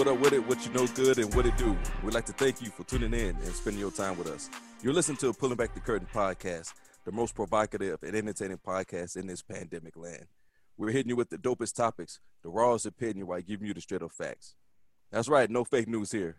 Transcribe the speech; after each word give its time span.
What's 0.00 0.08
happening? 0.08 0.22
What 0.22 0.32
up 0.32 0.32
with 0.32 0.32
it? 0.32 0.48
What 0.48 0.66
you 0.66 0.72
know 0.72 0.86
good 0.94 1.18
and 1.18 1.34
what 1.34 1.44
it 1.44 1.56
do? 1.58 1.76
We'd 2.02 2.14
like 2.14 2.24
to 2.26 2.32
thank 2.32 2.62
you 2.62 2.70
for 2.70 2.84
tuning 2.84 3.12
in 3.12 3.36
and 3.36 3.52
spending 3.52 3.80
your 3.80 3.90
time 3.90 4.16
with 4.16 4.28
us. 4.28 4.48
You're 4.82 4.94
listening 4.94 5.18
to 5.18 5.32
Pulling 5.34 5.56
Back 5.56 5.74
the 5.74 5.80
Curtain 5.80 6.08
podcast, 6.12 6.72
the 7.04 7.12
most 7.12 7.34
provocative 7.34 8.02
and 8.02 8.16
entertaining 8.16 8.56
podcast 8.66 9.16
in 9.16 9.26
this 9.26 9.42
pandemic 9.42 9.98
land. 9.98 10.24
We're 10.78 10.90
hitting 10.90 11.10
you 11.10 11.16
with 11.16 11.28
the 11.28 11.36
dopest 11.36 11.74
topics, 11.74 12.18
the 12.42 12.48
rawest 12.48 12.86
opinion 12.86 13.26
while 13.26 13.42
giving 13.42 13.66
you 13.66 13.74
the 13.74 13.82
straight 13.82 14.02
up 14.02 14.12
facts. 14.12 14.54
That's 15.12 15.28
right, 15.28 15.50
no 15.50 15.64
fake 15.64 15.88
news 15.88 16.12
here. 16.12 16.36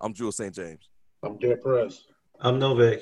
I'm 0.00 0.14
Jules 0.14 0.36
St. 0.36 0.54
James. 0.54 0.88
I'm 1.24 1.36
Derek 1.38 1.64
Perez. 1.64 2.06
I'm 2.40 2.60
Novak. 2.60 3.00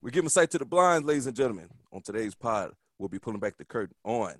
We're 0.00 0.10
giving 0.10 0.30
sight 0.30 0.52
to 0.52 0.58
the 0.58 0.64
blind, 0.64 1.06
ladies 1.06 1.26
and 1.26 1.36
gentlemen. 1.36 1.68
On 1.92 2.00
today's 2.02 2.36
pod, 2.36 2.70
we'll 2.98 3.08
be 3.08 3.18
pulling 3.18 3.40
back 3.40 3.56
the 3.56 3.64
curtain 3.64 3.96
on 4.04 4.34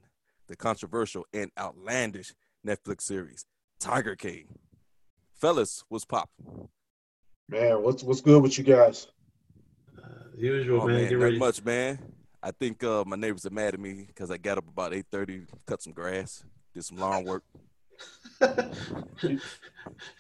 the 0.47 0.57
controversial 0.57 1.25
and 1.33 1.51
outlandish 1.59 2.33
Netflix 2.67 3.03
series, 3.03 3.45
Tiger 3.79 4.17
King. 4.17 4.47
Fellas, 5.35 5.85
what's 5.89 6.05
pop? 6.05 6.29
Man, 7.49 7.83
what's 7.83 8.03
what's 8.03 8.21
good 8.21 8.43
with 8.43 8.57
you 8.59 8.65
guys? 8.65 9.07
Uh, 9.99 10.07
usual, 10.37 10.83
Oh, 10.83 10.87
man. 10.87 10.97
man, 10.97 11.09
Get 11.09 11.19
not 11.19 11.25
ready. 11.25 11.39
much, 11.39 11.65
man. 11.65 11.99
I 12.43 12.51
think 12.53 12.83
uh, 12.85 13.05
my 13.07 13.17
neighbors 13.17 13.45
are 13.47 13.51
mad 13.51 13.75
at 13.75 13.81
me 13.81 14.05
because 14.07 14.31
I 14.31 14.37
got 14.39 14.57
up 14.59 14.67
about 14.69 14.93
8.30, 14.93 15.47
cut 15.67 15.83
some 15.83 15.93
grass, 15.93 16.43
did 16.75 16.85
some 16.85 16.97
lawn 16.99 17.25
work. 17.25 17.43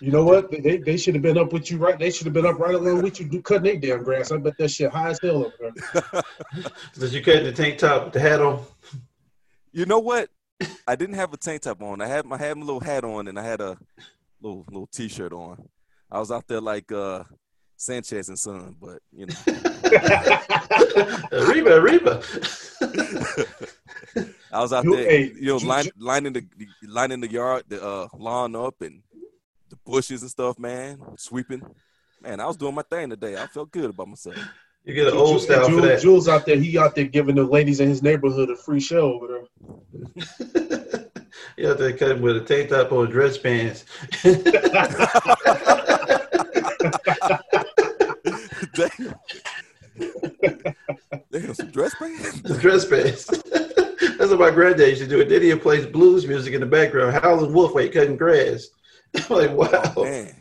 You 0.00 0.10
know 0.10 0.25
what? 0.25 0.50
They 0.50 0.77
they 0.78 0.97
should 0.98 1.14
have 1.14 1.22
been 1.22 1.38
up 1.38 1.52
with 1.52 1.70
you 1.70 1.78
right. 1.78 1.98
They 1.98 2.10
should 2.10 2.27
have 2.27 2.34
been 2.34 2.44
up 2.44 2.58
right 2.58 2.75
along 2.75 3.02
with 3.02 3.19
you, 3.20 3.27
do 3.27 3.41
cutting 3.41 3.80
their 3.80 3.97
damn 3.97 4.04
grass. 4.04 4.30
I 4.32 4.36
bet 4.38 4.58
that 4.58 4.69
shit 4.70 4.91
high 4.91 5.10
as 5.10 5.19
hell 5.22 5.47
up 5.47 5.52
there. 5.58 6.22
Did 6.98 7.12
you 7.12 7.22
cut 7.22 7.44
the 7.44 7.52
tank 7.52 7.78
top 7.78 8.04
with 8.04 8.12
the 8.14 8.20
hat 8.20 8.41
on? 8.42 8.62
You 9.72 9.86
know 9.86 9.98
what? 10.00 10.28
I 10.86 10.97
didn't 10.97 11.14
have 11.16 11.33
a 11.33 11.36
tank 11.36 11.62
top 11.62 11.83
on. 11.83 12.00
I 12.00 12.06
had 12.06 12.25
my 12.27 12.36
had 12.36 12.56
my 12.56 12.64
little 12.64 12.80
hat 12.80 13.05
on 13.05 13.28
and 13.28 13.39
I 13.39 13.44
had 13.44 13.61
a 13.61 13.77
little 14.41 14.64
little 14.69 14.86
t-shirt 14.86 15.33
on. 15.33 15.69
I 16.11 16.19
was 16.19 16.30
out 16.30 16.47
there 16.48 16.61
like 16.61 16.91
uh 16.92 17.25
Sanford 17.77 18.28
and 18.28 18.39
Son, 18.39 18.75
but 18.81 19.00
you 19.12 19.27
know. 19.27 19.34
Reba, 21.33 21.81
Reba. 21.81 22.22
I 24.53 24.61
was 24.61 24.72
out 24.72 24.84
You- 24.84 24.97
there, 24.97 25.08
hey, 25.11 25.33
you 25.34 25.47
know, 25.47 25.58
you- 25.58 25.69
line, 25.69 25.86
lining 25.98 26.33
the 26.33 26.44
lining 26.86 27.20
the 27.20 27.31
yard, 27.31 27.64
the 27.69 27.83
uh, 27.83 28.08
lawn 28.19 28.56
up, 28.56 28.81
and 28.83 29.03
the 29.69 29.77
bushes 29.84 30.22
and 30.22 30.31
stuff. 30.31 30.58
Man, 30.58 30.98
sweeping. 31.16 31.62
Man, 32.20 32.41
I 32.41 32.47
was 32.47 32.56
doing 32.56 32.75
my 32.75 32.83
thing 32.83 33.11
today. 33.11 33.41
I 33.41 33.47
felt 33.47 33.70
good 33.70 33.91
about 33.91 34.08
myself. 34.08 34.36
You 34.84 34.94
get 34.94 35.08
an 35.08 35.14
old 35.14 35.28
Jules, 35.28 35.44
style 35.44 35.64
for 35.64 35.70
Jules, 35.70 35.82
that. 35.82 36.00
Jules 36.00 36.28
out 36.28 36.46
there, 36.46 36.56
he 36.56 36.78
out 36.78 36.94
there 36.94 37.04
giving 37.04 37.34
the 37.36 37.44
ladies 37.44 37.80
in 37.80 37.88
his 37.88 38.02
neighborhood 38.02 38.50
a 38.50 38.56
free 38.56 38.80
show 38.80 39.12
over 39.12 39.26
there. 40.54 41.06
you 41.56 41.66
have 41.68 41.78
to 41.78 41.92
cut 41.92 42.12
him 42.12 42.22
with 42.22 42.36
a 42.36 42.40
tank 42.40 42.70
top 42.70 42.90
or 42.92 43.06
dress 43.06 43.36
pants. 43.38 43.84
Damn. 48.74 49.14
Damn, 51.32 51.54
some 51.54 51.70
dress 51.70 51.94
pants. 51.94 52.40
dress 52.60 52.84
pants. 52.86 53.26
That's 53.26 54.30
what 54.30 54.38
my 54.40 54.50
granddad 54.50 54.88
used 54.88 55.02
to 55.02 55.08
do. 55.08 55.20
And 55.20 55.30
then 55.30 55.42
he 55.42 55.54
plays 55.56 55.86
blues 55.86 56.26
music 56.26 56.54
in 56.54 56.60
the 56.60 56.66
background, 56.66 57.12
Howlin' 57.22 57.52
Wolf 57.52 57.74
while 57.74 57.84
he 57.84 57.90
cutting 57.90 58.16
grass. 58.16 58.69
I'm 59.14 59.36
like, 59.36 59.50
oh, 59.50 59.54
wow, 59.56 60.02
Man, 60.04 60.34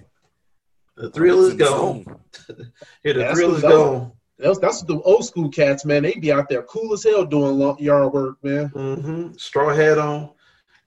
the 0.95 1.09
thrill 1.11 1.45
is 1.45 1.55
gone. 1.55 2.03
zone. 2.05 2.71
Here, 3.03 3.13
the 3.13 3.33
thrill 3.33 3.55
is 3.55 3.61
gone. 3.63 4.11
That's 4.39 4.59
that's 4.59 4.81
the 4.83 5.01
old 5.01 5.25
school 5.25 5.49
cats, 5.49 5.85
man. 5.85 6.03
They 6.03 6.13
be 6.13 6.31
out 6.31 6.49
there 6.49 6.63
cool 6.63 6.93
as 6.93 7.03
hell 7.03 7.25
doing 7.25 7.59
lo- 7.59 7.77
yard 7.79 8.13
work, 8.13 8.37
man. 8.43 8.67
hmm 8.69 9.31
Straw 9.37 9.73
hat 9.73 9.97
on, 9.97 10.29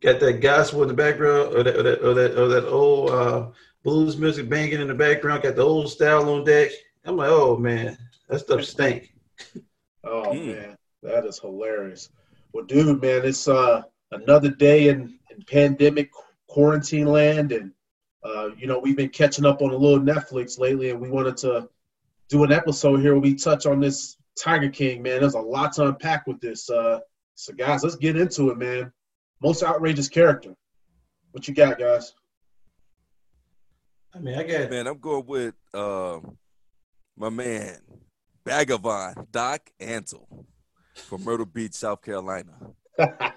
got 0.01 0.21
that 0.21 0.41
gospel 0.41 0.83
in 0.83 0.89
the 0.89 0.95
background, 0.95 1.55
or 1.55 1.63
that, 1.63 1.77
or 1.77 1.83
that, 1.83 2.03
or 2.03 2.15
that, 2.15 2.39
or 2.39 2.49
that 2.49 2.69
old 2.69 3.11
uh, 3.11 3.47
blues 3.85 4.17
music 4.17 4.49
banging 4.49 4.81
in 4.81 4.89
the 4.89 4.95
background. 4.95 5.43
Got 5.43 5.57
the 5.57 5.63
old 5.63 5.91
style 5.91 6.29
on 6.31 6.45
deck. 6.45 6.71
I'm 7.05 7.17
like, 7.17 7.31
oh 7.31 7.57
man, 7.57 7.99
that 8.29 8.41
stuff 8.41 8.65
stink. 8.65 9.11
Oh 10.05 10.33
Mm. 10.33 10.47
man, 10.47 10.77
that 11.05 11.25
is 11.27 11.39
hilarious. 11.39 12.11
Well, 12.53 12.65
dude, 12.65 13.01
man, 13.01 13.25
it's 13.25 13.47
uh 13.47 13.83
another 14.11 14.51
day 14.51 14.89
in, 14.89 15.19
in 15.31 15.43
pandemic 15.49 16.11
quarantine 16.49 17.07
land, 17.07 17.53
and 17.53 17.71
uh, 18.25 18.51
you 18.57 18.67
know 18.67 18.79
we've 18.81 18.97
been 18.97 19.11
catching 19.11 19.47
up 19.47 19.63
on 19.63 19.71
a 19.71 19.77
little 19.77 20.01
Netflix 20.01 20.59
lately, 20.59 20.91
and 20.91 21.01
we 21.01 21.09
wanted 21.09 21.37
to 21.39 21.69
do 22.29 22.45
an 22.45 22.53
episode 22.53 23.01
here 23.01 23.13
where 23.13 23.21
we 23.21 23.35
touch 23.35 23.67
on 23.67 23.81
this 23.81 24.17
Tiger 24.39 24.69
King. 24.69 25.03
Man, 25.03 25.21
there's 25.21 25.35
a 25.35 25.41
lot 25.41 25.73
to 25.75 25.89
unpack 25.89 26.27
with 26.27 26.41
this. 26.41 26.71
Uh, 26.71 27.01
so 27.35 27.53
guys, 27.53 27.83
let's 27.83 27.97
get 27.97 28.17
into 28.17 28.51
it, 28.51 28.59
man. 28.59 28.93
Most 29.43 29.63
outrageous 29.63 30.09
character. 30.09 30.55
What 31.33 31.49
you 31.49 31.55
got, 31.55 31.79
guys? 31.79 32.15
I 34.15 34.19
mean, 34.19 34.39
I 34.39 34.43
got 34.43 34.71
Man, 34.71 34.87
I'm 34.87 34.99
going 34.99 35.27
with 35.27 35.55
uh, 35.73 36.21
my 37.17 37.31
man, 37.31 37.79
Bhagavan 38.45 39.31
Doc 39.31 39.71
Antle 39.81 40.45
from 40.95 41.25
Myrtle 41.25 41.47
Beach, 41.47 41.75
South 41.75 42.03
Carolina. 42.03 42.53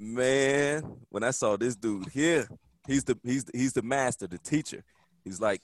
Man, 0.00 0.82
when 1.08 1.24
I 1.24 1.30
saw 1.30 1.56
this 1.56 1.74
dude 1.76 2.08
here, 2.08 2.48
he's 2.86 3.04
the 3.04 3.18
he's 3.24 3.44
the, 3.44 3.58
he's 3.58 3.72
the 3.72 3.82
master, 3.82 4.26
the 4.26 4.38
teacher. 4.38 4.84
He's 5.24 5.40
like, 5.40 5.60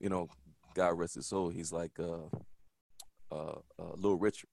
you 0.00 0.08
know, 0.08 0.28
God 0.74 0.98
rest 0.98 1.14
his 1.14 1.26
soul. 1.26 1.48
He's 1.48 1.72
like 1.72 1.98
uh, 1.98 2.26
uh, 3.32 3.58
uh 3.78 3.94
Little 3.96 4.18
Richard. 4.18 4.48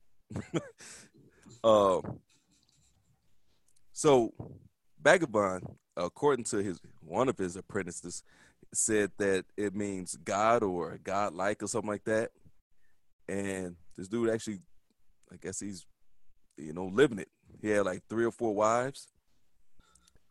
uh, 1.64 2.02
so 3.94 4.34
Bhagavan, 5.02 5.76
according 5.96 6.46
to 6.46 6.58
his 6.58 6.80
one 7.02 7.30
of 7.30 7.38
his 7.38 7.56
apprentices, 7.56 8.24
said 8.74 9.12
that 9.18 9.46
it 9.56 9.76
means 9.76 10.18
God 10.24 10.64
or 10.64 11.00
God 11.04 11.34
like 11.34 11.64
or 11.64 11.68
something 11.68 11.90
like 11.90 12.04
that. 12.06 12.32
And 13.30 13.76
this 13.96 14.08
dude 14.08 14.30
actually, 14.30 14.60
I 15.32 15.36
guess 15.42 15.60
he's, 15.60 15.86
you 16.58 16.74
know, 16.74 16.86
living 16.86 17.20
it. 17.20 17.30
He 17.62 17.70
had 17.70 17.86
like 17.86 18.04
three 18.10 18.26
or 18.26 18.32
four 18.32 18.54
wives. 18.56 19.08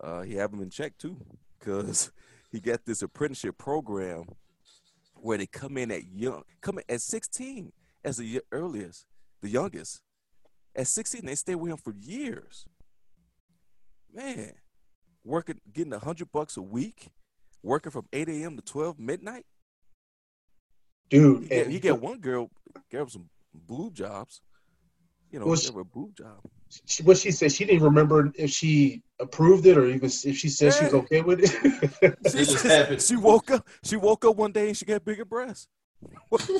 Uh, 0.02 0.22
he 0.22 0.34
have 0.34 0.50
them 0.50 0.62
in 0.62 0.70
check 0.70 0.96
too, 0.98 1.16
because 1.58 2.10
he 2.52 2.60
got 2.60 2.84
this 2.84 3.02
apprenticeship 3.02 3.56
program 3.56 4.24
where 5.26 5.38
they 5.38 5.46
come 5.46 5.76
in 5.76 5.90
at 5.90 6.06
young, 6.06 6.44
come 6.60 6.78
in 6.78 6.84
at 6.88 7.00
16 7.00 7.72
as 8.04 8.16
the 8.18 8.40
earliest, 8.52 9.06
the 9.42 9.48
youngest. 9.48 10.00
At 10.76 10.86
16, 10.86 11.26
they 11.26 11.34
stay 11.34 11.56
with 11.56 11.72
him 11.72 11.78
for 11.78 11.92
years. 11.92 12.64
Man, 14.14 14.52
working, 15.24 15.60
getting 15.72 15.92
a 15.92 15.98
hundred 15.98 16.30
bucks 16.30 16.56
a 16.56 16.62
week, 16.62 17.08
working 17.60 17.90
from 17.90 18.06
8 18.12 18.28
a.m. 18.28 18.54
to 18.54 18.62
12 18.62 19.00
midnight. 19.00 19.46
Dude, 21.10 21.42
He 21.42 21.48
get, 21.48 21.62
and 21.64 21.72
he 21.72 21.80
get 21.80 22.00
one 22.00 22.20
girl, 22.20 22.48
gave 22.88 23.10
some 23.10 23.28
boob 23.52 23.94
jobs. 23.94 24.40
You 25.30 25.40
know, 25.40 25.46
Well, 25.46 25.56
she- 25.56 25.68
a 25.68 25.84
boob 25.84 26.16
job. 26.16 26.38
she, 26.86 27.02
what 27.02 27.16
she 27.18 27.30
said, 27.30 27.52
she 27.52 27.64
didn't 27.64 27.82
remember 27.82 28.32
if 28.36 28.50
she 28.50 29.02
approved 29.20 29.66
it 29.66 29.76
or 29.76 29.86
even 29.86 30.04
if 30.04 30.36
she 30.36 30.48
said 30.48 30.72
she 30.74 30.84
was 30.84 30.94
okay 30.94 31.20
with 31.22 31.40
it. 31.42 32.16
She, 32.30 32.38
just 32.44 32.64
happened. 32.66 33.02
she 33.02 33.16
woke 33.16 33.50
up. 33.50 33.66
She 33.84 33.96
woke 33.96 34.24
up 34.24 34.36
one 34.36 34.52
day 34.52 34.68
and 34.68 34.76
she 34.76 34.84
got 34.84 35.04
bigger 35.04 35.24
breasts. 35.24 35.68
What, 36.28 36.42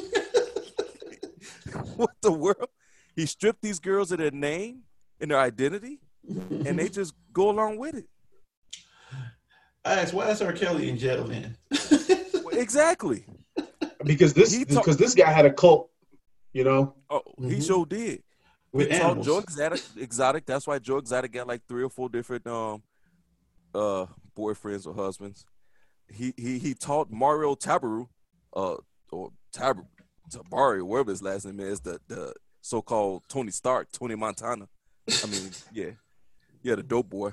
what 1.97 2.11
the 2.23 2.33
world? 2.33 2.69
He 3.15 3.27
stripped 3.27 3.63
these 3.63 3.79
girls 3.81 4.13
of 4.13 4.19
their 4.19 4.31
name 4.31 4.83
and 5.21 5.31
their 5.31 5.39
identity, 5.39 6.01
and 6.29 6.79
they 6.79 6.89
just 6.89 7.15
go 7.33 7.51
along 7.51 7.79
with 7.79 7.95
it. 7.95 8.07
I 9.85 9.93
asked, 10.01 10.13
why 10.15 10.29
is 10.31 10.43
R. 10.43 10.53
Kelly 10.53 10.89
in 10.91 10.99
jail, 10.99 11.27
man? 11.27 11.57
Exactly. 12.53 13.25
because 14.05 14.33
this 14.33 14.53
He 14.55 14.65
talk- 14.65 14.85
because 14.85 14.97
this 14.97 15.15
guy 15.15 15.31
had 15.31 15.45
a 15.47 15.53
cult, 15.53 15.91
you 16.55 16.65
know. 16.65 16.95
Oh, 17.11 17.21
he 17.39 17.57
Mhm. 17.57 17.67
sure 17.67 17.85
did. 17.87 18.23
With 18.77 18.93
animals. 18.93 19.27
Joe 19.27 19.39
Exotic, 19.39 19.83
Exotic. 19.97 20.47
That's 20.47 20.67
why 20.67 20.79
Joe 20.79 20.99
Exotic 20.99 21.33
got 21.33 21.47
like 21.47 21.63
three 21.69 21.83
or 21.83 21.91
four 21.91 22.09
different 22.09 22.47
um 22.47 22.83
uh 23.75 24.07
boyfriends 24.37 24.87
or 24.87 24.95
husbands. 24.95 25.45
He 26.09 26.35
he 26.37 26.59
he 26.59 26.75
taught 26.75 27.11
Mario 27.11 27.55
Tabaru, 27.55 28.09
uh 28.55 28.77
or 29.11 29.31
Tab 29.53 29.79
Tabari, 30.31 30.83
whatever 30.83 31.11
his 31.11 31.23
last 31.23 31.47
name 31.47 31.61
is, 31.61 31.81
the 31.81 32.01
the 32.09 32.35
so 32.61 32.83
called 32.83 33.23
Tony 33.29 33.51
Stark, 33.51 33.91
Tony 33.93 34.15
Montana. 34.15 34.69
I 35.09 35.27
mean, 35.27 35.51
yeah. 35.73 35.91
Yeah, 36.63 36.75
the 36.75 36.83
dope 36.83 37.09
boy. 37.09 37.33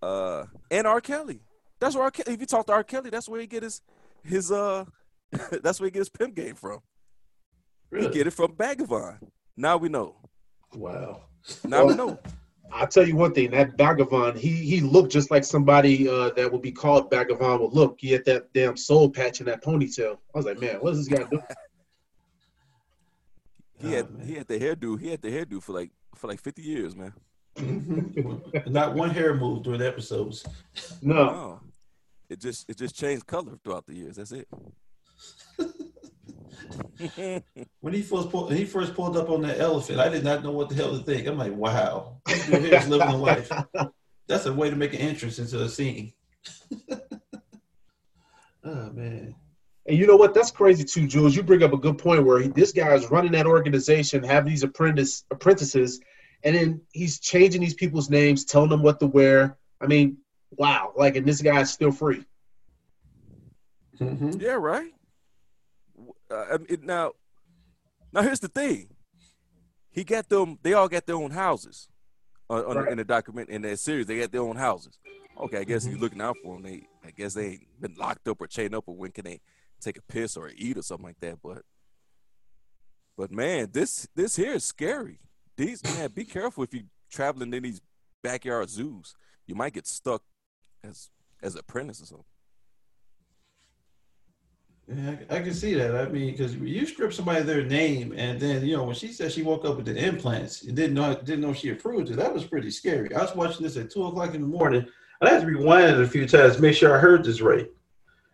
Uh 0.00 0.44
and 0.70 0.86
R. 0.86 1.00
Kelly. 1.00 1.40
That's 1.80 1.94
where 1.94 2.04
R. 2.04 2.10
Kelly, 2.10 2.34
if 2.34 2.40
you 2.40 2.46
talk 2.46 2.66
to 2.66 2.72
R. 2.72 2.84
Kelly, 2.84 3.10
that's 3.10 3.28
where 3.28 3.40
he 3.40 3.46
get 3.46 3.62
his 3.62 3.80
his 4.22 4.52
uh 4.52 4.84
that's 5.62 5.80
where 5.80 5.86
he 5.86 5.90
get 5.90 6.00
his 6.00 6.08
pimp 6.08 6.34
game 6.34 6.54
from. 6.54 6.80
He 7.90 8.08
get 8.08 8.26
it 8.26 8.32
from 8.32 8.52
Bhagavan. 8.52 9.18
Now 9.58 9.76
we 9.76 9.88
know. 9.88 10.14
Wow. 10.74 11.24
Now 11.64 11.84
we 11.84 11.94
know. 11.94 12.18
I'll 12.72 12.86
tell 12.86 13.06
you 13.08 13.16
one 13.16 13.32
thing, 13.32 13.50
that 13.52 13.76
Bhagavan, 13.78 14.36
he 14.38 14.50
he 14.52 14.80
looked 14.82 15.10
just 15.10 15.30
like 15.30 15.42
somebody 15.42 16.06
uh, 16.08 16.30
that 16.36 16.52
would 16.52 16.60
be 16.62 16.70
called 16.70 17.10
Bhagavan 17.10 17.60
would 17.60 17.72
look. 17.72 17.96
He 17.98 18.12
had 18.12 18.24
that 18.26 18.52
damn 18.52 18.76
soul 18.76 19.10
patch 19.10 19.40
and 19.40 19.48
that 19.48 19.64
ponytail. 19.64 20.18
I 20.34 20.38
was 20.38 20.44
like, 20.46 20.60
man, 20.60 20.76
what 20.76 20.92
is 20.92 21.06
this 21.08 21.18
guy 21.18 21.24
doing? 21.28 21.42
He 23.80 23.92
had 23.92 24.06
Oh, 24.12 24.18
man. 24.18 24.26
he 24.26 24.34
had 24.34 24.48
the 24.48 24.58
hairdo. 24.58 25.00
He 25.00 25.08
had 25.08 25.22
the 25.22 25.28
hairdo 25.30 25.62
for 25.62 25.72
like 25.72 25.90
for 26.16 26.26
like 26.26 26.40
fifty 26.40 26.62
years, 26.62 26.96
man. 26.96 27.12
Mhm. 27.56 28.66
Not 28.78 28.94
one 28.96 29.10
hair 29.10 29.34
move 29.34 29.62
during 29.62 29.78
the 29.78 29.86
episodes. 29.86 30.44
No, 31.00 31.16
Oh, 31.16 31.60
it 32.28 32.40
just 32.40 32.68
it 32.68 32.76
just 32.76 32.96
changed 32.96 33.24
color 33.26 33.52
throughout 33.62 33.86
the 33.86 33.94
years. 33.94 34.16
That's 34.16 34.32
it. 34.32 34.48
When 37.80 37.94
he 37.94 38.02
first 38.02 38.30
pulled, 38.30 38.52
he 38.52 38.64
first 38.64 38.94
pulled 38.94 39.16
up 39.16 39.30
on 39.30 39.42
that 39.42 39.60
elephant, 39.60 40.00
I 40.00 40.08
did 40.08 40.24
not 40.24 40.42
know 40.42 40.50
what 40.50 40.68
the 40.68 40.74
hell 40.74 40.90
to 40.90 41.02
think. 41.04 41.26
I'm 41.26 41.38
like, 41.38 41.54
wow, 41.54 42.20
here 42.26 42.74
is 42.74 42.88
living 42.88 43.08
a 43.08 43.16
life. 43.16 43.52
That's 44.26 44.46
a 44.46 44.52
way 44.52 44.68
to 44.68 44.76
make 44.76 44.94
an 44.94 45.00
entrance 45.00 45.38
into 45.38 45.62
a 45.62 45.68
scene. 45.68 46.12
oh 48.64 48.90
man, 48.92 49.34
and 49.86 49.96
you 49.96 50.06
know 50.06 50.16
what? 50.16 50.34
That's 50.34 50.50
crazy 50.50 50.84
too, 50.84 51.06
Jules. 51.06 51.34
You 51.34 51.42
bring 51.42 51.62
up 51.62 51.72
a 51.72 51.78
good 51.78 51.98
point 51.98 52.24
where 52.24 52.40
he, 52.40 52.48
this 52.48 52.72
guy 52.72 52.92
is 52.94 53.10
running 53.10 53.32
that 53.32 53.46
organization, 53.46 54.22
having 54.22 54.50
these 54.50 54.62
apprentice 54.62 55.24
apprentices, 55.30 56.00
and 56.42 56.54
then 56.54 56.80
he's 56.92 57.20
changing 57.20 57.60
these 57.60 57.74
people's 57.74 58.10
names, 58.10 58.44
telling 58.44 58.70
them 58.70 58.82
what 58.82 59.00
to 59.00 59.06
wear. 59.06 59.56
I 59.80 59.86
mean, 59.86 60.18
wow! 60.50 60.92
Like, 60.96 61.16
and 61.16 61.26
this 61.26 61.40
guy's 61.40 61.72
still 61.72 61.92
free. 61.92 62.24
Mhm. 63.98 64.40
yeah, 64.40 64.52
right. 64.52 64.92
Uh, 66.30 66.44
I 66.52 66.58
mean, 66.58 66.80
now, 66.84 67.12
now 68.12 68.22
here's 68.22 68.40
the 68.40 68.48
thing. 68.48 68.88
He 69.90 70.04
got 70.04 70.28
them. 70.28 70.58
They 70.62 70.74
all 70.74 70.88
got 70.88 71.06
their 71.06 71.16
own 71.16 71.30
houses. 71.30 71.88
On, 72.50 72.64
on 72.64 72.76
Right. 72.76 72.92
in 72.92 72.98
the 72.98 73.04
document 73.04 73.50
in 73.50 73.62
that 73.62 73.78
series, 73.78 74.06
they 74.06 74.18
got 74.18 74.30
their 74.32 74.40
own 74.42 74.56
houses. 74.56 74.98
Okay, 75.38 75.58
I 75.58 75.64
guess 75.64 75.84
Mhm. 75.86 75.90
he's 75.92 76.00
looking 76.00 76.20
out 76.20 76.36
for 76.42 76.54
them. 76.54 76.62
They, 76.62 76.86
I 77.04 77.10
guess 77.10 77.34
they 77.34 77.46
ain't 77.52 77.80
been 77.80 77.94
locked 77.94 78.26
up 78.28 78.40
or 78.40 78.46
chained 78.46 78.74
up, 78.74 78.84
or 78.86 78.96
when 78.96 79.12
can 79.12 79.24
they 79.24 79.40
take 79.80 79.96
a 79.98 80.02
piss 80.02 80.36
or 80.36 80.50
eat 80.54 80.76
or 80.76 80.82
something 80.82 81.06
like 81.06 81.20
that. 81.20 81.40
But, 81.42 81.62
but 83.16 83.30
man, 83.30 83.70
this 83.72 84.08
this 84.14 84.36
here 84.36 84.54
is 84.54 84.64
scary. 84.64 85.20
These 85.56 85.82
man, 85.84 86.10
be 86.12 86.24
careful 86.24 86.64
if 86.64 86.72
you 86.74 86.84
traveling 87.10 87.52
in 87.54 87.62
these 87.62 87.80
backyard 88.22 88.68
zoos. 88.70 89.14
You 89.46 89.54
might 89.54 89.72
get 89.74 89.86
stuck 89.86 90.22
as 90.82 91.10
as 91.42 91.54
apprentice 91.54 92.02
or 92.02 92.06
something. 92.06 92.24
Yeah, 94.90 95.16
I, 95.30 95.36
I 95.36 95.40
can 95.40 95.52
see 95.52 95.74
that. 95.74 95.94
I 95.94 96.06
mean, 96.08 96.30
because 96.30 96.56
you 96.56 96.86
strip 96.86 97.12
somebody 97.12 97.42
their 97.42 97.62
name, 97.62 98.14
and 98.16 98.40
then 98.40 98.64
you 98.64 98.74
know 98.76 98.84
when 98.84 98.94
she 98.94 99.12
said 99.12 99.30
she 99.30 99.42
woke 99.42 99.64
up 99.66 99.76
with 99.76 99.84
the 99.86 99.96
implants 99.96 100.62
and 100.62 100.74
didn't 100.74 100.94
know 100.94 101.14
didn't 101.14 101.42
know 101.42 101.52
she 101.52 101.70
approved 101.70 102.10
it, 102.10 102.16
that 102.16 102.32
was 102.32 102.44
pretty 102.44 102.70
scary. 102.70 103.14
I 103.14 103.20
was 103.20 103.34
watching 103.36 103.64
this 103.64 103.76
at 103.76 103.90
two 103.90 104.06
o'clock 104.06 104.34
in 104.34 104.40
the 104.40 104.46
morning. 104.46 104.86
I 105.20 105.28
had 105.30 105.40
to 105.42 105.46
rewind 105.46 105.90
it 105.90 106.00
a 106.00 106.06
few 106.06 106.26
times, 106.26 106.56
to 106.56 106.62
make 106.62 106.74
sure 106.76 106.96
I 106.96 107.00
heard 107.00 107.24
this 107.24 107.40
right. 107.42 107.68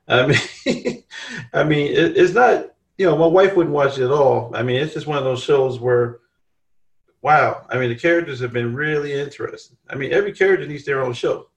I 0.07 0.27
mean, 0.27 1.03
I 1.53 1.65
mean, 1.65 1.89
it, 1.93 2.17
it's 2.17 2.35
not. 2.35 2.71
You 2.99 3.07
know, 3.07 3.17
my 3.17 3.27
wife 3.27 3.57
wouldn't 3.57 3.75
watch 3.75 3.99
it 3.99 4.05
at 4.05 4.13
all. 4.13 4.53
I 4.55 4.63
mean, 4.63 4.77
it's 4.77 4.95
just 4.95 5.09
one 5.09 5.19
of 5.19 5.25
those 5.25 5.43
shows 5.43 5.81
where, 5.81 6.21
wow. 7.23 7.67
I 7.69 7.77
mean, 7.79 7.89
the 7.89 7.97
characters 7.97 8.39
have 8.39 8.53
been 8.53 8.73
really 8.73 9.13
interesting. 9.13 9.77
I 9.91 9.97
mean, 9.97 10.13
every 10.13 10.33
character 10.33 10.65
needs 10.65 10.85
their 10.85 11.03
own 11.03 11.13
show. 11.15 11.49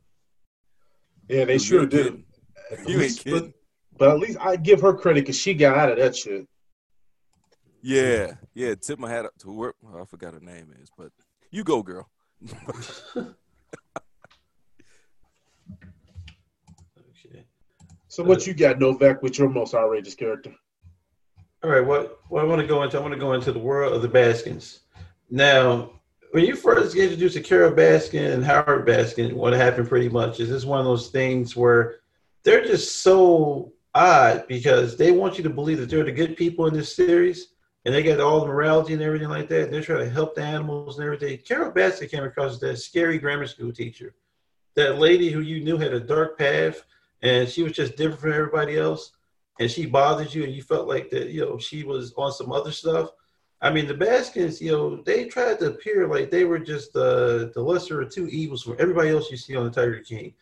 Yeah, 1.29 1.45
they 1.45 1.59
sure 1.59 1.81
ain't 1.81 1.91
do. 1.91 2.03
kidding. 2.03 2.23
You 2.71 2.93
ain't 2.93 2.97
least- 2.97 3.23
kidding. 3.23 3.53
But 3.97 4.09
at 4.09 4.19
least 4.19 4.37
I 4.39 4.55
give 4.55 4.81
her 4.81 4.93
credit 4.93 5.21
because 5.21 5.39
she 5.39 5.53
got 5.53 5.77
out 5.77 5.91
of 5.91 5.97
that 5.97 6.15
shit. 6.15 6.47
Yeah, 7.81 8.33
yeah. 8.53 8.75
Tip 8.75 8.99
my 8.99 9.09
hat 9.09 9.25
up 9.25 9.37
to 9.39 9.51
work. 9.51 9.75
Oh, 9.85 10.01
I 10.01 10.05
forgot 10.05 10.33
her 10.33 10.39
name 10.39 10.73
is, 10.81 10.89
but 10.97 11.11
you 11.51 11.63
go, 11.63 11.81
girl. 11.81 12.09
Okay. 12.69 13.29
So 18.17 18.23
what 18.23 18.47
you 18.47 18.55
got, 18.55 18.79
Novak, 18.79 19.21
with 19.21 19.37
your 19.37 19.47
most 19.47 19.75
outrageous 19.75 20.15
character? 20.15 20.51
All 21.63 21.69
right, 21.69 21.85
what 21.85 22.19
what 22.29 22.43
I 22.43 22.47
want 22.47 22.59
to 22.61 22.65
go 22.65 22.81
into, 22.81 22.97
I 22.97 22.99
want 22.99 23.13
to 23.13 23.19
go 23.19 23.33
into 23.33 23.51
the 23.51 23.59
world 23.59 23.93
of 23.93 24.01
the 24.01 24.07
Baskins. 24.07 24.79
Now, 25.29 25.91
when 26.31 26.43
you 26.43 26.55
first 26.55 26.95
get 26.95 27.03
introduced 27.03 27.35
to 27.35 27.43
Carole 27.43 27.73
Baskin 27.73 28.33
and 28.33 28.43
Howard 28.43 28.87
Baskin, 28.87 29.33
what 29.33 29.53
happened 29.53 29.87
pretty 29.87 30.09
much 30.09 30.39
is 30.39 30.49
this 30.49 30.65
one 30.65 30.79
of 30.79 30.85
those 30.85 31.09
things 31.09 31.55
where 31.55 31.97
they're 32.43 32.65
just 32.65 33.03
so 33.03 33.71
odd 33.97 34.47
because 34.47 34.95
they 34.95 35.11
want 35.11 35.37
you 35.37 35.43
to 35.43 35.49
believe 35.49 35.79
that 35.79 35.89
they're 35.89 36.03
the 36.03 36.11
good 36.11 36.37
people 36.37 36.67
in 36.67 36.73
this 36.73 36.95
series 36.95 37.49
and 37.83 37.93
they 37.93 38.03
got 38.03 38.19
all 38.19 38.41
the 38.41 38.47
morality 38.47 38.93
and 38.93 39.01
everything 39.01 39.29
like 39.29 39.49
that. 39.49 39.71
They're 39.71 39.81
trying 39.81 40.05
to 40.05 40.09
help 40.09 40.35
the 40.35 40.43
animals 40.43 40.97
and 40.97 41.05
everything. 41.05 41.39
Carole 41.39 41.71
Baskin 41.71 42.11
came 42.11 42.23
across 42.23 42.53
as 42.53 42.59
that 42.59 42.77
scary 42.77 43.17
grammar 43.17 43.47
school 43.47 43.71
teacher, 43.71 44.13
that 44.75 44.99
lady 44.99 45.31
who 45.31 45.39
you 45.39 45.63
knew 45.63 45.77
had 45.77 45.93
a 45.93 45.99
dark 45.99 46.37
path 46.37 46.83
and 47.23 47.49
she 47.49 47.63
was 47.63 47.71
just 47.71 47.97
different 47.97 48.21
from 48.21 48.33
everybody 48.33 48.77
else 48.77 49.13
and 49.59 49.71
she 49.71 49.87
bothered 49.87 50.33
you 50.33 50.43
and 50.43 50.53
you 50.53 50.61
felt 50.61 50.87
like 50.87 51.09
that, 51.09 51.29
you 51.29 51.41
know, 51.41 51.57
she 51.57 51.83
was 51.83 52.13
on 52.17 52.31
some 52.31 52.51
other 52.51 52.71
stuff. 52.71 53.09
I 53.59 53.71
mean, 53.71 53.87
the 53.87 53.95
Baskins, 53.95 54.61
you 54.61 54.71
know, 54.71 55.01
they 55.01 55.25
tried 55.25 55.57
to 55.59 55.69
appear 55.69 56.07
like 56.07 56.29
they 56.29 56.45
were 56.45 56.59
just 56.59 56.93
the 56.93 57.51
the 57.55 57.61
lesser 57.61 58.01
of 58.01 58.11
two 58.11 58.27
evils 58.27 58.61
from 58.61 58.75
everybody 58.77 59.09
else 59.09 59.31
you 59.31 59.37
see 59.37 59.55
on 59.55 59.63
the 59.65 59.71
Tiger 59.71 59.99
King. 59.99 60.35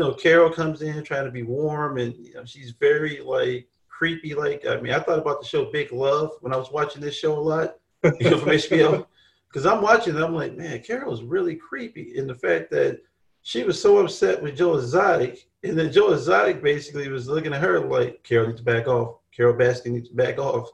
You 0.00 0.06
know, 0.06 0.14
Carol 0.14 0.48
comes 0.48 0.80
in 0.80 1.04
trying 1.04 1.26
to 1.26 1.30
be 1.30 1.42
warm 1.42 1.98
and 1.98 2.14
you 2.16 2.32
know, 2.32 2.42
she's 2.46 2.70
very 2.70 3.20
like 3.20 3.68
creepy. 3.86 4.34
Like, 4.34 4.64
I 4.66 4.80
mean, 4.80 4.94
I 4.94 4.98
thought 4.98 5.18
about 5.18 5.42
the 5.42 5.46
show 5.46 5.70
Big 5.70 5.92
Love 5.92 6.30
when 6.40 6.54
I 6.54 6.56
was 6.56 6.72
watching 6.72 7.02
this 7.02 7.14
show 7.14 7.36
a 7.36 7.38
lot, 7.38 7.76
you 8.18 8.30
know, 8.30 8.38
from 8.38 8.48
HBO. 8.48 9.06
Because 9.46 9.66
I'm 9.70 9.82
watching 9.82 10.16
it, 10.16 10.22
I'm 10.22 10.34
like, 10.34 10.56
man, 10.56 10.80
Carol's 10.80 11.22
really 11.22 11.54
creepy 11.54 12.16
in 12.16 12.26
the 12.26 12.34
fact 12.34 12.70
that 12.70 13.02
she 13.42 13.62
was 13.62 13.78
so 13.78 13.98
upset 13.98 14.42
with 14.42 14.56
Joe 14.56 14.78
Exotic, 14.78 15.50
and 15.64 15.78
then 15.78 15.92
Joe 15.92 16.14
Exotic 16.14 16.62
basically 16.62 17.08
was 17.08 17.28
looking 17.28 17.52
at 17.52 17.60
her 17.60 17.78
like, 17.80 18.22
Carol 18.22 18.46
needs 18.46 18.60
to 18.60 18.64
back 18.64 18.88
off. 18.88 19.18
Carole 19.36 19.52
Baskin 19.52 19.92
needs 19.92 20.08
to 20.08 20.14
back 20.14 20.38
off. 20.38 20.70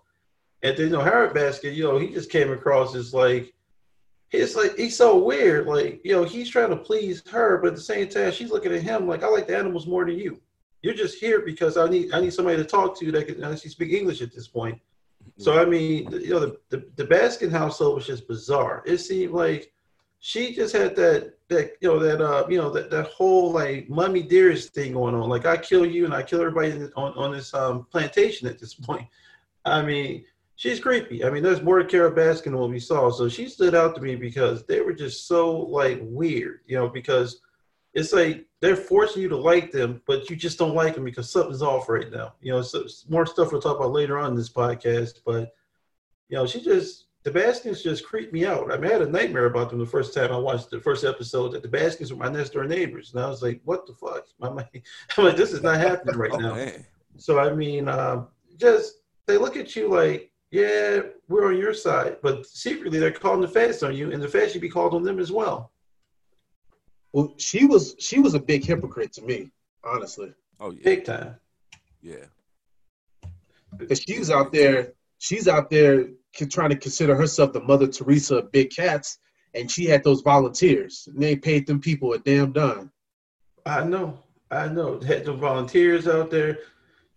And 0.62 0.76
then, 0.76 0.86
you 0.86 0.92
know, 0.92 1.02
Howard 1.02 1.34
Baskin, 1.34 1.74
you 1.74 1.82
know, 1.82 1.98
he 1.98 2.12
just 2.12 2.30
came 2.30 2.52
across 2.52 2.94
as 2.94 3.12
like, 3.12 3.52
it's 4.32 4.56
like 4.56 4.76
he's 4.76 4.96
so 4.96 5.18
weird. 5.18 5.66
Like, 5.66 6.00
you 6.04 6.12
know, 6.12 6.24
he's 6.24 6.50
trying 6.50 6.70
to 6.70 6.76
please 6.76 7.22
her, 7.28 7.58
but 7.58 7.68
at 7.68 7.74
the 7.74 7.80
same 7.80 8.08
time, 8.08 8.32
she's 8.32 8.50
looking 8.50 8.72
at 8.72 8.82
him 8.82 9.06
like, 9.06 9.22
I 9.22 9.28
like 9.28 9.46
the 9.46 9.56
animals 9.56 9.86
more 9.86 10.04
than 10.04 10.18
you. 10.18 10.40
You're 10.82 10.94
just 10.94 11.18
here 11.18 11.40
because 11.40 11.76
I 11.76 11.88
need 11.88 12.12
I 12.12 12.20
need 12.20 12.32
somebody 12.32 12.58
to 12.58 12.64
talk 12.64 12.98
to 13.00 13.10
that 13.12 13.26
can 13.26 13.42
actually 13.42 13.70
speak 13.70 13.92
English 13.92 14.22
at 14.22 14.34
this 14.34 14.48
point. 14.48 14.78
So 15.38 15.60
I 15.60 15.64
mean, 15.64 16.10
you 16.12 16.30
know, 16.30 16.40
the, 16.40 16.56
the 16.70 16.86
the 16.96 17.04
Baskin 17.04 17.50
household 17.50 17.96
was 17.96 18.06
just 18.06 18.28
bizarre. 18.28 18.82
It 18.86 18.98
seemed 18.98 19.32
like 19.32 19.72
she 20.20 20.54
just 20.54 20.74
had 20.74 20.96
that 20.96 21.34
that 21.48 21.72
you 21.80 21.88
know 21.88 21.98
that 21.98 22.20
uh 22.20 22.46
you 22.48 22.58
know 22.58 22.70
that 22.70 22.90
that 22.90 23.06
whole 23.08 23.52
like 23.52 23.88
mummy 23.88 24.22
dearest 24.22 24.74
thing 24.74 24.92
going 24.92 25.14
on. 25.14 25.28
Like 25.28 25.46
I 25.46 25.56
kill 25.56 25.84
you 25.84 26.04
and 26.04 26.14
I 26.14 26.22
kill 26.22 26.40
everybody 26.40 26.88
on 26.96 27.12
on 27.14 27.32
this 27.32 27.52
um 27.54 27.86
plantation 27.90 28.48
at 28.48 28.58
this 28.58 28.74
point. 28.74 29.06
I 29.64 29.82
mean, 29.82 30.24
she's 30.56 30.80
creepy. 30.80 31.24
I 31.24 31.30
mean, 31.30 31.42
there's 31.42 31.62
more 31.62 31.78
to 31.78 31.84
Carole 31.84 32.12
Baskin 32.12 32.44
than 32.44 32.58
what 32.58 32.70
we 32.70 32.80
saw. 32.80 33.10
So 33.10 33.28
she 33.28 33.48
stood 33.48 33.74
out 33.74 33.94
to 33.94 34.00
me 34.00 34.16
because 34.16 34.64
they 34.66 34.80
were 34.80 34.94
just 34.94 35.28
so 35.28 35.56
like 35.56 36.00
weird, 36.02 36.60
you 36.66 36.76
know, 36.76 36.88
because 36.88 37.40
it's 37.94 38.12
like 38.12 38.46
they're 38.60 38.76
forcing 38.76 39.22
you 39.22 39.28
to 39.28 39.36
like 39.36 39.70
them, 39.70 40.02
but 40.06 40.28
you 40.28 40.36
just 40.36 40.58
don't 40.58 40.74
like 40.74 40.94
them 40.94 41.04
because 41.04 41.30
something's 41.30 41.62
off 41.62 41.88
right 41.88 42.10
now. 42.10 42.34
You 42.40 42.52
know, 42.52 42.62
so 42.62 42.84
more 43.08 43.26
stuff 43.26 43.52
we'll 43.52 43.60
talk 43.60 43.76
about 43.76 43.92
later 43.92 44.18
on 44.18 44.32
in 44.32 44.36
this 44.36 44.50
podcast, 44.50 45.20
but 45.24 45.54
you 46.28 46.36
know, 46.36 46.46
she 46.46 46.60
just 46.60 47.04
the 47.22 47.30
Baskins 47.32 47.82
just 47.82 48.06
creeped 48.06 48.32
me 48.32 48.46
out. 48.46 48.72
I 48.72 48.76
mean, 48.78 48.88
I 48.88 48.92
had 48.94 49.02
a 49.02 49.10
nightmare 49.10 49.46
about 49.46 49.70
them 49.70 49.80
the 49.80 49.86
first 49.86 50.14
time 50.14 50.30
I 50.30 50.36
watched 50.38 50.70
the 50.70 50.80
first 50.80 51.04
episode 51.04 51.52
that 51.52 51.62
the 51.62 51.68
Baskins 51.68 52.12
were 52.12 52.18
my 52.18 52.28
next 52.30 52.50
door 52.50 52.64
neighbors, 52.64 53.12
and 53.12 53.22
I 53.22 53.28
was 53.28 53.42
like, 53.42 53.60
"What 53.64 53.86
the 53.86 53.94
fuck?" 53.94 54.26
I'm 54.40 54.54
like, 54.54 54.84
I'm 55.16 55.24
like 55.24 55.36
"This 55.36 55.52
is 55.52 55.62
not 55.62 55.78
happening 55.80 56.16
right 56.16 56.30
Oh 56.32 56.38
now." 56.38 56.54
man, 56.54 56.86
So 57.16 57.38
I 57.38 57.52
mean, 57.52 57.88
um, 57.88 58.28
just 58.56 59.00
they 59.26 59.38
look 59.38 59.56
at 59.56 59.74
you 59.74 59.88
like, 59.88 60.30
"Yeah, 60.50 61.02
we're 61.28 61.46
on 61.48 61.58
your 61.58 61.74
side," 61.74 62.18
but 62.22 62.46
secretly 62.46 62.98
they're 62.98 63.10
calling 63.12 63.40
the 63.40 63.48
feds 63.48 63.82
on 63.82 63.94
you, 63.94 64.12
and 64.12 64.22
the 64.22 64.28
feds 64.28 64.52
should 64.52 64.60
be 64.60 64.68
called 64.68 64.94
on 64.94 65.02
them 65.02 65.18
as 65.18 65.32
well. 65.32 65.72
Well, 67.12 67.34
she 67.38 67.64
was 67.66 67.94
she 67.98 68.18
was 68.18 68.34
a 68.34 68.40
big 68.40 68.64
hypocrite 68.64 69.12
to 69.14 69.22
me, 69.22 69.50
honestly. 69.84 70.32
oh 70.60 70.70
yeah, 70.72 70.82
Big 70.84 71.04
time. 71.04 71.36
yeah. 72.02 72.26
Because 73.76 74.00
she's 74.00 74.30
out 74.30 74.52
there, 74.52 74.92
she's 75.18 75.48
out 75.48 75.70
there 75.70 76.08
trying 76.50 76.70
to 76.70 76.76
consider 76.76 77.14
herself 77.14 77.52
the 77.52 77.60
Mother 77.60 77.86
Teresa 77.86 78.36
of 78.36 78.52
big 78.52 78.70
cats, 78.70 79.18
and 79.54 79.70
she 79.70 79.84
had 79.86 80.04
those 80.04 80.20
volunteers, 80.22 81.08
and 81.10 81.22
they 81.22 81.34
paid 81.36 81.66
them 81.66 81.80
people 81.80 82.12
a 82.12 82.18
damn 82.18 82.52
dime. 82.52 82.90
I 83.64 83.82
know, 83.84 84.18
I 84.50 84.68
know. 84.68 85.00
Had 85.00 85.24
the 85.24 85.32
volunteers 85.32 86.06
out 86.06 86.30
there, 86.30 86.58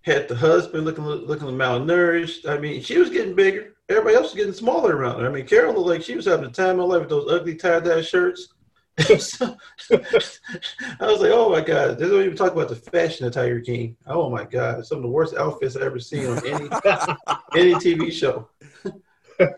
had 0.10 0.28
the 0.28 0.36
husband 0.36 0.86
looking 0.86 1.04
looking 1.06 1.48
malnourished. 1.48 2.48
I 2.48 2.58
mean, 2.58 2.82
she 2.82 2.98
was 2.98 3.10
getting 3.10 3.36
bigger. 3.36 3.76
Everybody 3.88 4.16
else 4.16 4.28
was 4.28 4.36
getting 4.36 4.54
smaller 4.54 4.96
around 4.96 5.22
her. 5.22 5.28
I 5.28 5.30
mean, 5.30 5.46
Carol 5.46 5.74
looked 5.74 5.88
like 5.88 6.04
she 6.04 6.16
was 6.16 6.26
having 6.26 6.46
the 6.46 6.52
time 6.52 6.80
of 6.80 6.90
life 6.90 7.02
with 7.02 7.10
those 7.10 7.32
ugly 7.32 7.56
tie 7.56 7.80
dye 7.80 8.02
shirts. 8.02 8.54
So- 9.18 9.56
I 9.92 11.06
was 11.06 11.22
like, 11.22 11.32
oh 11.32 11.50
my 11.50 11.62
god, 11.62 11.98
they 11.98 12.08
don't 12.08 12.24
even 12.24 12.36
talk 12.36 12.52
about 12.52 12.70
the 12.70 12.76
fashion 12.76 13.26
of 13.26 13.34
Tiger 13.34 13.62
King. 13.62 13.96
Oh 14.06 14.30
my 14.30 14.44
god, 14.44 14.86
some 14.86 14.98
of 14.98 15.04
the 15.04 15.10
worst 15.10 15.36
outfits 15.36 15.76
I've 15.76 15.84
ever 15.84 16.00
seen 16.00 16.26
on 16.28 16.46
any 16.46 16.66
any 17.56 17.74
TV 17.76 18.12
show. 18.12 18.50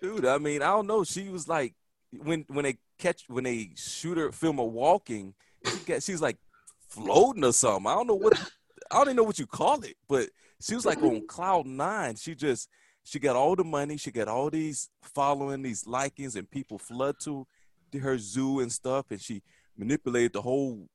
Dude, 0.00 0.24
I 0.24 0.38
mean, 0.38 0.62
I 0.62 0.68
don't 0.68 0.86
know. 0.86 1.04
She 1.04 1.28
was 1.28 1.48
like 1.48 1.74
when 2.16 2.44
when 2.48 2.64
they 2.64 2.78
catch 2.98 3.24
when 3.28 3.44
they 3.44 3.72
shoot 3.76 4.16
her, 4.16 4.32
film 4.32 4.56
her 4.58 4.64
walking, 4.64 5.34
she's 5.86 6.22
like 6.22 6.38
floating 6.88 7.44
or 7.44 7.52
something. 7.52 7.86
I 7.86 7.94
don't 7.94 8.06
know 8.06 8.14
what 8.14 8.38
I 8.90 8.96
don't 8.96 9.08
even 9.08 9.16
know 9.16 9.22
what 9.24 9.38
you 9.38 9.46
call 9.46 9.82
it, 9.82 9.96
but 10.08 10.28
she 10.60 10.74
was 10.74 10.86
like 10.86 11.02
on 11.02 11.26
cloud 11.26 11.66
nine. 11.66 12.16
She 12.16 12.34
just 12.34 12.68
she 13.04 13.18
got 13.18 13.36
all 13.36 13.56
the 13.56 13.64
money, 13.64 13.96
she 13.96 14.10
got 14.10 14.28
all 14.28 14.50
these 14.50 14.90
following, 15.02 15.62
these 15.62 15.86
likings, 15.86 16.36
and 16.36 16.50
people 16.50 16.78
flood 16.78 17.16
to, 17.24 17.46
her 17.98 18.18
zoo 18.18 18.60
and 18.60 18.70
stuff, 18.70 19.06
and 19.10 19.20
she 19.20 19.42
manipulated 19.76 20.34
the 20.34 20.42
whole 20.42 20.88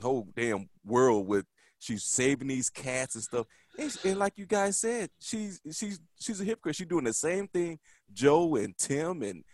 whole 0.00 0.26
damn 0.34 0.68
world 0.84 1.26
with 1.26 1.44
she's 1.78 2.04
saving 2.04 2.48
these 2.48 2.70
cats 2.70 3.14
and 3.14 3.24
stuff. 3.24 3.46
And, 3.78 3.94
and, 4.04 4.18
like 4.18 4.34
you 4.36 4.46
guys 4.46 4.78
said, 4.78 5.10
she's 5.18 5.60
she's 5.72 6.00
she's 6.18 6.40
a 6.40 6.44
hypocrite. 6.44 6.76
She's 6.76 6.86
doing 6.86 7.04
the 7.04 7.12
same 7.12 7.48
thing 7.48 7.78
Joe 8.12 8.56
and 8.56 8.76
Tim 8.78 9.22
and 9.22 9.44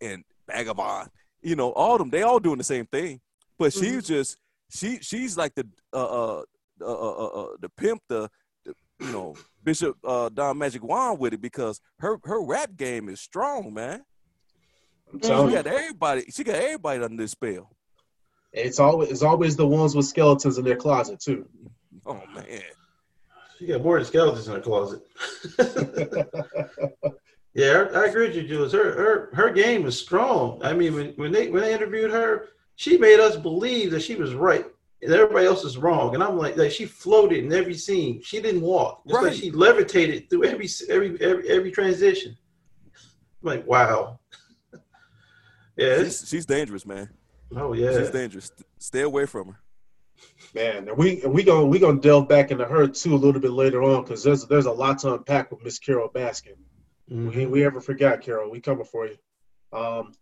and 0.00 0.24
Vagabond, 0.48 1.10
you 1.42 1.54
know, 1.54 1.70
all 1.70 1.98
them. 1.98 2.10
They 2.10 2.22
all 2.22 2.40
doing 2.40 2.58
the 2.58 2.64
same 2.64 2.86
thing, 2.86 3.20
but 3.58 3.72
mm-hmm. 3.72 3.84
she's 3.84 4.06
just 4.06 4.38
she 4.70 4.98
she's 5.00 5.36
like 5.36 5.54
the 5.54 5.66
uh 5.92 5.96
uh 6.38 6.42
uh, 6.80 6.86
uh, 6.86 7.26
uh, 7.26 7.46
the 7.60 7.68
pimp, 7.68 8.02
the, 8.08 8.30
the 8.64 8.74
you 9.00 9.12
know 9.12 9.34
Bishop 9.62 9.96
uh, 10.04 10.28
Don 10.28 10.58
Magic 10.58 10.82
Juan 10.82 11.18
with 11.18 11.34
it 11.34 11.40
because 11.40 11.80
her 11.98 12.18
her 12.24 12.42
rap 12.42 12.76
game 12.76 13.08
is 13.08 13.20
strong, 13.20 13.72
man. 13.72 14.02
She 15.22 15.28
got 15.28 15.66
everybody. 15.66 16.24
She 16.30 16.44
got 16.44 16.56
everybody 16.56 17.02
under 17.02 17.22
this 17.22 17.32
spell. 17.32 17.70
It's 18.52 18.80
always 18.80 19.10
it's 19.10 19.22
always 19.22 19.56
the 19.56 19.66
ones 19.66 19.94
with 19.94 20.06
skeletons 20.06 20.58
in 20.58 20.64
their 20.64 20.76
closet 20.76 21.20
too. 21.20 21.46
Oh 22.06 22.20
man, 22.34 22.62
she 23.58 23.66
got 23.66 23.82
more 23.82 23.98
than 23.98 24.06
skeletons 24.06 24.48
in 24.48 24.54
her 24.54 24.60
closet. 24.60 25.02
yeah, 27.54 27.86
I, 27.94 28.00
I, 28.00 28.06
agree 28.06 28.28
with 28.28 28.36
you, 28.36 28.48
Jules. 28.48 28.72
Her 28.72 28.92
her 28.92 29.30
her 29.34 29.50
game 29.50 29.86
is 29.86 29.98
strong. 29.98 30.60
I 30.64 30.72
mean, 30.72 30.94
when, 30.94 31.08
when 31.10 31.32
they 31.32 31.48
when 31.48 31.62
they 31.62 31.74
interviewed 31.74 32.10
her, 32.10 32.48
she 32.76 32.96
made 32.96 33.20
us 33.20 33.36
believe 33.36 33.90
that 33.92 34.02
she 34.02 34.16
was 34.16 34.34
right 34.34 34.66
and 35.02 35.12
everybody 35.12 35.46
else 35.46 35.64
is 35.64 35.78
wrong. 35.78 36.14
And 36.14 36.22
I'm 36.22 36.36
like, 36.36 36.56
like 36.56 36.70
she 36.70 36.84
floated 36.84 37.44
in 37.44 37.52
every 37.52 37.74
scene. 37.74 38.20
She 38.22 38.40
didn't 38.40 38.60
walk. 38.60 39.02
It's 39.04 39.14
right. 39.14 39.24
like 39.24 39.32
she 39.34 39.50
levitated 39.50 40.28
through 40.28 40.44
every 40.44 40.68
every 40.88 41.20
every, 41.20 41.48
every 41.50 41.70
transition. 41.70 42.36
I'm 43.42 43.48
like, 43.48 43.66
wow. 43.66 44.20
yeah, 45.76 46.04
she's, 46.04 46.28
she's 46.28 46.46
dangerous, 46.46 46.84
man. 46.84 47.08
Oh 47.56 47.72
yeah, 47.72 47.98
she's 47.98 48.10
dangerous. 48.10 48.52
Stay 48.78 49.02
away 49.02 49.26
from 49.26 49.48
her. 49.48 49.60
Man, 50.54 50.88
and 50.88 50.96
we 50.96 51.22
and 51.22 51.32
we 51.32 51.42
gonna 51.42 51.66
we 51.66 51.78
gonna 51.78 52.00
delve 52.00 52.28
back 52.28 52.50
into 52.50 52.64
her 52.64 52.86
too 52.86 53.14
a 53.14 53.16
little 53.16 53.40
bit 53.40 53.52
later 53.52 53.82
on 53.82 54.02
because 54.02 54.22
there's 54.22 54.46
there's 54.46 54.66
a 54.66 54.72
lot 54.72 54.98
to 55.00 55.14
unpack 55.14 55.50
with 55.50 55.64
Miss 55.64 55.78
Carole 55.78 56.08
Baskin. 56.08 56.56
Mm-hmm. 57.10 57.28
We 57.28 57.46
we 57.46 57.64
ever 57.64 57.80
forgot 57.80 58.20
Carol? 58.20 58.50
We 58.50 58.60
coming 58.60 58.84
for 58.84 59.06
you. 59.06 59.16
Um, 59.72 60.12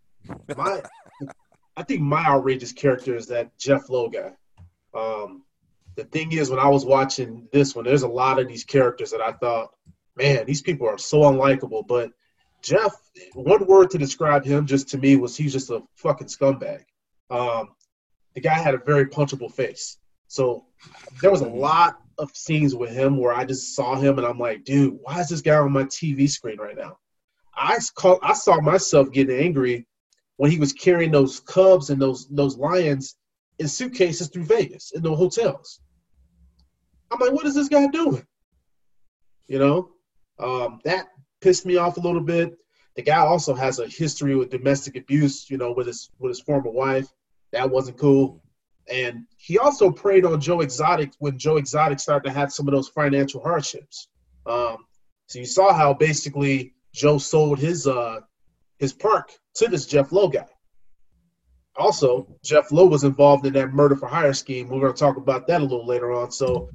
my 0.56 0.82
I 1.76 1.82
think 1.82 2.00
my 2.00 2.24
outrageous 2.24 2.72
character 2.72 3.16
is 3.16 3.26
that 3.28 3.56
Jeff 3.58 3.88
Lowe 3.88 4.08
guy. 4.08 4.32
Um, 4.94 5.44
the 5.96 6.04
thing 6.04 6.32
is, 6.32 6.50
when 6.50 6.58
I 6.58 6.68
was 6.68 6.84
watching 6.84 7.48
this 7.52 7.74
one, 7.74 7.84
there's 7.84 8.02
a 8.02 8.08
lot 8.08 8.38
of 8.38 8.48
these 8.48 8.64
characters 8.64 9.10
that 9.10 9.20
I 9.20 9.32
thought, 9.32 9.70
man, 10.16 10.46
these 10.46 10.62
people 10.62 10.88
are 10.88 10.98
so 10.98 11.22
unlikable. 11.22 11.86
But 11.86 12.10
Jeff, 12.62 12.94
one 13.34 13.66
word 13.66 13.90
to 13.90 13.98
describe 13.98 14.44
him 14.44 14.66
just 14.66 14.88
to 14.90 14.98
me 14.98 15.16
was 15.16 15.36
he's 15.36 15.52
just 15.52 15.70
a 15.70 15.82
fucking 15.96 16.28
scumbag. 16.28 16.84
Um, 17.30 17.70
the 18.34 18.40
guy 18.40 18.54
had 18.54 18.74
a 18.74 18.78
very 18.78 19.06
punchable 19.06 19.52
face. 19.52 19.98
So 20.28 20.66
there 21.20 21.30
was 21.30 21.40
a 21.40 21.48
lot 21.48 21.98
of 22.18 22.30
scenes 22.34 22.74
with 22.74 22.90
him 22.90 23.16
where 23.16 23.32
I 23.32 23.44
just 23.44 23.74
saw 23.74 23.96
him 23.96 24.18
and 24.18 24.26
I'm 24.26 24.38
like, 24.38 24.64
dude, 24.64 24.98
why 25.02 25.20
is 25.20 25.28
this 25.28 25.40
guy 25.40 25.56
on 25.56 25.72
my 25.72 25.84
TV 25.84 26.28
screen 26.28 26.58
right 26.58 26.76
now? 26.76 26.98
I 27.54 27.78
call, 27.94 28.18
I 28.22 28.34
saw 28.34 28.60
myself 28.60 29.10
getting 29.10 29.38
angry 29.38 29.86
when 30.36 30.50
he 30.50 30.58
was 30.58 30.72
carrying 30.72 31.10
those 31.10 31.40
cubs 31.40 31.90
and 31.90 32.00
those 32.00 32.28
those 32.28 32.56
lions 32.56 33.16
in 33.58 33.68
suitcases 33.68 34.28
through 34.28 34.44
Vegas 34.44 34.92
in 34.92 35.02
the 35.02 35.14
hotels. 35.14 35.80
I'm 37.10 37.18
like, 37.20 37.32
what 37.32 37.46
is 37.46 37.54
this 37.54 37.68
guy 37.68 37.86
doing? 37.88 38.26
You 39.46 39.58
know, 39.58 39.90
um, 40.38 40.80
that 40.84 41.08
pissed 41.40 41.66
me 41.66 41.76
off 41.76 41.96
a 41.96 42.00
little 42.00 42.20
bit. 42.20 42.56
The 42.96 43.02
guy 43.02 43.18
also 43.18 43.54
has 43.54 43.78
a 43.78 43.86
history 43.86 44.34
with 44.36 44.50
domestic 44.50 44.96
abuse, 44.96 45.48
you 45.48 45.56
know, 45.56 45.72
with 45.72 45.86
his 45.86 46.10
with 46.18 46.30
his 46.30 46.40
former 46.40 46.70
wife. 46.70 47.08
That 47.52 47.70
wasn't 47.70 47.98
cool. 47.98 48.42
And 48.90 49.24
he 49.36 49.58
also 49.58 49.90
preyed 49.90 50.24
on 50.24 50.40
Joe 50.40 50.60
Exotic 50.60 51.12
when 51.18 51.38
Joe 51.38 51.56
Exotic 51.56 52.00
started 52.00 52.28
to 52.28 52.34
have 52.34 52.52
some 52.52 52.66
of 52.66 52.74
those 52.74 52.88
financial 52.88 53.42
hardships. 53.42 54.08
Um, 54.46 54.78
so 55.26 55.38
you 55.38 55.44
saw 55.44 55.72
how 55.72 55.94
basically 55.94 56.74
Joe 56.92 57.18
sold 57.18 57.58
his 57.58 57.86
uh, 57.86 58.20
his 58.78 58.92
park 58.92 59.32
to 59.54 59.68
this 59.68 59.86
Jeff 59.86 60.12
Lowe 60.12 60.28
guy. 60.28 60.46
Also, 61.78 62.26
Jeff 62.42 62.72
Lowe 62.72 62.86
was 62.86 63.04
involved 63.04 63.46
in 63.46 63.52
that 63.52 63.72
murder 63.72 63.94
for 63.94 64.08
hire 64.08 64.32
scheme. 64.32 64.68
We're 64.68 64.80
going 64.80 64.92
to 64.92 64.98
talk 64.98 65.16
about 65.16 65.46
that 65.46 65.60
a 65.60 65.64
little 65.64 65.86
later 65.86 66.12
on. 66.12 66.32
So, 66.32 66.70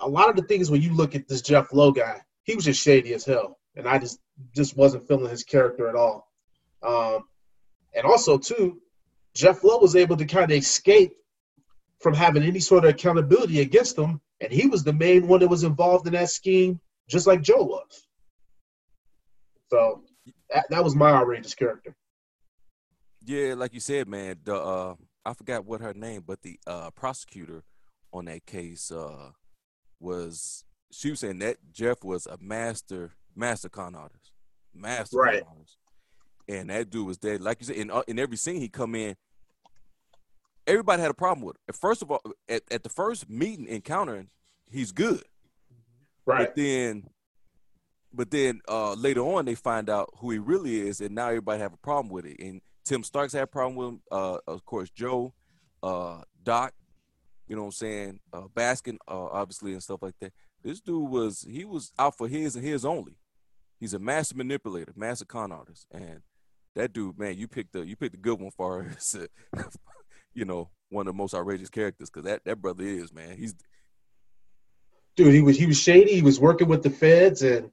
a 0.00 0.08
lot 0.08 0.28
of 0.28 0.36
the 0.36 0.42
things 0.42 0.70
when 0.70 0.82
you 0.82 0.92
look 0.92 1.14
at 1.14 1.28
this 1.28 1.40
Jeff 1.40 1.72
Lowe 1.72 1.92
guy, 1.92 2.20
he 2.42 2.54
was 2.54 2.64
just 2.64 2.82
shady 2.82 3.14
as 3.14 3.24
hell, 3.24 3.58
and 3.76 3.88
I 3.88 3.98
just 3.98 4.18
just 4.54 4.76
wasn't 4.76 5.06
feeling 5.06 5.30
his 5.30 5.44
character 5.44 5.88
at 5.88 5.94
all. 5.94 6.30
Um, 6.82 7.24
and 7.94 8.04
also, 8.04 8.36
too, 8.36 8.80
Jeff 9.34 9.62
Lowe 9.62 9.78
was 9.78 9.96
able 9.96 10.16
to 10.16 10.24
kind 10.26 10.50
of 10.50 10.58
escape 10.58 11.12
from 12.00 12.14
having 12.14 12.42
any 12.42 12.60
sort 12.60 12.84
of 12.84 12.90
accountability 12.90 13.60
against 13.60 13.96
him, 13.96 14.20
and 14.40 14.52
he 14.52 14.66
was 14.66 14.84
the 14.84 14.92
main 14.92 15.28
one 15.28 15.40
that 15.40 15.48
was 15.48 15.64
involved 15.64 16.06
in 16.06 16.12
that 16.14 16.30
scheme, 16.30 16.80
just 17.08 17.26
like 17.26 17.42
Joe 17.42 17.62
was. 17.62 18.06
So 19.70 20.02
that, 20.50 20.66
that 20.70 20.84
was 20.84 20.94
my 20.94 21.10
outrageous 21.10 21.54
character. 21.54 21.94
Yeah, 23.26 23.54
like 23.54 23.74
you 23.74 23.80
said, 23.80 24.06
man. 24.06 24.36
The 24.44 24.54
uh, 24.54 24.94
I 25.24 25.34
forgot 25.34 25.66
what 25.66 25.80
her 25.80 25.92
name, 25.92 26.22
but 26.24 26.42
the 26.42 26.60
uh, 26.64 26.90
prosecutor 26.92 27.64
on 28.12 28.26
that 28.26 28.46
case 28.46 28.92
uh, 28.92 29.30
was 29.98 30.64
she 30.92 31.10
was 31.10 31.20
saying 31.20 31.40
that 31.40 31.56
Jeff 31.72 32.04
was 32.04 32.26
a 32.26 32.38
master 32.40 33.14
master 33.34 33.68
con 33.68 33.96
artist, 33.96 34.30
master 34.72 35.16
right. 35.16 35.42
con 35.44 35.56
artist, 35.56 35.76
and 36.48 36.70
that 36.70 36.88
dude 36.88 37.04
was 37.04 37.18
dead. 37.18 37.40
Like 37.42 37.58
you 37.60 37.66
said, 37.66 37.76
in 37.76 37.90
uh, 37.90 38.02
in 38.06 38.20
every 38.20 38.36
scene 38.36 38.60
he 38.60 38.68
come 38.68 38.94
in, 38.94 39.16
everybody 40.64 41.02
had 41.02 41.10
a 41.10 41.14
problem 41.14 41.44
with 41.44 41.56
it. 41.68 41.74
First 41.74 42.02
of 42.02 42.12
all, 42.12 42.22
at, 42.48 42.62
at 42.70 42.84
the 42.84 42.88
first 42.88 43.28
meeting 43.28 43.66
encountering, 43.68 44.28
he's 44.70 44.92
good, 44.92 45.24
right? 46.26 46.46
But 46.46 46.54
then, 46.54 47.10
but 48.12 48.30
then 48.30 48.60
uh, 48.68 48.92
later 48.92 49.22
on 49.22 49.46
they 49.46 49.56
find 49.56 49.90
out 49.90 50.10
who 50.18 50.30
he 50.30 50.38
really 50.38 50.80
is, 50.86 51.00
and 51.00 51.12
now 51.12 51.26
everybody 51.26 51.60
have 51.60 51.72
a 51.72 51.78
problem 51.78 52.08
with 52.08 52.24
it, 52.24 52.36
and 52.38 52.60
Tim 52.86 53.02
Starks 53.02 53.32
had 53.32 53.42
a 53.42 53.46
problem 53.48 53.74
with 53.74 53.88
him. 53.88 54.00
Uh, 54.10 54.38
of 54.46 54.64
course, 54.64 54.88
Joe, 54.90 55.34
uh, 55.82 56.22
Doc, 56.42 56.72
you 57.48 57.56
know 57.56 57.62
what 57.62 57.68
I'm 57.68 57.72
saying, 57.72 58.20
uh, 58.32 58.46
Baskin, 58.54 58.96
uh, 59.08 59.26
obviously, 59.26 59.72
and 59.72 59.82
stuff 59.82 60.02
like 60.02 60.14
that. 60.20 60.32
This 60.62 60.80
dude 60.80 61.10
was 61.10 61.46
he 61.48 61.64
was 61.64 61.92
out 61.98 62.16
for 62.16 62.28
his 62.28 62.56
and 62.56 62.64
his 62.64 62.84
only. 62.84 63.16
He's 63.78 63.92
a 63.92 63.98
master 63.98 64.36
manipulator, 64.36 64.92
master 64.96 65.24
con 65.24 65.52
artist, 65.52 65.86
and 65.90 66.22
that 66.76 66.92
dude, 66.92 67.18
man, 67.18 67.36
you 67.36 67.48
picked 67.48 67.72
the 67.72 67.84
you 67.84 67.96
picked 67.96 68.14
a 68.14 68.18
good 68.18 68.40
one 68.40 68.52
for 68.52 68.86
us. 68.88 69.16
you 70.34 70.44
know, 70.44 70.70
one 70.88 71.06
of 71.06 71.14
the 71.14 71.18
most 71.18 71.34
outrageous 71.34 71.70
characters 71.70 72.08
because 72.08 72.24
that 72.24 72.42
that 72.44 72.60
brother 72.60 72.84
is 72.84 73.12
man. 73.12 73.36
He's 73.36 73.54
dude. 75.16 75.34
He 75.34 75.42
was 75.42 75.58
he 75.58 75.66
was 75.66 75.78
shady. 75.78 76.14
He 76.14 76.22
was 76.22 76.38
working 76.38 76.68
with 76.68 76.82
the 76.82 76.90
feds, 76.90 77.42
and 77.42 77.70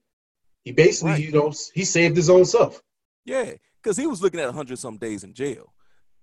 he 0.63 0.71
basically, 0.71 1.11
right. 1.11 1.21
you 1.21 1.31
know, 1.31 1.53
he 1.73 1.85
saved 1.85 2.17
his 2.17 2.29
own 2.29 2.45
self. 2.45 2.81
Yeah, 3.25 3.53
because 3.83 3.97
he 3.97 4.07
was 4.07 4.21
looking 4.21 4.39
at 4.39 4.45
100 4.45 4.79
some 4.79 4.97
days 4.97 5.23
in 5.23 5.33
jail 5.33 5.73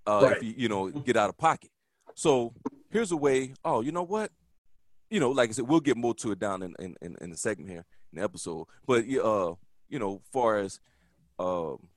uh, 0.07 0.21
right. 0.23 0.37
if 0.37 0.43
you, 0.43 0.55
you 0.57 0.69
know, 0.69 0.89
get 0.91 1.17
out 1.17 1.29
of 1.29 1.37
pocket. 1.37 1.71
So 2.15 2.55
here's 2.91 3.13
a 3.13 3.17
way, 3.17 3.55
oh, 3.65 3.83
you 3.83 3.93
know 3.93 4.03
what? 4.03 4.33
You 5.11 5.21
know, 5.21 5.31
like 5.31 5.51
I 5.51 5.53
said, 5.53 5.69
we'll 5.69 5.81
get 5.81 5.97
more 5.97 6.15
to 6.17 6.33
it 6.33 6.39
down 6.39 6.63
in, 6.63 6.75
in, 6.79 6.97
in, 7.03 7.17
in 7.21 7.31
the 7.31 7.37
segment 7.37 7.71
here 7.71 7.85
in 8.13 8.19
the 8.19 8.25
episode. 8.25 8.67
But, 8.87 9.01
uh, 9.01 9.55
you 9.89 9.99
know, 9.99 10.23
far 10.33 10.59
as 10.59 10.81
um, 11.39 11.89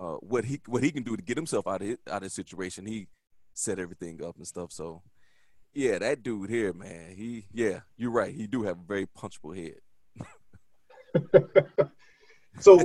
uh, 0.00 0.14
what 0.20 0.44
he 0.44 0.60
what 0.66 0.82
he 0.82 0.92
can 0.92 1.02
do 1.02 1.16
to 1.16 1.22
get 1.22 1.36
himself 1.36 1.66
out 1.66 1.82
of 1.82 1.88
it, 1.88 2.00
out 2.08 2.18
of 2.18 2.22
the 2.22 2.30
situation, 2.30 2.86
he 2.86 3.08
set 3.54 3.78
everything 3.78 4.22
up 4.24 4.36
and 4.36 4.46
stuff. 4.46 4.70
So, 4.70 5.02
yeah, 5.74 5.98
that 5.98 6.22
dude 6.22 6.50
here, 6.50 6.72
man, 6.72 7.14
he 7.16 7.46
yeah, 7.52 7.80
you're 7.96 8.12
right. 8.12 8.32
He 8.32 8.46
do 8.46 8.62
have 8.62 8.78
a 8.78 8.86
very 8.86 9.06
punchable 9.06 9.56
head. 9.56 9.80
so 12.60 12.80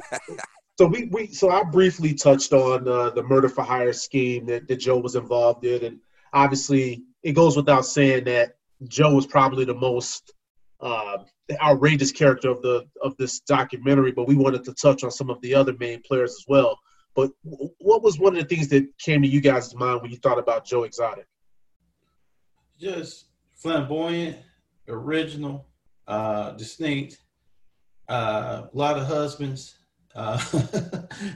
so 0.77 0.88
we, 0.88 1.06
we 1.12 1.27
so 1.27 1.50
I 1.50 1.63
briefly 1.63 2.13
touched 2.13 2.51
on 2.53 2.88
uh, 2.88 3.12
the 3.12 3.24
murder 3.24 3.50
for 3.50 3.63
hire 3.63 3.94
scheme 3.94 4.46
that, 4.48 4.68
that 4.68 4.77
Joe 4.77 4.98
was 4.98 5.15
involved 5.15 5.65
in, 5.65 5.84
and 5.84 6.00
obviously 6.34 7.03
it 7.22 7.34
goes 7.34 7.56
without 7.56 7.86
saying 7.86 8.24
that 8.25 8.56
Joe 8.88 9.13
was 9.13 9.27
probably 9.27 9.65
the 9.65 9.75
most 9.75 10.34
uh, 10.82 11.20
outrageous 11.62 12.12
character 12.12 12.50
of 12.50 12.62
the 12.62 12.88
of 13.03 13.15
this 13.18 13.39
documentary. 13.42 14.12
But 14.12 14.27
we 14.27 14.36
wanted 14.36 14.63
to 14.65 14.74
touch 14.74 15.03
on 15.03 15.12
some 15.12 15.30
of 15.30 15.39
the 15.42 15.53
other 15.53 15.74
main 15.80 16.01
players 16.01 16.32
as 16.32 16.46
well. 16.48 16.80
But 17.15 17.32
what 17.44 18.01
was 18.01 18.18
one 18.18 18.36
of 18.36 18.42
the 18.42 18.56
things 18.56 18.70
that 18.70 18.88
came 18.98 19.22
to 19.22 19.27
you 19.27 19.42
guys' 19.42 19.75
mind 19.75 20.01
when 20.01 20.10
you 20.10 20.18
thought 20.18 20.39
about 20.39 20.65
Joe 20.65 20.84
Exotic? 20.84 21.27
Just 22.80 23.25
flamboyant, 23.53 24.38
original, 24.88 25.68
uh, 26.08 26.51
distinct. 26.53 27.20
Uh, 28.10 28.63
a 28.74 28.77
lot 28.77 28.98
of 28.98 29.06
husbands 29.06 29.75
uh, 30.15 30.38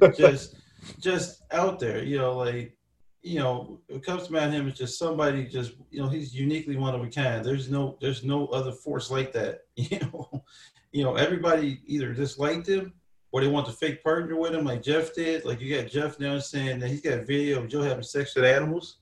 just 0.17 0.55
just 0.99 1.43
out 1.51 1.79
there. 1.79 2.03
You 2.03 2.17
know, 2.17 2.37
like 2.37 2.77
you 3.21 3.39
know, 3.39 3.79
it 3.89 4.03
comes 4.03 4.29
about 4.29 4.51
him 4.51 4.67
is 4.67 4.77
just 4.77 4.97
somebody 4.97 5.45
just 5.45 5.73
you 5.89 6.01
know 6.01 6.09
he's 6.09 6.33
uniquely 6.33 6.77
one 6.77 6.95
of 6.95 7.01
a 7.01 7.07
kind. 7.07 7.43
There's 7.43 7.69
no 7.69 7.97
there's 8.01 8.23
no 8.23 8.47
other 8.47 8.71
force 8.71 9.11
like 9.11 9.31
that. 9.33 9.61
You 9.75 9.99
know, 9.99 10.43
you 10.91 11.03
know 11.03 11.15
everybody 11.15 11.81
either 11.85 12.13
disliked 12.13 12.67
him 12.67 12.93
or 13.31 13.41
they 13.41 13.47
want 13.47 13.67
to 13.67 13.73
fake 13.73 14.03
partner 14.03 14.35
with 14.35 14.55
him, 14.55 14.65
like 14.65 14.81
Jeff 14.81 15.13
did. 15.13 15.45
Like 15.45 15.61
you 15.61 15.75
got 15.75 15.91
Jeff 15.91 16.19
now 16.19 16.39
saying 16.39 16.79
that 16.79 16.89
he's 16.89 17.01
got 17.01 17.27
video 17.27 17.59
of 17.59 17.67
Joe 17.69 17.81
having 17.81 18.03
sex 18.03 18.35
with 18.35 18.45
animals. 18.45 18.99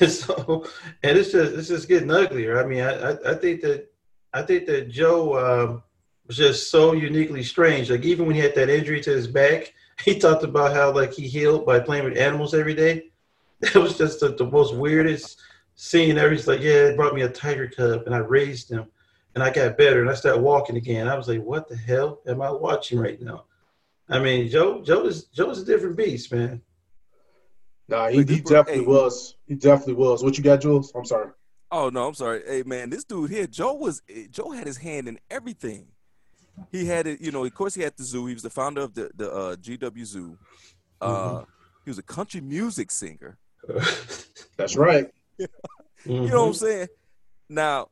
and 0.00 0.10
so, 0.10 0.66
and 1.02 1.16
it's 1.16 1.32
just 1.32 1.54
it's 1.54 1.68
just 1.68 1.88
getting 1.88 2.10
uglier. 2.10 2.62
I 2.62 2.66
mean, 2.66 2.82
I 2.82 3.12
I, 3.12 3.30
I 3.32 3.34
think 3.34 3.60
that 3.62 3.88
I 4.32 4.42
think 4.42 4.66
that 4.66 4.88
Joe 4.88 5.38
um, 5.38 5.82
was 6.26 6.36
just 6.36 6.70
so 6.70 6.92
uniquely 6.92 7.42
strange. 7.42 7.90
Like 7.90 8.04
even 8.04 8.26
when 8.26 8.34
he 8.34 8.40
had 8.40 8.54
that 8.54 8.70
injury 8.70 9.00
to 9.02 9.10
his 9.10 9.26
back, 9.26 9.72
he 10.04 10.18
talked 10.18 10.44
about 10.44 10.74
how 10.74 10.92
like 10.92 11.12
he 11.12 11.26
healed 11.26 11.66
by 11.66 11.80
playing 11.80 12.04
with 12.04 12.18
animals 12.18 12.54
every 12.54 12.74
day. 12.74 13.04
That 13.60 13.76
was 13.76 13.96
just 13.96 14.20
the, 14.20 14.34
the 14.34 14.44
most 14.44 14.74
weirdest 14.74 15.40
scene 15.76 16.18
ever. 16.18 16.30
He's 16.30 16.46
like, 16.46 16.60
yeah, 16.60 16.88
it 16.88 16.96
brought 16.96 17.14
me 17.14 17.22
a 17.22 17.28
tiger 17.30 17.66
cub 17.66 18.02
and 18.04 18.14
I 18.14 18.18
raised 18.18 18.70
him 18.70 18.86
and 19.34 19.42
I 19.42 19.50
got 19.50 19.78
better 19.78 20.02
and 20.02 20.10
I 20.10 20.14
started 20.14 20.42
walking 20.42 20.76
again. 20.76 21.08
I 21.08 21.16
was 21.16 21.26
like, 21.26 21.42
what 21.42 21.66
the 21.66 21.74
hell 21.74 22.20
am 22.26 22.42
I 22.42 22.50
watching 22.50 22.98
right 22.98 23.20
now? 23.20 23.44
I 24.08 24.18
mean, 24.18 24.48
Joe, 24.50 24.82
Joe 24.82 25.06
is 25.06 25.24
Joe 25.24 25.50
is 25.50 25.62
a 25.62 25.64
different 25.64 25.96
beast, 25.96 26.32
man. 26.32 26.60
Nah, 27.88 28.08
he, 28.08 28.18
he 28.18 28.40
definitely 28.40 28.84
hey. 28.84 28.86
was. 28.86 29.36
He 29.46 29.54
definitely 29.54 29.94
was. 29.94 30.22
What 30.22 30.36
you 30.36 30.44
got, 30.44 30.60
Jules? 30.60 30.92
I'm 30.94 31.04
sorry. 31.04 31.30
Oh 31.70 31.88
no, 31.88 32.06
I'm 32.06 32.14
sorry. 32.14 32.42
Hey 32.46 32.62
man, 32.64 32.90
this 32.90 33.04
dude 33.04 33.30
here, 33.30 33.46
Joe 33.46 33.74
was 33.74 34.02
Joe 34.30 34.52
had 34.52 34.66
his 34.66 34.78
hand 34.78 35.08
in 35.08 35.18
everything. 35.30 35.88
He 36.72 36.84
had 36.86 37.06
it, 37.06 37.20
you 37.20 37.30
know. 37.30 37.44
Of 37.44 37.54
course, 37.54 37.74
he 37.74 37.82
had 37.82 37.96
the 37.96 38.04
zoo. 38.04 38.26
He 38.26 38.34
was 38.34 38.42
the 38.42 38.50
founder 38.50 38.82
of 38.82 38.94
the 38.94 39.10
the 39.14 39.30
uh, 39.30 39.56
GW 39.56 40.04
Zoo. 40.04 40.38
Uh, 41.00 41.08
mm-hmm. 41.08 41.44
He 41.84 41.90
was 41.90 41.98
a 41.98 42.02
country 42.02 42.40
music 42.40 42.90
singer. 42.90 43.38
That's 44.56 44.76
right. 44.76 45.10
you 45.38 45.48
know 46.06 46.20
what 46.22 46.22
I'm 46.22 46.30
mm-hmm. 46.30 46.52
saying? 46.52 46.88
Now, 47.48 47.88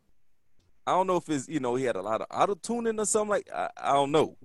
I 0.86 0.92
don't 0.92 1.06
know 1.06 1.16
if 1.16 1.28
it's 1.28 1.48
you 1.48 1.60
know 1.60 1.74
he 1.74 1.84
had 1.84 1.96
a 1.96 2.02
lot 2.02 2.20
of 2.20 2.26
auto 2.30 2.54
tuning 2.54 2.98
or 2.98 3.06
something 3.06 3.30
like 3.30 3.48
I, 3.54 3.70
I 3.76 3.92
don't 3.92 4.12
know. 4.12 4.36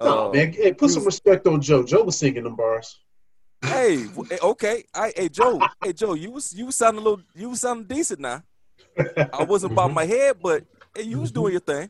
No 0.00 0.28
uh, 0.28 0.32
man, 0.32 0.52
hey, 0.52 0.72
put 0.72 0.90
some 0.90 1.04
was, 1.04 1.14
respect 1.14 1.46
on 1.46 1.60
Joe. 1.60 1.82
Joe 1.82 2.04
was 2.04 2.16
singing 2.16 2.44
them 2.44 2.56
bars. 2.56 3.00
Hey, 3.64 4.06
okay. 4.42 4.84
I, 4.94 5.12
hey 5.16 5.28
Joe, 5.28 5.60
hey 5.82 5.92
Joe, 5.92 6.14
you 6.14 6.30
was 6.30 6.54
you 6.54 6.66
was 6.66 6.76
sounding 6.76 7.00
a 7.00 7.04
little, 7.04 7.24
you 7.34 7.50
was 7.50 7.60
sounding 7.60 7.86
decent 7.86 8.20
now. 8.20 8.42
I 9.32 9.44
wasn't 9.44 9.72
about 9.72 9.92
my 9.92 10.04
head, 10.04 10.36
but 10.42 10.64
hey, 10.94 11.02
you 11.02 11.20
was 11.20 11.32
doing 11.32 11.52
your 11.52 11.60
thing. 11.60 11.88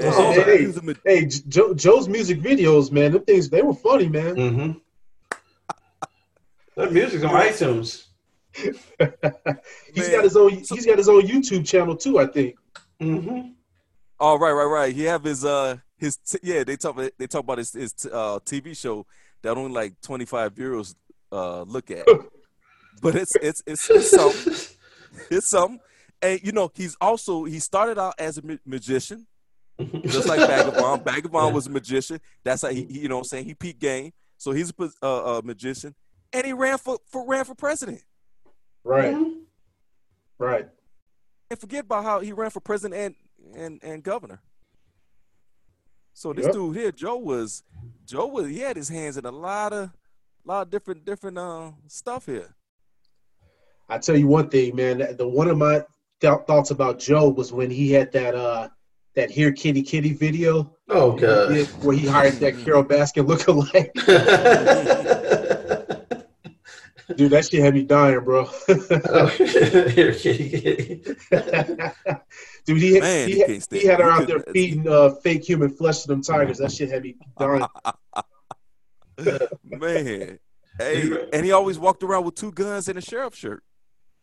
Oh, 0.00 0.32
hey, 0.32 0.72
hey, 0.72 0.94
hey 1.04 1.26
Joe, 1.26 1.72
Joe's 1.72 2.08
music 2.08 2.40
videos, 2.40 2.90
man, 2.90 3.12
them 3.12 3.24
things 3.24 3.48
they 3.48 3.62
were 3.62 3.74
funny, 3.74 4.08
man. 4.08 4.34
Mm-hmm. 4.34 4.72
that 6.76 6.92
music's 6.92 7.22
on 7.22 7.30
iTunes. 7.30 8.06
he's 8.54 8.76
man. 8.98 10.10
got 10.10 10.24
his 10.24 10.36
own. 10.36 10.50
He's 10.50 10.86
got 10.86 10.98
his 10.98 11.08
own 11.08 11.22
YouTube 11.22 11.66
channel 11.66 11.96
too, 11.96 12.18
I 12.18 12.26
think. 12.26 12.56
Mm-hmm. 13.00 13.50
Oh 14.20 14.38
right, 14.38 14.52
right, 14.52 14.64
right. 14.64 14.94
He 14.94 15.04
have 15.04 15.24
his 15.24 15.44
uh 15.44 15.76
his 15.96 16.16
t- 16.16 16.38
yeah. 16.42 16.64
They 16.64 16.76
talk 16.76 16.96
they 16.96 17.26
talk 17.26 17.42
about 17.42 17.58
his 17.58 17.72
his 17.72 17.94
uh, 18.06 18.38
TV 18.40 18.76
show 18.76 19.06
that 19.42 19.56
only 19.56 19.72
like 19.72 20.00
25 20.00 20.54
euros 20.54 20.94
uh, 21.32 21.62
look 21.62 21.90
at. 21.90 22.06
but 23.02 23.14
it's 23.14 23.34
it's 23.36 23.62
it's, 23.66 23.90
it's 23.90 24.10
something. 24.10 24.54
It's 25.30 25.48
something. 25.48 25.80
And 26.22 26.40
you 26.42 26.52
know, 26.52 26.70
he's 26.74 26.96
also 27.00 27.44
he 27.44 27.58
started 27.58 27.98
out 27.98 28.14
as 28.18 28.38
a 28.38 28.42
ma- 28.42 28.56
magician, 28.64 29.26
just 30.06 30.28
like 30.28 30.40
Vagabond. 30.40 31.04
Vagabond 31.04 31.48
yeah. 31.48 31.52
was 31.52 31.66
a 31.66 31.70
magician. 31.70 32.20
That's 32.42 32.62
how 32.62 32.68
he, 32.68 32.84
he, 32.84 33.00
you 33.00 33.08
know, 33.08 33.16
what 33.16 33.22
I'm 33.22 33.24
saying 33.24 33.44
he 33.46 33.54
peaked 33.54 33.80
game. 33.80 34.12
So 34.38 34.52
he's 34.52 34.72
a, 34.78 34.90
uh, 35.06 35.38
a 35.38 35.42
magician, 35.42 35.94
and 36.32 36.46
he 36.46 36.52
ran 36.52 36.78
for, 36.78 36.98
for 37.06 37.26
ran 37.26 37.44
for 37.44 37.54
president. 37.54 38.02
Right. 38.82 39.14
Mm-hmm. 39.14 39.40
Right. 40.38 40.68
And 41.50 41.58
forget 41.58 41.84
about 41.84 42.04
how 42.04 42.20
he 42.20 42.32
ran 42.32 42.50
for 42.50 42.60
president 42.60 43.00
and 43.00 43.14
and 43.56 43.80
and 43.82 44.02
governor. 44.02 44.40
So 46.12 46.32
this 46.32 46.44
yep. 46.44 46.54
dude 46.54 46.76
here, 46.76 46.92
Joe 46.92 47.16
was 47.16 47.62
Joe 48.06 48.26
was 48.26 48.48
he 48.48 48.58
had 48.58 48.76
his 48.76 48.88
hands 48.88 49.16
in 49.16 49.24
a 49.24 49.32
lot 49.32 49.72
of 49.72 49.90
lot 50.44 50.62
of 50.62 50.70
different 50.70 51.04
different 51.04 51.38
uh, 51.38 51.72
stuff 51.88 52.26
here. 52.26 52.54
I 53.88 53.98
tell 53.98 54.16
you 54.16 54.28
one 54.28 54.48
thing, 54.48 54.76
man. 54.76 54.98
The 55.16 55.26
one 55.26 55.48
of 55.48 55.58
my 55.58 55.84
th- 56.20 56.46
thoughts 56.46 56.70
about 56.70 56.98
Joe 56.98 57.28
was 57.28 57.52
when 57.52 57.70
he 57.70 57.92
had 57.92 58.12
that 58.12 58.34
uh 58.34 58.68
that 59.14 59.30
"Here 59.30 59.52
Kitty 59.52 59.82
Kitty" 59.82 60.12
video. 60.12 60.76
Oh 60.88 61.12
god, 61.12 61.66
where 61.82 61.96
he 61.96 62.06
hired 62.06 62.34
that 62.34 62.58
Carole 62.64 62.84
Baskin 62.84 63.26
lookalike. 63.26 63.90
Dude, 67.16 67.32
that 67.32 67.44
shit 67.46 67.62
had 67.62 67.74
me 67.74 67.82
dying, 67.82 68.20
bro. 68.20 68.46
oh, 68.46 69.26
here, 69.36 70.14
kitty, 70.14 70.48
kitty. 70.50 71.02
Dude, 72.64 72.80
he, 72.80 72.98
Man, 72.98 73.28
he, 73.28 73.44
he, 73.44 73.60
he 73.70 73.86
had 73.86 74.00
her 74.00 74.10
out 74.10 74.26
there 74.26 74.40
feeding 74.52 74.88
uh, 74.88 75.10
fake 75.22 75.44
human 75.44 75.68
flesh 75.68 76.00
to 76.02 76.08
them 76.08 76.22
tigers. 76.22 76.58
That 76.58 76.72
shit 76.72 76.90
had 76.90 77.02
me 77.02 77.16
dying. 77.38 77.66
Man. 79.64 80.38
Hey, 80.78 81.28
and 81.32 81.44
he 81.44 81.52
always 81.52 81.78
walked 81.78 82.02
around 82.02 82.24
with 82.24 82.34
two 82.36 82.50
guns 82.52 82.88
and 82.88 82.98
a 82.98 83.02
sheriff 83.02 83.34
shirt. 83.34 83.62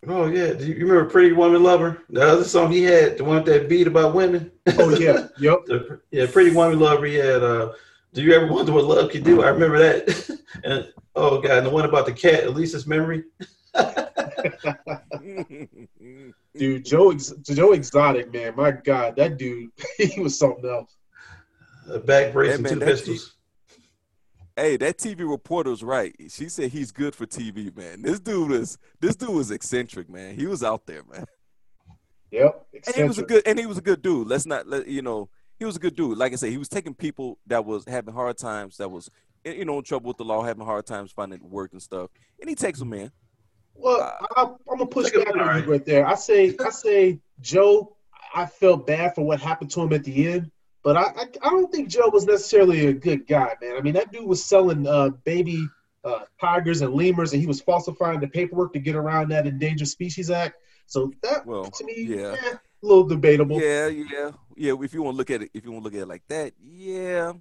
Oh 0.07 0.25
yeah, 0.25 0.53
do 0.53 0.65
you 0.65 0.75
remember 0.75 1.05
"Pretty 1.05 1.31
Woman 1.31 1.61
Lover"? 1.61 2.01
The 2.09 2.21
other 2.21 2.43
song 2.43 2.71
he 2.71 2.83
had, 2.83 3.17
the 3.17 3.23
one 3.23 3.43
that 3.45 3.69
beat 3.69 3.85
about 3.85 4.15
women. 4.15 4.51
Oh 4.77 4.97
yeah, 4.97 5.27
yep. 5.39 5.65
the, 5.65 6.01
yeah, 6.09 6.25
"Pretty 6.25 6.55
Woman 6.55 6.79
Lover." 6.79 7.05
He 7.05 7.15
had. 7.15 7.43
Uh, 7.43 7.73
do 8.13 8.21
you 8.21 8.33
ever 8.33 8.47
wonder 8.47 8.73
what 8.73 8.85
love 8.85 9.11
can 9.11 9.23
do? 9.23 9.43
I 9.43 9.49
remember 9.49 9.79
that. 9.79 10.39
and 10.63 10.91
oh 11.15 11.39
god, 11.39 11.59
and 11.59 11.67
the 11.67 11.69
one 11.69 11.85
about 11.85 12.05
the 12.05 12.13
cat, 12.13 12.45
Elisa's 12.45 12.87
memory. 12.87 13.23
dude, 16.57 16.83
Joe, 16.83 17.13
Joe 17.13 17.71
Exotic, 17.71 18.33
man, 18.33 18.55
my 18.55 18.71
God, 18.71 19.15
that 19.15 19.37
dude, 19.37 19.69
he 19.97 20.19
was 20.19 20.37
something 20.37 20.69
else. 20.69 20.95
A 21.87 21.99
back 21.99 22.33
brace 22.33 22.57
and 22.57 22.67
two 22.67 22.79
pistols. 22.79 23.35
Hey, 24.55 24.77
that 24.77 24.97
TV 24.97 25.29
reporter 25.29 25.69
was 25.69 25.83
right. 25.83 26.13
She 26.29 26.49
said 26.49 26.71
he's 26.71 26.91
good 26.91 27.15
for 27.15 27.25
TV, 27.25 27.75
man. 27.75 28.01
This 28.01 28.19
dude 28.19 28.51
is 28.51 28.77
this 28.99 29.15
dude 29.15 29.29
was 29.29 29.49
eccentric, 29.49 30.09
man. 30.09 30.35
He 30.35 30.45
was 30.45 30.63
out 30.63 30.85
there, 30.85 31.03
man. 31.09 31.25
Yep, 32.31 32.65
eccentric. 32.73 32.87
and 32.87 33.03
he 33.03 33.07
was 33.07 33.17
a 33.19 33.23
good 33.23 33.43
and 33.45 33.59
he 33.59 33.65
was 33.65 33.77
a 33.77 33.81
good 33.81 34.01
dude. 34.01 34.27
Let's 34.27 34.45
not 34.45 34.67
let 34.67 34.87
you 34.87 35.01
know. 35.01 35.29
He 35.57 35.65
was 35.65 35.75
a 35.75 35.79
good 35.79 35.95
dude. 35.95 36.17
Like 36.17 36.33
I 36.33 36.35
said, 36.35 36.49
he 36.49 36.57
was 36.57 36.69
taking 36.69 36.93
people 36.93 37.37
that 37.47 37.63
was 37.63 37.85
having 37.85 38.13
hard 38.13 38.37
times, 38.37 38.77
that 38.77 38.89
was 38.89 39.09
you 39.45 39.65
know 39.65 39.77
in 39.77 39.83
trouble 39.83 40.09
with 40.09 40.17
the 40.17 40.25
law, 40.25 40.41
having 40.43 40.65
hard 40.65 40.85
times 40.85 41.11
finding 41.11 41.39
work 41.49 41.71
and 41.71 41.81
stuff, 41.81 42.09
and 42.39 42.49
he 42.49 42.55
takes 42.55 42.79
them 42.79 42.93
in. 42.93 43.11
Well, 43.73 44.01
uh, 44.01 44.27
I, 44.35 44.41
am 44.43 44.57
gonna 44.67 44.85
push 44.85 45.11
back 45.11 45.29
on 45.29 45.63
you 45.63 45.71
right 45.71 45.85
there. 45.85 46.05
I 46.05 46.15
say, 46.15 46.55
I 46.63 46.69
say, 46.69 47.19
Joe. 47.39 47.95
I 48.33 48.45
felt 48.45 48.87
bad 48.87 49.13
for 49.13 49.25
what 49.25 49.41
happened 49.41 49.71
to 49.71 49.81
him 49.81 49.91
at 49.91 50.05
the 50.05 50.31
end, 50.31 50.51
but 50.83 50.97
I, 50.97 51.03
I, 51.03 51.25
I 51.43 51.49
don't 51.49 51.71
think 51.71 51.89
Joe 51.89 52.09
was 52.09 52.25
necessarily 52.25 52.87
a 52.87 52.93
good 52.93 53.27
guy, 53.27 53.55
man. 53.61 53.77
I 53.77 53.81
mean, 53.81 53.93
that 53.93 54.11
dude 54.11 54.27
was 54.27 54.43
selling 54.43 54.87
uh, 54.87 55.09
baby 55.23 55.67
uh, 56.03 56.21
tigers 56.39 56.81
and 56.81 56.93
lemurs, 56.93 57.33
and 57.33 57.41
he 57.41 57.47
was 57.47 57.61
falsifying 57.61 58.19
the 58.19 58.27
paperwork 58.27 58.73
to 58.73 58.79
get 58.79 58.95
around 58.95 59.29
that 59.29 59.45
Endangered 59.45 59.87
Species 59.87 60.31
Act. 60.31 60.55
So 60.87 61.13
that, 61.23 61.45
well, 61.45 61.65
to 61.65 61.85
me, 61.85 62.03
yeah, 62.03 62.35
eh, 62.43 62.53
a 62.53 62.85
little 62.85 63.03
debatable. 63.03 63.61
Yeah, 63.61 63.87
yeah, 63.87 64.31
yeah. 64.57 64.73
If 64.81 64.93
you 64.93 65.03
want 65.03 65.15
to 65.15 65.17
look 65.17 65.29
at 65.29 65.43
it, 65.43 65.51
if 65.53 65.63
you 65.63 65.71
want 65.71 65.83
to 65.83 65.85
look 65.85 65.93
at 65.93 66.01
it 66.01 66.07
like 66.07 66.23
that, 66.27 66.53
yeah. 66.61 67.33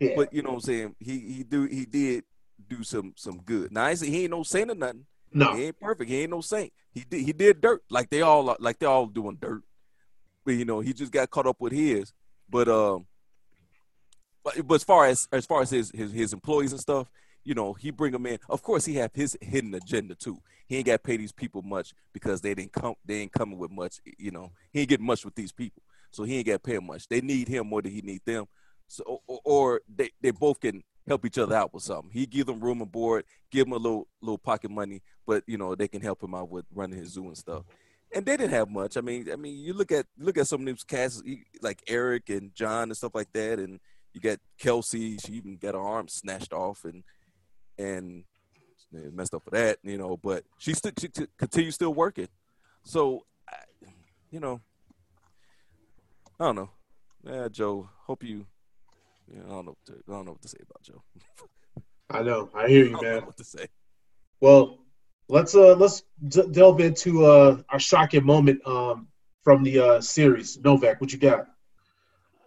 yeah. 0.00 0.12
But 0.16 0.32
you 0.32 0.42
know 0.42 0.50
what 0.50 0.56
I'm 0.56 0.60
saying? 0.62 0.96
He 0.98 1.18
he 1.18 1.42
do 1.44 1.64
he 1.66 1.84
did 1.84 2.24
do 2.68 2.82
some 2.82 3.12
some 3.16 3.38
good. 3.42 3.70
Now 3.70 3.84
I 3.84 3.94
say 3.94 4.08
he 4.08 4.22
ain't 4.22 4.30
no 4.30 4.42
saint 4.42 4.70
or 4.70 4.74
nothing. 4.74 5.06
No, 5.32 5.54
he 5.54 5.64
ain't 5.66 5.78
perfect. 5.78 6.10
He 6.10 6.22
ain't 6.22 6.30
no 6.30 6.40
saint. 6.40 6.72
He 6.92 7.04
did 7.08 7.20
he 7.20 7.32
did 7.32 7.60
dirt 7.60 7.82
like 7.90 8.10
they 8.10 8.22
all 8.22 8.56
like 8.58 8.78
they 8.78 8.86
all 8.86 9.06
doing 9.06 9.38
dirt. 9.40 9.62
But 10.44 10.54
you 10.54 10.64
know 10.64 10.80
he 10.80 10.92
just 10.92 11.12
got 11.12 11.30
caught 11.30 11.46
up 11.46 11.60
with 11.60 11.72
his. 11.72 12.12
But 12.48 12.68
um, 12.68 13.06
but, 14.44 14.66
but 14.66 14.74
as 14.76 14.84
far 14.84 15.06
as 15.06 15.28
as 15.32 15.46
far 15.46 15.62
as 15.62 15.70
his, 15.70 15.90
his 15.90 16.12
his 16.12 16.32
employees 16.32 16.72
and 16.72 16.80
stuff, 16.80 17.08
you 17.44 17.54
know 17.54 17.72
he 17.72 17.90
bring 17.90 18.12
them 18.12 18.26
in. 18.26 18.38
Of 18.48 18.62
course 18.62 18.84
he 18.84 18.94
have 18.96 19.10
his 19.14 19.36
hidden 19.40 19.74
agenda 19.74 20.14
too. 20.14 20.38
He 20.66 20.76
ain't 20.76 20.86
got 20.86 21.02
pay 21.02 21.16
these 21.16 21.32
people 21.32 21.62
much 21.62 21.92
because 22.12 22.40
they 22.40 22.54
didn't 22.54 22.72
come. 22.72 22.94
They 23.04 23.16
ain't 23.20 23.32
coming 23.32 23.58
with 23.58 23.70
much. 23.70 24.00
You 24.18 24.30
know 24.30 24.52
he 24.72 24.80
ain't 24.80 24.88
getting 24.88 25.06
much 25.06 25.24
with 25.24 25.34
these 25.34 25.52
people, 25.52 25.82
so 26.10 26.24
he 26.24 26.38
ain't 26.38 26.46
got 26.46 26.62
pay 26.62 26.78
much. 26.78 27.08
They 27.08 27.20
need 27.20 27.48
him 27.48 27.66
more 27.66 27.82
than 27.82 27.92
he 27.92 28.02
need 28.02 28.22
them. 28.24 28.46
So 28.88 29.20
or, 29.26 29.40
or 29.44 29.80
they 29.88 30.10
they 30.20 30.30
both 30.30 30.60
can 30.60 30.82
help 31.06 31.24
each 31.24 31.38
other 31.38 31.56
out 31.56 31.72
with 31.72 31.82
something. 31.82 32.10
He 32.12 32.26
give 32.26 32.46
them 32.46 32.60
room 32.60 32.82
and 32.82 32.90
board, 32.90 33.24
give 33.50 33.66
them 33.66 33.72
a 33.72 33.76
little 33.76 34.06
little 34.20 34.38
pocket 34.38 34.70
money, 34.70 35.02
but 35.26 35.42
you 35.46 35.58
know 35.58 35.74
they 35.74 35.88
can 35.88 36.02
help 36.02 36.22
him 36.22 36.34
out 36.34 36.50
with 36.50 36.64
running 36.74 36.98
his 36.98 37.12
zoo 37.12 37.26
and 37.26 37.36
stuff. 37.36 37.64
And 38.14 38.24
they 38.24 38.36
didn't 38.36 38.52
have 38.52 38.70
much. 38.70 38.96
I 38.96 39.00
mean, 39.00 39.28
I 39.32 39.36
mean, 39.36 39.58
you 39.58 39.72
look 39.72 39.92
at 39.92 40.06
look 40.18 40.38
at 40.38 40.46
some 40.46 40.60
of 40.60 40.66
these 40.66 40.84
cats 40.84 41.22
like 41.60 41.82
Erik 41.88 42.30
and 42.30 42.54
John 42.54 42.84
and 42.84 42.96
stuff 42.96 43.14
like 43.14 43.32
that, 43.32 43.58
and 43.58 43.80
you 44.12 44.20
got 44.20 44.38
Kelci. 44.60 45.18
She 45.24 45.32
even 45.34 45.56
got 45.56 45.74
her 45.74 45.80
arm 45.80 46.08
snatched 46.08 46.52
off 46.52 46.84
and 46.84 47.02
and 47.78 48.24
messed 48.92 49.34
up 49.34 49.44
for 49.44 49.50
that, 49.50 49.78
you 49.82 49.98
know. 49.98 50.16
But 50.16 50.44
she 50.58 50.72
still 50.72 50.92
she 50.98 51.08
continues 51.36 51.74
still 51.74 51.92
working. 51.92 52.28
So, 52.84 53.26
you 54.30 54.40
know, 54.40 54.60
I 56.38 56.44
don't 56.44 56.56
know. 56.56 56.70
Yeah, 57.24 57.48
Joe. 57.48 57.90
Hope 58.06 58.22
you 58.22 58.46
yeah, 59.32 59.42
I 59.46 59.48
don't 59.48 59.66
know. 59.66 59.76
To, 59.86 59.92
I 59.92 60.12
don't 60.12 60.24
know 60.26 60.32
what 60.32 60.42
to 60.42 60.48
say 60.48 60.58
about 60.62 60.82
Joe. 60.82 61.02
I 62.10 62.22
know. 62.22 62.50
I 62.54 62.68
hear 62.68 62.86
you, 62.86 62.98
I 63.02 63.02
man. 63.02 63.26
what 63.26 63.36
to 63.36 63.44
say? 63.44 63.66
Well, 64.40 64.78
let's 65.28 65.54
uh 65.54 65.74
let's 65.74 66.02
d- 66.28 66.48
delve 66.52 66.80
into 66.80 67.24
uh 67.24 67.58
our 67.70 67.78
shocking 67.78 68.24
moment 68.24 68.60
um 68.66 69.08
from 69.42 69.62
the 69.62 69.78
uh 69.78 70.00
series. 70.00 70.58
Novak, 70.62 71.00
what 71.00 71.12
you 71.12 71.18
got? 71.18 71.46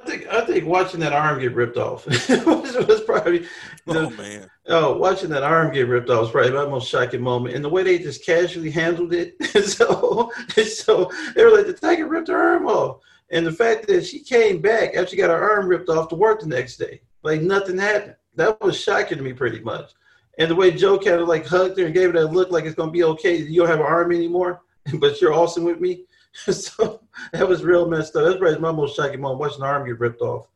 I 0.02 0.06
think 0.06 0.28
I 0.28 0.42
think 0.46 0.66
watching 0.66 1.00
that 1.02 1.14
arm 1.14 1.40
get 1.40 1.54
ripped 1.54 1.78
off 1.78 2.06
was, 2.30 2.76
was 2.88 3.02
probably 3.02 3.40
the, 3.86 4.00
Oh 4.00 4.10
man. 4.12 4.48
oh 4.68 4.98
watching 4.98 5.30
that 5.32 5.44
arm 5.44 5.74
get 5.74 5.88
ripped 5.88 6.10
off 6.10 6.22
was 6.22 6.32
probably 6.32 6.52
my 6.52 6.66
most 6.66 6.90
shocking 6.90 7.22
moment. 7.22 7.56
And 7.56 7.64
the 7.66 7.70
way 7.70 7.84
they 7.84 8.00
just 8.00 8.26
casually 8.26 8.72
handled 8.72 9.14
it, 9.14 9.36
so 9.66 10.32
so 10.66 11.12
they 11.36 11.44
were 11.44 11.52
like 11.52 11.68
the 11.68 11.74
tiger 11.74 12.08
ripped 12.08 12.30
her 12.30 12.54
arm 12.54 12.68
off, 12.68 13.02
and 13.30 13.46
the 13.46 13.52
fact 13.52 13.88
that 13.88 14.06
she 14.06 14.20
came 14.20 14.62
back 14.62 14.96
after 14.96 15.08
she 15.08 15.18
got 15.18 15.30
her 15.30 15.52
arm 15.52 15.68
ripped 15.68 15.90
off 15.90 16.08
to 16.10 16.16
work 16.16 16.40
the 16.40 16.48
next 16.48 16.78
day, 16.78 17.02
like 17.24 17.42
nothing 17.42 17.78
happened. 17.78 18.16
That 18.36 18.62
was 18.62 18.80
shocking 18.80 19.18
to 19.18 19.24
me 19.24 19.34
pretty 19.34 19.60
much. 19.60 19.92
And 20.40 20.50
the 20.50 20.56
way 20.56 20.72
Joe 20.72 20.98
kind 20.98 21.20
of 21.20 21.28
like 21.28 21.46
hugged 21.46 21.78
her 21.78 21.86
and 21.86 21.94
gave 21.94 22.14
her 22.14 22.20
that 22.20 22.32
look 22.34 22.50
like 22.50 22.64
it's 22.66 22.76
gonna 22.76 22.92
be 22.92 23.04
okay, 23.04 23.38
you 23.38 23.60
don't 23.60 23.68
have 23.70 23.82
an 23.82 23.86
arm 23.86 24.12
anymore, 24.14 24.62
but 25.00 25.22
you're 25.22 25.34
awesome 25.34 25.66
with 25.66 25.80
me. 25.82 26.06
so 26.34 27.02
that 27.34 27.48
was 27.48 27.64
real 27.64 27.88
messed 27.90 28.16
up. 28.16 28.24
That's 28.24 28.38
probably 28.38 28.58
my 28.60 28.72
most 28.72 28.96
shocking 28.96 29.20
moment 29.20 29.42
watching 29.42 29.60
the 29.60 29.66
arm 29.66 29.86
get 29.86 30.00
ripped 30.00 30.22
off. 30.22 30.48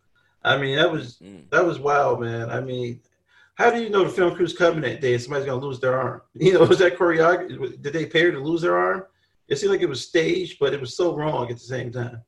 I 0.43 0.57
mean, 0.57 0.77
that 0.77 0.91
was 0.91 1.19
Mm. 1.21 1.49
that 1.51 1.65
was 1.65 1.79
wild, 1.79 2.21
man. 2.21 2.49
I 2.49 2.61
mean, 2.61 3.01
how 3.55 3.69
do 3.71 3.81
you 3.81 3.89
know 3.89 4.03
the 4.05 4.09
film 4.09 4.33
crew's 4.35 4.57
coming 4.57 4.81
that 4.81 5.01
day 5.01 5.13
and 5.13 5.21
somebody's 5.21 5.45
gonna 5.45 5.61
lose 5.65 5.79
their 5.81 5.99
arm? 5.99 6.21
You 6.33 6.53
know, 6.53 6.63
was 6.65 6.79
that 6.79 6.97
choreography? 6.97 7.81
Did 7.81 7.93
they 7.93 8.05
pay 8.05 8.23
her 8.23 8.31
to 8.31 8.39
lose 8.39 8.61
their 8.61 8.77
arm? 8.77 9.03
It 9.49 9.57
seemed 9.57 9.73
like 9.73 9.81
it 9.81 9.89
was 9.89 10.07
staged, 10.07 10.57
but 10.59 10.73
it 10.73 10.79
was 10.79 10.95
so 10.95 11.13
wrong 11.13 11.49
at 11.51 11.57
the 11.57 11.63
same 11.63 11.91
time. 11.91 12.21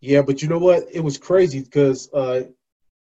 Yeah, 0.00 0.22
but 0.22 0.42
you 0.42 0.48
know 0.48 0.58
what? 0.58 0.84
It 0.90 1.00
was 1.00 1.18
crazy 1.18 1.60
because 1.60 2.12
uh, 2.12 2.44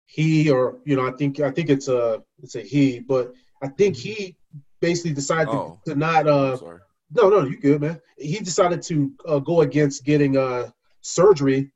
he 0.06 0.50
or 0.50 0.78
you 0.84 0.96
know 0.96 1.06
I 1.06 1.12
think 1.12 1.40
I 1.40 1.50
think 1.50 1.68
it's 1.68 1.88
a 1.88 2.22
it's 2.42 2.54
a 2.54 2.62
he, 2.62 3.00
but 3.00 3.32
I 3.62 3.68
think 3.68 3.96
he 3.96 4.36
basically 4.80 5.12
decided 5.12 5.48
Oh. 5.48 5.80
to, 5.86 5.92
to 5.94 5.98
not 5.98 6.26
uh 6.26 6.56
Sorry. 6.56 6.80
no 7.12 7.28
no 7.28 7.44
you 7.44 7.58
good 7.58 7.80
man. 7.80 8.00
He 8.16 8.38
decided 8.38 8.82
to 8.82 9.12
uh, 9.26 9.38
go 9.40 9.60
against 9.62 10.04
getting 10.04 10.36
uh 10.36 10.70
surgery 11.00 11.70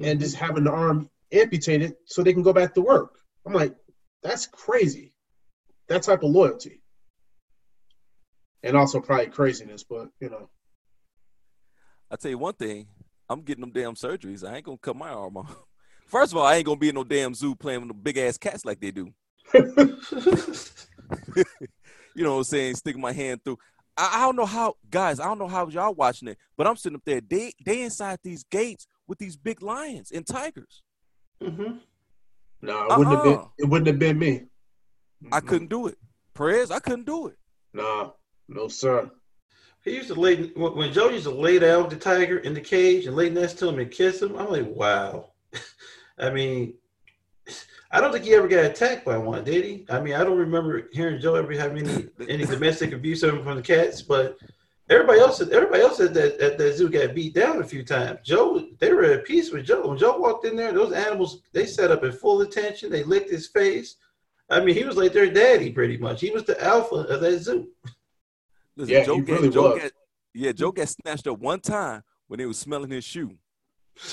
and 0.00 0.18
just 0.20 0.36
having 0.36 0.64
the 0.64 0.70
arm 0.70 1.08
amputated 1.32 1.94
so 2.06 2.22
they 2.22 2.32
can 2.32 2.42
go 2.42 2.52
back 2.52 2.74
to 2.74 2.80
work. 2.80 3.18
I'm 3.46 3.52
like, 3.52 3.74
that's 4.22 4.46
crazy. 4.46 5.12
That 5.88 6.02
type 6.02 6.22
of 6.22 6.30
loyalty. 6.30 6.80
And 8.62 8.76
also 8.76 9.00
probably 9.00 9.26
craziness, 9.26 9.84
but 9.84 10.08
you 10.20 10.30
know. 10.30 10.48
I 12.10 12.16
tell 12.16 12.30
you 12.30 12.38
one 12.38 12.54
thing, 12.54 12.86
I'm 13.28 13.42
getting 13.42 13.60
them 13.60 13.72
damn 13.72 13.94
surgeries. 13.94 14.48
I 14.48 14.56
ain't 14.56 14.64
gonna 14.64 14.78
cut 14.78 14.96
my 14.96 15.10
arm 15.10 15.36
off. 15.36 15.56
First 16.06 16.32
of 16.32 16.38
all, 16.38 16.46
I 16.46 16.56
ain't 16.56 16.66
gonna 16.66 16.78
be 16.78 16.88
in 16.88 16.94
no 16.94 17.04
damn 17.04 17.34
zoo 17.34 17.54
playing 17.54 17.80
with 17.80 17.88
no 17.88 17.94
big 17.94 18.18
ass 18.18 18.38
cats 18.38 18.64
like 18.64 18.80
they 18.80 18.90
do. 18.90 19.12
You 22.14 22.22
know 22.22 22.32
what 22.32 22.38
I'm 22.38 22.44
saying? 22.44 22.76
Sticking 22.76 23.00
my 23.00 23.12
hand 23.12 23.40
through. 23.44 23.58
I, 23.96 24.18
I 24.18 24.26
don't 24.26 24.36
know 24.36 24.46
how, 24.46 24.74
guys. 24.88 25.18
I 25.18 25.24
don't 25.24 25.38
know 25.38 25.48
how 25.48 25.66
y'all 25.68 25.94
watching 25.94 26.28
it, 26.28 26.38
but 26.56 26.66
I'm 26.66 26.76
sitting 26.76 26.96
up 26.96 27.02
there. 27.04 27.20
They 27.20 27.52
they 27.64 27.82
inside 27.82 28.20
these 28.22 28.44
gates 28.44 28.86
with 29.08 29.18
these 29.18 29.36
big 29.36 29.62
lions 29.62 30.10
and 30.12 30.26
tigers. 30.26 30.82
hmm 31.42 31.78
No, 32.62 32.86
it 32.86 32.96
wouldn't 32.96 33.16
have 33.16 33.22
been 33.24 33.32
Uh-uh. 33.34 33.48
it 33.58 33.64
wouldn't 33.68 33.86
have 33.88 33.98
been 33.98 34.18
me. 34.18 34.44
I 35.32 35.40
couldn't 35.40 35.70
do 35.70 35.88
it. 35.88 35.98
Perez, 36.34 36.70
I 36.70 36.78
couldn't 36.78 37.06
do 37.06 37.28
it. 37.28 37.36
Nah, 37.72 38.10
no 38.48 38.68
sir. 38.68 39.10
He 39.84 39.96
used 39.96 40.08
to 40.08 40.14
lay 40.14 40.36
when 40.50 40.76
when 40.76 40.92
Joe 40.92 41.08
used 41.08 41.24
to 41.24 41.30
lay 41.34 41.58
down 41.58 41.82
with 41.82 41.90
the 41.92 41.98
tiger 41.98 42.38
in 42.38 42.54
the 42.54 42.60
cage 42.60 43.06
and 43.06 43.16
lay 43.16 43.28
next 43.28 43.54
to 43.58 43.68
him 43.68 43.78
and 43.80 43.90
kiss 43.90 44.22
him. 44.22 44.36
I'm 44.36 44.50
like, 44.50 44.66
wow. 44.68 45.30
I 46.18 46.30
mean, 46.30 46.74
I 47.90 48.00
don't 48.00 48.12
think 48.12 48.24
he 48.24 48.34
ever 48.34 48.48
got 48.48 48.64
attacked 48.64 49.04
by 49.04 49.16
one, 49.18 49.44
did 49.44 49.64
he? 49.64 49.86
I 49.88 50.00
mean, 50.00 50.14
I 50.14 50.24
don't 50.24 50.38
remember 50.38 50.88
hearing 50.92 51.20
Joe 51.20 51.34
ever 51.34 51.52
having 51.52 51.86
any 51.88 52.08
any 52.28 52.44
domestic 52.46 52.92
abuse 52.92 53.20
from 53.20 53.44
the 53.54 53.62
cats, 53.62 54.02
but 54.02 54.36
everybody 54.90 55.20
else 55.20 55.40
everybody 55.40 55.82
else 55.82 56.00
at 56.00 56.14
that 56.14 56.38
at 56.40 56.58
that 56.58 56.74
zoo 56.74 56.88
got 56.88 57.14
beat 57.14 57.34
down 57.34 57.60
a 57.60 57.64
few 57.64 57.84
times. 57.84 58.20
Joe, 58.24 58.66
they 58.78 58.92
were 58.92 59.04
at 59.04 59.24
peace 59.24 59.52
with 59.52 59.66
Joe. 59.66 59.86
When 59.86 59.98
Joe 59.98 60.18
walked 60.18 60.46
in 60.46 60.56
there, 60.56 60.72
those 60.72 60.92
animals 60.92 61.42
they 61.52 61.66
set 61.66 61.90
up 61.90 62.02
at 62.04 62.14
full 62.14 62.40
attention. 62.40 62.90
They 62.90 63.04
licked 63.04 63.30
his 63.30 63.48
face. 63.48 63.96
I 64.50 64.60
mean, 64.60 64.74
he 64.74 64.84
was 64.84 64.96
like 64.96 65.12
their 65.12 65.30
daddy 65.30 65.70
pretty 65.70 65.96
much. 65.96 66.20
He 66.20 66.30
was 66.30 66.44
the 66.44 66.62
alpha 66.62 66.96
of 66.96 67.20
that 67.20 67.38
zoo. 67.38 67.68
Listen, 68.76 68.94
Yeah, 68.94 69.04
Joe 69.04 69.14
he 69.16 69.20
got, 69.22 69.32
really 69.34 69.50
Joe 69.50 69.72
was. 69.72 69.82
got, 69.82 69.92
yeah, 70.34 70.52
Joe 70.52 70.72
got 70.72 70.88
snatched 70.88 71.26
up 71.26 71.38
one 71.38 71.60
time 71.60 72.02
when 72.26 72.38
they 72.38 72.46
was 72.46 72.58
smelling 72.58 72.90
his 72.90 73.04
shoe. 73.04 73.36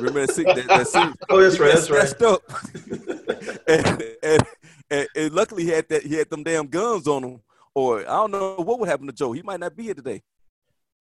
Remember 0.00 0.26
that, 0.26 0.34
scene- 0.34 0.44
that, 0.46 0.66
that 0.68 0.86
scene? 0.88 1.14
Oh, 1.28 1.40
that's 1.40 1.56
He 1.56 1.62
right. 1.62 1.74
That's 1.74 1.90
right. 1.90 2.22
up. 2.22 2.42
and, 3.68 4.02
and, 4.22 4.42
and, 4.90 5.08
and 5.16 5.32
luckily 5.32 5.64
he 5.64 5.70
had 5.70 5.88
that 5.88 6.02
he 6.02 6.14
had 6.16 6.30
them 6.30 6.42
damn 6.42 6.66
guns 6.66 7.06
on 7.06 7.22
him. 7.24 7.40
Or 7.74 8.00
I 8.00 8.04
don't 8.04 8.32
know 8.32 8.56
what 8.56 8.80
would 8.80 8.88
happen 8.88 9.06
to 9.06 9.12
Joe. 9.12 9.32
He 9.32 9.42
might 9.42 9.60
not 9.60 9.76
be 9.76 9.84
here 9.84 9.94
today. 9.94 10.22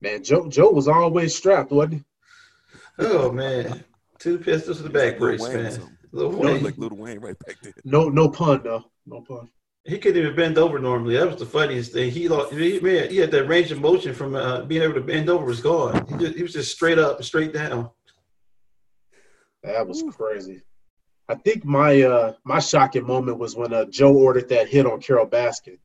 Man, 0.00 0.22
Joe 0.22 0.48
Joe 0.48 0.70
was 0.70 0.86
always 0.86 1.34
strapped, 1.34 1.70
wasn't 1.72 1.94
he? 1.94 2.04
Oh 2.98 3.32
man, 3.32 3.84
two 4.18 4.38
pistols 4.38 4.76
to 4.78 4.82
the 4.82 4.90
back 4.90 5.18
Lil 5.18 5.36
brace, 5.36 5.40
Wayne 5.40 5.56
or 5.56 5.62
man. 5.62 5.72
something. 5.72 5.98
Lil 6.12 6.30
He 6.32 6.36
Wayne. 6.36 6.62
like 6.64 6.78
Little 6.78 6.98
Wayne 6.98 7.18
right 7.20 7.38
back 7.46 7.56
there. 7.62 7.72
No 7.84 8.08
no 8.08 8.28
pun 8.28 8.60
though. 8.62 8.84
No 9.06 9.22
pun. 9.22 9.48
He 9.84 9.98
couldn't 9.98 10.22
even 10.22 10.36
bend 10.36 10.58
over 10.58 10.78
normally. 10.78 11.16
That 11.16 11.26
was 11.28 11.36
the 11.36 11.46
funniest 11.46 11.92
thing. 11.92 12.10
He 12.10 12.28
lost. 12.28 12.52
He, 12.52 12.78
man, 12.80 13.08
he 13.08 13.16
had 13.16 13.30
that 13.30 13.46
range 13.48 13.72
of 13.72 13.80
motion 13.80 14.14
from 14.14 14.34
uh, 14.34 14.62
being 14.62 14.82
able 14.82 14.94
to 14.94 15.00
bend 15.00 15.30
over 15.30 15.46
was 15.46 15.60
gone. 15.62 16.06
He, 16.06 16.18
just, 16.18 16.36
he 16.36 16.42
was 16.42 16.52
just 16.52 16.72
straight 16.72 16.98
up, 16.98 17.24
straight 17.24 17.54
down. 17.54 17.88
That 19.62 19.86
was 19.86 20.02
Ooh. 20.02 20.10
crazy. 20.12 20.62
I 21.28 21.34
think 21.34 21.64
my 21.64 22.02
uh 22.02 22.32
my 22.44 22.58
shocking 22.58 23.06
moment 23.06 23.38
was 23.38 23.54
when 23.54 23.72
uh, 23.72 23.84
Joe 23.86 24.14
ordered 24.14 24.48
that 24.48 24.68
hit 24.68 24.86
on 24.86 25.00
Carole 25.00 25.26
Baskin. 25.26 25.78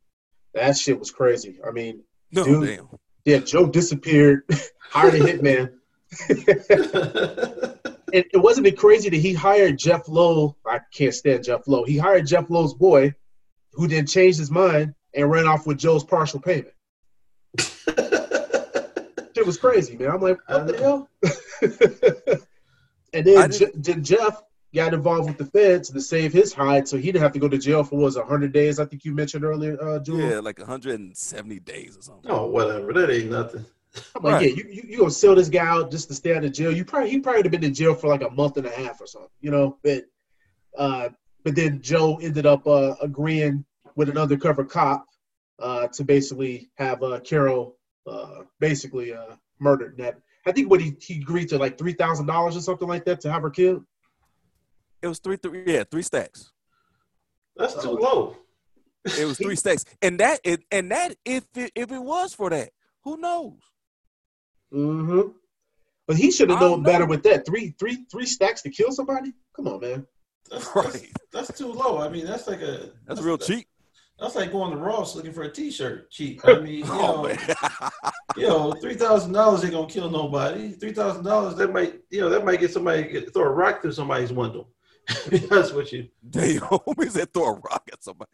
That 0.54 0.78
shit 0.78 0.98
was 1.00 1.12
crazy. 1.12 1.60
I 1.68 1.72
mean, 1.72 2.04
No 2.32 2.46
Dude. 2.46 2.68
damn. 2.78 2.88
yeah, 3.26 3.40
Joe 3.40 3.66
disappeared, 3.68 4.44
hired 4.80 5.16
a 5.16 5.20
hitman. 5.20 5.74
And 8.14 8.24
it 8.32 8.38
wasn't 8.38 8.68
it 8.68 8.78
crazy 8.78 9.10
that 9.10 9.18
he 9.18 9.34
hired 9.34 9.80
Jeff 9.80 10.08
Lowe. 10.08 10.56
I 10.68 10.82
can't 10.94 11.16
stand 11.16 11.46
Jeff 11.46 11.62
Lowe. 11.66 11.84
He 11.84 11.98
hired 11.98 12.28
Jeff 12.28 12.48
Lowe's 12.48 12.76
boy, 12.76 13.16
who 13.72 13.88
then 13.88 14.06
changed 14.06 14.38
his 14.38 14.52
mind 14.52 14.94
and 15.16 15.32
ran 15.32 15.48
off 15.48 15.66
with 15.66 15.80
Joe's 15.80 16.04
partial 16.04 16.40
payment. 16.40 16.76
It 19.36 19.48
was 19.48 19.58
crazy, 19.58 19.98
man. 19.98 20.12
I'm 20.12 20.22
like, 20.22 20.38
what 20.48 20.68
the 20.68 20.78
hell? 20.78 21.10
And 23.14 23.26
then 23.26 23.52
Je- 23.52 23.72
then 23.76 24.04
Jeff 24.04 24.42
got 24.74 24.94
involved 24.94 25.28
with 25.28 25.38
the 25.38 25.46
feds 25.46 25.90
to 25.92 26.02
save 26.02 26.34
his 26.34 26.52
hide, 26.52 26.88
so 26.88 26.98
he 26.98 27.12
didn't 27.12 27.22
have 27.22 27.32
to 27.34 27.40
go 27.40 27.48
to 27.48 27.58
jail 27.58 27.84
for 27.84 27.96
what 27.98 28.06
was 28.06 28.16
it, 28.16 28.22
100 28.22 28.52
days. 28.52 28.80
I 28.80 28.86
think 28.86 29.06
you 29.06 29.14
mentioned 29.14 29.44
earlier, 29.46 29.78
uh, 29.82 30.00
Julian. 30.00 30.32
Yeah, 30.32 30.40
like 30.40 30.58
170 30.58 31.60
days 31.60 31.96
or 31.98 32.02
something. 32.02 32.32
oh, 32.32 32.48
whatever. 32.48 32.92
That 32.94 33.12
ain't 33.12 33.30
nothing. 33.32 33.66
I'm 34.16 34.24
like, 34.24 34.34
Right. 34.34 34.50
yeah, 34.50 34.56
you, 34.56 34.66
you 34.72 34.84
you 34.88 34.98
gonna 34.98 35.12
sell 35.12 35.36
this 35.36 35.50
guy 35.50 35.68
out 35.68 35.92
just 35.92 36.08
to 36.08 36.16
stay 36.16 36.36
out 36.36 36.44
of 36.44 36.52
jail? 36.52 36.72
You 36.72 36.84
probably 36.84 37.12
he 37.12 37.20
probably 37.20 37.40
would 37.40 37.46
have 37.46 37.52
been 37.52 37.64
in 37.64 37.76
jail 37.76 37.94
for 37.94 38.08
like 38.08 38.24
a 38.24 38.30
month 38.32 38.58
and 38.58 38.66
a 38.66 38.72
half 38.72 39.00
or 39.00 39.06
something, 39.06 39.30
you 39.42 39.52
know. 39.52 39.78
But 39.84 40.06
uh, 40.76 41.10
but 41.44 41.56
then 41.56 41.80
Joe 41.82 42.18
ended 42.22 42.48
up 42.48 42.66
uh, 42.66 42.96
agreeing 43.02 43.64
with 43.96 44.10
an 44.10 44.18
undercover 44.18 44.64
cop 44.66 45.06
uh, 45.60 45.88
to 45.90 46.04
basically 46.04 46.72
have 46.78 47.04
uh, 47.04 47.20
Carol 47.20 47.78
uh, 48.08 48.42
basically 48.60 49.14
uh, 49.14 49.36
murdered. 49.60 50.00
And 50.00 50.08
that 50.08 50.18
I 50.46 50.52
think 50.52 50.70
what 50.70 50.82
he 50.82 50.96
he 51.00 51.22
agreed 51.22 51.50
to 51.50 51.58
like 51.58 51.78
three 51.78 51.94
thousand 51.94 52.26
dollars 52.26 52.58
or 52.58 52.62
something 52.62 52.88
like 52.88 53.06
that 53.06 53.22
to 53.22 53.32
have 53.32 53.42
her 53.44 53.50
killed. 53.50 53.84
It 55.02 55.08
was 55.08 55.20
three, 55.20 55.38
three, 55.38 55.64
yeah, 55.66 55.84
three 55.90 56.02
stacks. 56.02 56.52
That's 57.56 57.82
too 57.82 57.92
low. 57.92 58.38
It 59.06 59.26
was 59.26 59.38
three 59.38 59.58
stacks, 59.58 59.84
and 60.02 60.20
that, 60.22 60.40
it, 60.46 60.64
and 60.72 60.90
that, 60.92 61.16
if 61.26 61.44
it, 61.56 61.72
if 61.76 61.92
it 61.92 62.02
was 62.02 62.34
for 62.34 62.50
that, 62.50 62.70
who 63.04 63.18
knows? 63.18 63.60
Mm-hmm. 64.74 65.32
But 66.08 66.18
he 66.18 66.32
should 66.32 66.50
have 66.50 66.58
I 66.58 66.62
don't 66.62 66.72
known 66.72 66.84
better 66.84 67.06
with 67.06 67.24
that 67.24 67.46
three 67.46 67.76
three 67.80 68.06
three 68.12 68.26
stacks 68.26 68.62
to 68.64 68.70
kill 68.70 68.92
somebody. 68.92 69.34
Come 69.56 69.68
on, 69.68 69.82
man. 69.82 70.08
That's, 70.50 70.76
Right. 70.76 70.86
that's, 71.32 71.50
that's 71.50 71.58
too 71.58 71.72
low. 71.72 72.00
I 72.00 72.10
mean, 72.10 72.26
that's 72.26 72.48
like 72.48 72.62
a 72.62 72.92
That's 73.08 73.22
real 73.22 73.38
cheap. 73.38 73.68
That's 74.24 74.36
like 74.36 74.54
going 74.54 74.72
to 74.72 74.78
Ross 74.78 75.18
looking 75.18 75.34
for 75.34 75.44
a 75.44 75.52
T-shirt 75.52 76.10
cheap. 76.10 76.40
I 76.46 76.58
mean, 76.60 76.76
you 76.76 76.84
Oh, 76.88 77.24
know, 77.24 77.24
man. 77.24 77.38
you 78.38 78.48
know, 78.48 78.72
three 78.72 78.94
thousand 78.94 79.34
dollars 79.34 79.66
ain't 79.66 79.74
gonna 79.74 79.86
kill 79.86 80.10
nobody. 80.10 80.72
Three 80.72 80.94
thousand 80.94 81.26
dollars 81.26 81.56
that 81.56 81.74
might, 81.74 82.00
you 82.10 82.22
know, 82.22 82.30
that 82.30 82.46
might 82.46 82.62
get 82.62 82.72
somebody 82.72 83.04
get, 83.04 83.34
throw 83.34 83.44
a 83.44 83.50
rock 83.50 83.82
through 83.82 83.92
somebody's 83.92 84.32
window. 84.32 84.70
That's 85.30 85.74
what 85.74 85.92
you. 85.92 86.08
Damn, 86.30 86.62
homies 86.62 87.12
that 87.14 87.34
throw 87.34 87.48
a 87.48 87.52
rock 87.52 87.90
at 87.92 88.02
somebody. 88.02 88.32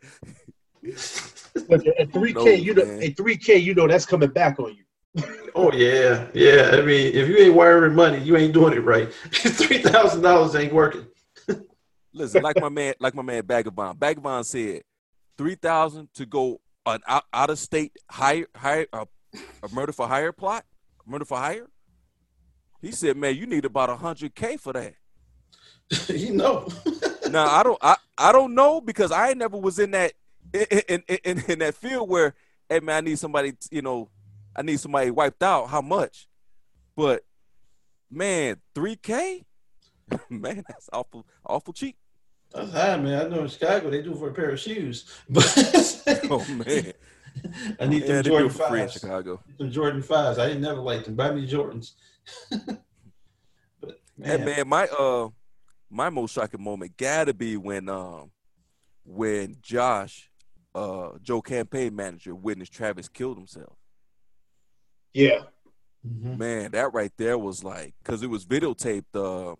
Look, 1.67 1.87
at 1.97 2.13
three 2.13 2.33
knows, 2.33 2.43
K, 2.43 2.55
you 2.57 2.75
know, 2.75 2.85
man? 2.85 3.01
at 3.01 3.17
three 3.17 3.35
K, 3.35 3.57
you 3.57 3.73
know 3.73 3.87
that's 3.87 4.05
coming 4.05 4.29
back 4.29 4.59
on 4.59 4.75
you. 4.75 5.23
Oh 5.55 5.73
yeah, 5.73 6.27
yeah. 6.35 6.69
I 6.73 6.81
mean, 6.81 7.15
if 7.15 7.27
you 7.27 7.37
ain't 7.37 7.55
wiring 7.55 7.95
money, 7.95 8.19
you 8.19 8.37
ain't 8.37 8.53
doing 8.53 8.73
it 8.73 8.85
right. 8.85 9.11
Three 9.31 9.79
thousand 9.79 10.21
dollars 10.21 10.55
ain't 10.55 10.71
working. 10.71 11.07
Listen, 12.13 12.43
like 12.43 12.61
my 12.61 12.69
man, 12.69 12.93
like 12.99 13.15
my 13.15 13.23
man 13.23 13.41
Bhagavan. 13.41 13.97
Bhagavan 13.97 14.45
said, 14.45 14.83
three 15.39 15.55
thousand 15.55 16.09
to 16.13 16.25
go 16.25 16.59
an 16.85 16.99
out, 17.07 17.23
out 17.33 17.49
of 17.49 17.57
state 17.57 17.95
hire 18.11 18.45
hire 18.53 18.87
uh, 18.91 19.05
a 19.63 19.69
murder 19.73 19.93
for 19.93 20.05
hire 20.05 20.33
plot, 20.33 20.65
murder 21.07 21.23
for 21.23 21.37
hire. 21.37 21.67
He 22.81 22.91
said, 22.91 23.15
man, 23.15 23.37
you 23.37 23.45
need 23.45 23.63
about 23.63 23.89
a 23.89 23.95
hundred 23.95 24.35
k 24.35 24.57
for 24.57 24.73
that. 24.73 24.95
you 26.09 26.33
know. 26.33 26.67
now 27.31 27.45
I 27.45 27.63
don't 27.63 27.79
I, 27.81 27.95
I 28.17 28.33
don't 28.33 28.53
know 28.53 28.81
because 28.81 29.13
I 29.13 29.33
never 29.33 29.57
was 29.57 29.79
in 29.79 29.91
that 29.91 30.11
in, 30.53 30.65
in, 30.89 31.03
in, 31.23 31.43
in 31.47 31.59
that 31.59 31.75
field 31.75 32.09
where 32.09 32.35
hey 32.67 32.81
man 32.81 32.97
I 32.97 33.01
need 33.01 33.19
somebody 33.19 33.53
you 33.71 33.81
know 33.81 34.09
I 34.53 34.61
need 34.61 34.79
somebody 34.81 35.09
wiped 35.09 35.41
out 35.41 35.69
how 35.69 35.81
much 35.81 36.27
but 36.97 37.23
man 38.11 38.57
3k 38.75 39.45
man, 40.29 40.63
that's 40.67 40.89
awful, 40.91 41.25
awful 41.45 41.73
cheap. 41.73 41.95
That's 42.53 42.71
high, 42.71 42.97
man. 42.97 43.25
I 43.25 43.29
know 43.29 43.41
in 43.41 43.47
Chicago 43.47 43.89
they 43.89 44.01
do 44.01 44.15
for 44.15 44.29
a 44.29 44.33
pair 44.33 44.49
of 44.51 44.59
shoes, 44.59 45.05
but 45.29 45.45
Oh 46.29 46.45
man, 46.49 46.93
I 47.79 47.85
need 47.85 48.01
yeah, 48.01 48.07
them 48.07 48.15
they 48.15 48.21
do 48.23 48.29
Jordan 48.29 48.47
it 48.47 48.53
for 48.53 48.67
free 48.67 48.81
in 48.81 48.87
fives. 48.87 48.93
Chicago. 48.93 49.43
Them 49.57 49.71
Jordan 49.71 50.01
fives. 50.01 50.39
I 50.39 50.47
didn't 50.47 50.61
never 50.61 50.81
like 50.81 51.05
them. 51.05 51.15
Buy 51.15 51.31
me 51.31 51.47
Jordans. 51.47 51.91
but 53.81 53.99
Hey 54.21 54.37
man, 54.37 54.45
man, 54.45 54.67
my 54.67 54.87
uh, 54.87 55.29
my 55.89 56.09
most 56.09 56.33
shocking 56.33 56.61
moment 56.63 56.97
gotta 56.97 57.33
be 57.33 57.55
when 57.55 57.87
um, 57.87 58.31
when 59.05 59.57
Josh, 59.61 60.29
uh, 60.73 61.11
Joe 61.21 61.41
campaign 61.41 61.95
manager, 61.95 62.33
witnessed 62.33 62.73
Travis 62.73 63.07
killed 63.07 63.37
himself. 63.37 63.75
Yeah. 65.13 65.43
Mhm. 66.07 66.37
Man, 66.37 66.71
that 66.71 66.93
right 66.93 67.11
there 67.17 67.37
was 67.37 67.63
like, 67.63 67.93
cause 68.03 68.23
it 68.23 68.29
was 68.29 68.45
videotaped 68.45 69.03
uh, 69.15 69.55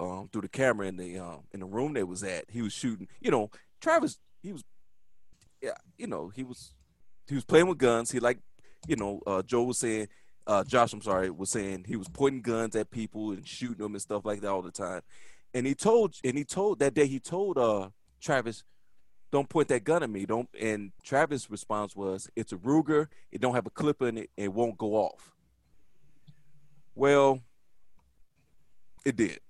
um, 0.00 0.28
through 0.32 0.42
the 0.42 0.48
camera 0.48 0.86
in 0.86 0.96
the 0.96 1.18
um 1.18 1.42
in 1.52 1.60
the 1.60 1.66
room 1.66 1.94
they 1.94 2.04
was 2.04 2.22
at. 2.22 2.44
He 2.48 2.62
was 2.62 2.72
shooting. 2.72 3.08
You 3.20 3.30
know, 3.30 3.50
Travis. 3.80 4.18
He 4.42 4.52
was, 4.52 4.64
yeah. 5.60 5.72
You 5.98 6.06
know, 6.06 6.28
he 6.28 6.44
was 6.44 6.74
he 7.28 7.34
was 7.34 7.44
playing 7.44 7.66
with 7.68 7.78
guns. 7.78 8.10
He 8.10 8.20
like, 8.20 8.38
you 8.86 8.96
know, 8.96 9.20
uh, 9.26 9.42
Joe 9.42 9.64
was 9.64 9.78
saying, 9.78 10.08
uh, 10.46 10.64
Josh, 10.64 10.92
I'm 10.92 11.02
sorry, 11.02 11.30
was 11.30 11.50
saying 11.50 11.84
he 11.88 11.96
was 11.96 12.08
pointing 12.08 12.42
guns 12.42 12.76
at 12.76 12.90
people 12.90 13.32
and 13.32 13.46
shooting 13.46 13.78
them 13.78 13.94
and 13.94 14.02
stuff 14.02 14.24
like 14.24 14.40
that 14.42 14.50
all 14.50 14.62
the 14.62 14.70
time. 14.70 15.02
And 15.54 15.66
he 15.66 15.74
told, 15.74 16.14
and 16.22 16.36
he 16.36 16.44
told 16.44 16.78
that 16.80 16.94
day 16.94 17.06
he 17.06 17.18
told 17.18 17.58
uh 17.58 17.88
Travis, 18.20 18.62
don't 19.32 19.48
point 19.48 19.68
that 19.68 19.84
gun 19.84 20.02
at 20.02 20.10
me. 20.10 20.26
Don't. 20.26 20.48
And 20.60 20.92
Travis' 21.02 21.50
response 21.50 21.96
was, 21.96 22.28
it's 22.36 22.52
a 22.52 22.56
Ruger. 22.56 23.08
It 23.32 23.40
don't 23.40 23.54
have 23.54 23.66
a 23.66 23.70
clip 23.70 24.02
in 24.02 24.18
it. 24.18 24.30
It 24.36 24.52
won't 24.52 24.78
go 24.78 24.94
off. 24.94 25.32
Well, 26.94 27.40
it 29.04 29.16
did. 29.16 29.40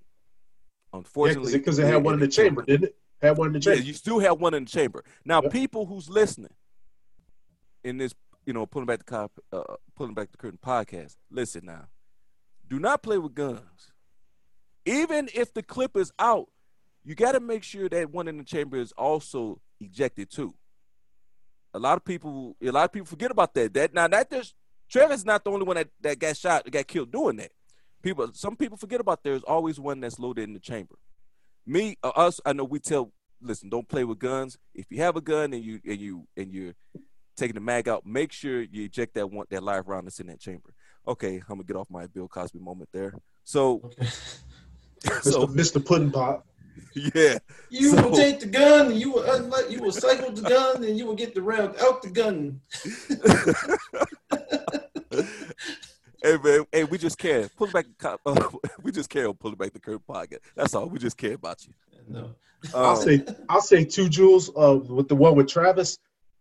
Yeah, 0.96 0.98
Unfortunately, 0.98 1.52
because 1.52 1.78
it 1.78 1.86
had 1.86 2.02
one 2.04 2.14
in 2.14 2.20
the 2.20 2.28
chamber, 2.28 2.62
didn't 2.62 2.84
it? 2.88 2.96
Had 3.22 3.36
one 3.38 3.48
in 3.48 3.52
the 3.54 3.58
Yeah, 3.58 3.74
chamber. 3.74 3.86
you 3.86 3.92
still 3.94 4.18
have 4.18 4.40
one 4.40 4.54
in 4.54 4.64
the 4.64 4.70
chamber. 4.70 5.04
Now, 5.24 5.42
Yep. 5.42 5.52
people 5.52 5.86
who's 5.86 6.08
listening 6.08 6.52
in 7.84 7.98
this, 7.98 8.14
you 8.44 8.52
know, 8.52 8.66
pulling 8.66 8.86
back 8.86 8.98
the 8.98 9.04
cop, 9.04 9.32
uh, 9.52 9.76
pulling 9.94 10.14
back 10.14 10.30
the 10.30 10.36
curtain 10.36 10.58
podcast, 10.62 11.16
listen 11.30 11.64
now. 11.64 11.88
Do 12.68 12.78
not 12.78 13.02
play 13.02 13.18
with 13.18 13.34
guns. 13.34 13.92
Even 14.84 15.28
if 15.34 15.52
the 15.52 15.62
clip 15.62 15.96
is 15.96 16.12
out, 16.18 16.48
you 17.04 17.14
got 17.14 17.32
to 17.32 17.40
make 17.40 17.62
sure 17.62 17.88
that 17.88 18.10
one 18.10 18.28
in 18.28 18.38
the 18.38 18.44
chamber 18.44 18.76
is 18.76 18.92
also 18.92 19.60
ejected 19.80 20.30
too. 20.30 20.54
A 21.74 21.78
lot 21.78 21.96
of 21.96 22.04
people, 22.04 22.56
a 22.62 22.70
lot 22.70 22.84
of 22.84 22.92
people 22.92 23.06
forget 23.06 23.30
about 23.30 23.54
that. 23.54 23.74
That 23.74 23.94
now 23.94 24.08
that 24.08 24.30
there's 24.30 24.54
Trevor's 24.88 25.24
not 25.24 25.44
the 25.44 25.50
only 25.50 25.66
one 25.66 25.76
that, 25.76 25.88
that 26.00 26.18
got 26.18 26.36
shot, 26.36 26.70
got 26.70 26.86
killed 26.86 27.10
doing 27.12 27.36
that. 27.36 27.50
People, 28.06 28.30
some 28.34 28.54
people 28.56 28.76
forget 28.76 29.00
about 29.00 29.24
there's 29.24 29.42
always 29.42 29.80
one 29.80 29.98
that's 29.98 30.18
loaded 30.20 30.44
in 30.44 30.52
the 30.54 30.60
chamber 30.60 30.94
me 31.66 31.96
uh, 32.04 32.12
us 32.14 32.40
i 32.46 32.52
know 32.52 32.62
we 32.62 32.78
tell 32.78 33.10
listen 33.42 33.68
don't 33.68 33.88
play 33.88 34.04
with 34.04 34.20
guns 34.20 34.56
if 34.74 34.86
you 34.90 34.98
have 34.98 35.16
a 35.16 35.20
gun 35.20 35.52
and 35.52 35.64
you 35.64 35.80
and 35.84 35.98
you 36.00 36.24
and 36.36 36.52
you're 36.52 36.74
taking 37.36 37.56
the 37.56 37.60
mag 37.60 37.88
out 37.88 38.06
make 38.06 38.30
sure 38.30 38.60
you 38.62 38.84
eject 38.84 39.14
that 39.14 39.28
one 39.28 39.44
that 39.50 39.60
live 39.64 39.88
round 39.88 40.06
that's 40.06 40.20
in 40.20 40.28
that 40.28 40.38
chamber 40.38 40.72
okay 41.08 41.38
i'm 41.48 41.56
gonna 41.56 41.64
get 41.64 41.74
off 41.74 41.90
my 41.90 42.06
bill 42.06 42.28
cosby 42.28 42.60
moment 42.60 42.88
there 42.92 43.12
so 43.42 43.80
Okay. 43.84 44.06
so 45.22 45.46
Mr. 45.48 45.80
Mr. 45.80 45.84
Pudding 45.84 46.12
Pop. 46.12 46.46
yeah 46.94 47.38
You 47.70 47.90
So- 47.90 48.08
will 48.08 48.16
take 48.16 48.38
the 48.38 48.46
gun, 48.46 48.92
and 48.92 49.00
you 49.00 49.10
will 49.10 49.28
unlock, 49.28 49.68
you 49.68 49.80
will 49.80 49.90
cycle 49.90 50.30
the 50.30 50.42
gun, 50.48 50.84
and 50.84 50.96
you 50.96 51.06
will 51.06 51.16
get 51.16 51.34
the 51.34 51.42
round 51.42 51.74
out 51.80 52.02
the 52.02 52.10
gun. 52.10 52.60
hey 56.26 56.36
man 56.42 56.64
hey 56.72 56.84
we 56.84 56.98
just 56.98 57.18
care 57.18 57.48
pull 57.56 57.68
back 57.68 57.86
uh, 58.04 58.16
we 58.82 58.90
just 58.92 59.08
care 59.08 59.28
on 59.28 59.34
pulling 59.34 59.56
back 59.56 59.72
the 59.72 59.78
curtain 59.80 60.02
podcast 60.08 60.38
that's 60.54 60.74
all 60.74 60.86
we 60.88 60.98
just 60.98 61.16
care 61.16 61.34
about 61.34 61.64
you 61.66 61.72
No. 62.08 62.34
I'll 62.74 62.96
Um, 62.96 63.02
say 63.02 63.24
I'll 63.48 63.60
say 63.60 63.84
to 63.84 64.08
Jules 64.08 64.50
uh, 64.56 64.78
with 64.88 65.08
the 65.08 65.14
one 65.14 65.36
with 65.36 65.46
Travis. 65.48 65.98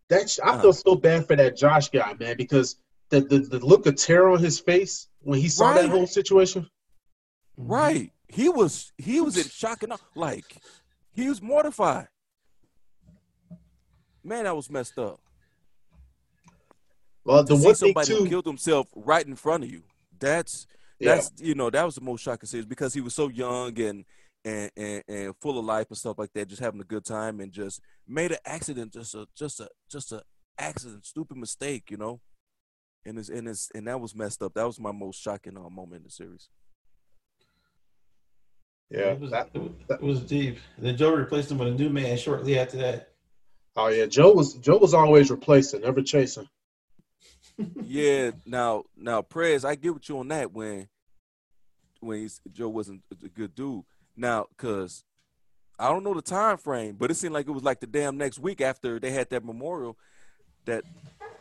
That 0.09 0.29
sh- 0.29 0.39
I 0.43 0.49
Uh-huh. 0.51 0.61
feel 0.61 0.73
so 0.73 0.95
bad 0.95 1.27
for 1.27 1.35
that 1.35 1.55
Josh 1.57 1.89
guy, 1.89 2.15
man, 2.19 2.35
because 2.37 2.77
the, 3.09 3.21
the 3.21 3.39
the 3.39 3.59
look 3.59 3.85
of 3.85 3.95
terror 3.95 4.31
on 4.31 4.39
his 4.39 4.59
face 4.59 5.07
when 5.21 5.39
he 5.39 5.47
saw 5.49 5.65
Right. 5.71 5.81
that 5.83 5.89
whole 5.91 6.07
situation. 6.07 6.67
right 7.57 8.11
he 8.27 8.49
was 8.49 8.91
he 8.97 9.21
was 9.21 9.37
in 9.37 9.43
shock 9.49 9.83
and 9.83 9.93
like 10.15 10.57
he 11.13 11.29
was 11.29 11.41
mortified 11.41 12.07
man 14.23 14.45
that 14.45 14.55
was 14.55 14.69
messed 14.69 14.97
up 14.97 15.19
Well, 17.25 17.43
the 17.43 17.55
to 17.55 17.63
one 17.63 17.63
thing 17.63 17.75
somebody 17.75 18.13
who 18.13 18.19
too, 18.19 18.29
killed 18.29 18.45
himself 18.45 18.87
right 18.95 19.25
in 19.25 19.35
front 19.35 19.63
of 19.65 19.71
you. 19.71 19.83
That's 20.19 20.67
yeah, 20.99 21.15
that's 21.15 21.31
you 21.39 21.55
know 21.55 21.69
that 21.69 21.83
was 21.83 21.95
the 21.95 22.01
most 22.01 22.21
shocking 22.21 22.47
series 22.47 22.65
because 22.65 22.93
he 22.93 23.01
was 23.01 23.13
so 23.15 23.27
young 23.29 23.77
and 23.81 24.05
and, 24.45 24.71
and 24.77 25.03
and 25.07 25.35
full 25.41 25.57
of 25.59 25.65
life 25.65 25.87
and 25.89 25.97
stuff 25.97 26.19
like 26.19 26.31
that, 26.33 26.47
just 26.47 26.61
having 26.61 26.79
a 26.81 26.85
good 26.85 27.03
time 27.05 27.39
and 27.39 27.51
just 27.51 27.81
made 28.07 28.31
an 28.31 28.37
accident, 28.45 28.93
just 28.93 29.15
a 29.15 29.27
just 29.35 29.59
a 29.59 29.69
just 29.91 30.11
a 30.11 30.21
accident, 30.57 31.05
stupid 31.05 31.37
mistake, 31.37 31.89
you 31.91 31.97
know. 31.97 32.21
And 33.05 33.17
it's 33.19 33.29
and 33.29 33.47
it's 33.47 33.69
and 33.75 33.87
that 33.87 33.99
was 33.99 34.15
messed 34.15 34.41
up. 34.43 34.53
That 34.53 34.65
was 34.67 34.79
my 34.79 34.91
most 34.91 35.21
shocking 35.21 35.57
uh, 35.57 35.69
moment 35.69 35.97
in 36.01 36.03
the 36.03 36.09
series. 36.11 36.47
yeah. 38.89 39.11
It 39.11 39.19
was, 39.19 39.31
that- 39.31 39.49
it 39.53 39.61
was, 39.61 39.71
it 39.89 40.01
was 40.01 40.19
deep. 40.21 40.59
Then 40.77 40.95
Joe 40.97 41.13
replaced 41.15 41.51
him 41.51 41.57
with 41.57 41.69
a 41.69 41.71
new 41.71 41.89
man 41.89 42.17
shortly 42.17 42.57
after 42.59 42.77
that. 42.77 43.09
oh 43.75 43.87
yeah, 43.87 44.05
Joe 44.05 44.31
was 44.31 44.53
Joe 44.53 44.77
was 44.77 44.93
always 44.93 45.29
replacing, 45.31 45.81
never 45.81 46.01
chasing. 46.01 46.47
Yeah. 47.83 48.31
Now 48.45 48.83
now 48.97 49.21
Prez, 49.21 49.65
I 49.65 49.75
get 49.75 49.93
with 49.93 50.07
you 50.09 50.19
on 50.19 50.27
that 50.29 50.51
when 50.51 50.87
when 51.99 52.19
he's, 52.21 52.39
Joe 52.51 52.69
wasn't 52.69 53.01
a 53.23 53.27
good 53.29 53.55
dude. 53.55 53.83
Now, 54.15 54.47
cause 54.57 55.03
I 55.77 55.89
don't 55.89 56.03
know 56.03 56.13
the 56.13 56.21
time 56.21 56.57
frame, 56.57 56.95
but 56.97 57.11
it 57.11 57.15
seemed 57.15 57.33
like 57.33 57.47
it 57.47 57.51
was 57.51 57.63
like 57.63 57.79
the 57.79 57.87
damn 57.87 58.17
next 58.17 58.39
week 58.39 58.61
after 58.61 58.99
they 58.99 59.11
had 59.11 59.29
that 59.31 59.43
memorial. 59.43 59.97
That 60.65 60.83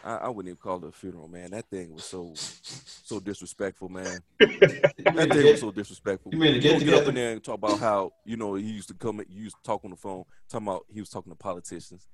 I, 0.05 0.16
I 0.16 0.29
wouldn't 0.29 0.50
even 0.50 0.59
call 0.59 0.85
it 0.85 0.88
a 0.88 0.92
funeral, 0.92 1.29
man. 1.29 1.53
That 1.53 1.66
thing 1.70 1.94
was 1.94 2.05
so 2.05 2.33
so 2.35 3.20
disrespectful, 3.20 3.88
man. 3.88 4.20
That 4.40 5.29
thing 5.33 5.46
was 5.46 5.61
so 5.61 5.70
disrespectful. 5.70 6.35
You 6.35 6.42
a 6.42 6.46
You 6.48 6.61
don't 6.61 6.85
get 6.85 6.94
up 6.94 7.09
in 7.09 7.14
there 7.14 7.33
and 7.33 7.44
talk 7.44 7.57
about 7.57 7.79
how 7.79 8.12
you 8.24 8.37
know 8.37 8.55
he 8.55 8.64
used 8.64 8.88
to 8.88 8.94
come, 8.94 9.22
he 9.29 9.35
used 9.35 9.57
to 9.57 9.62
talk 9.62 9.85
on 9.85 9.90
the 9.90 9.96
phone, 9.96 10.24
talking 10.50 10.66
about 10.66 10.85
he 10.92 11.00
was 11.00 11.09
talking 11.09 11.33
to 11.33 11.37
politicians. 11.37 12.09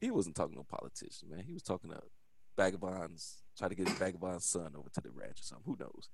He 0.00 0.10
wasn't 0.10 0.36
talking 0.36 0.56
to 0.56 0.64
politicians, 0.64 1.24
man. 1.28 1.44
He 1.46 1.54
was 1.54 1.62
talking 1.62 1.90
to 1.90 2.00
Vagabond's, 2.56 3.42
try 3.58 3.68
to 3.68 3.74
get 3.74 3.88
his 3.88 3.98
Vagabond's 3.98 4.46
son 4.46 4.72
over 4.76 4.88
to 4.88 5.00
the 5.00 5.10
ranch 5.10 5.40
or 5.40 5.42
something. 5.42 5.64
Who 5.66 5.76
knows? 5.78 6.08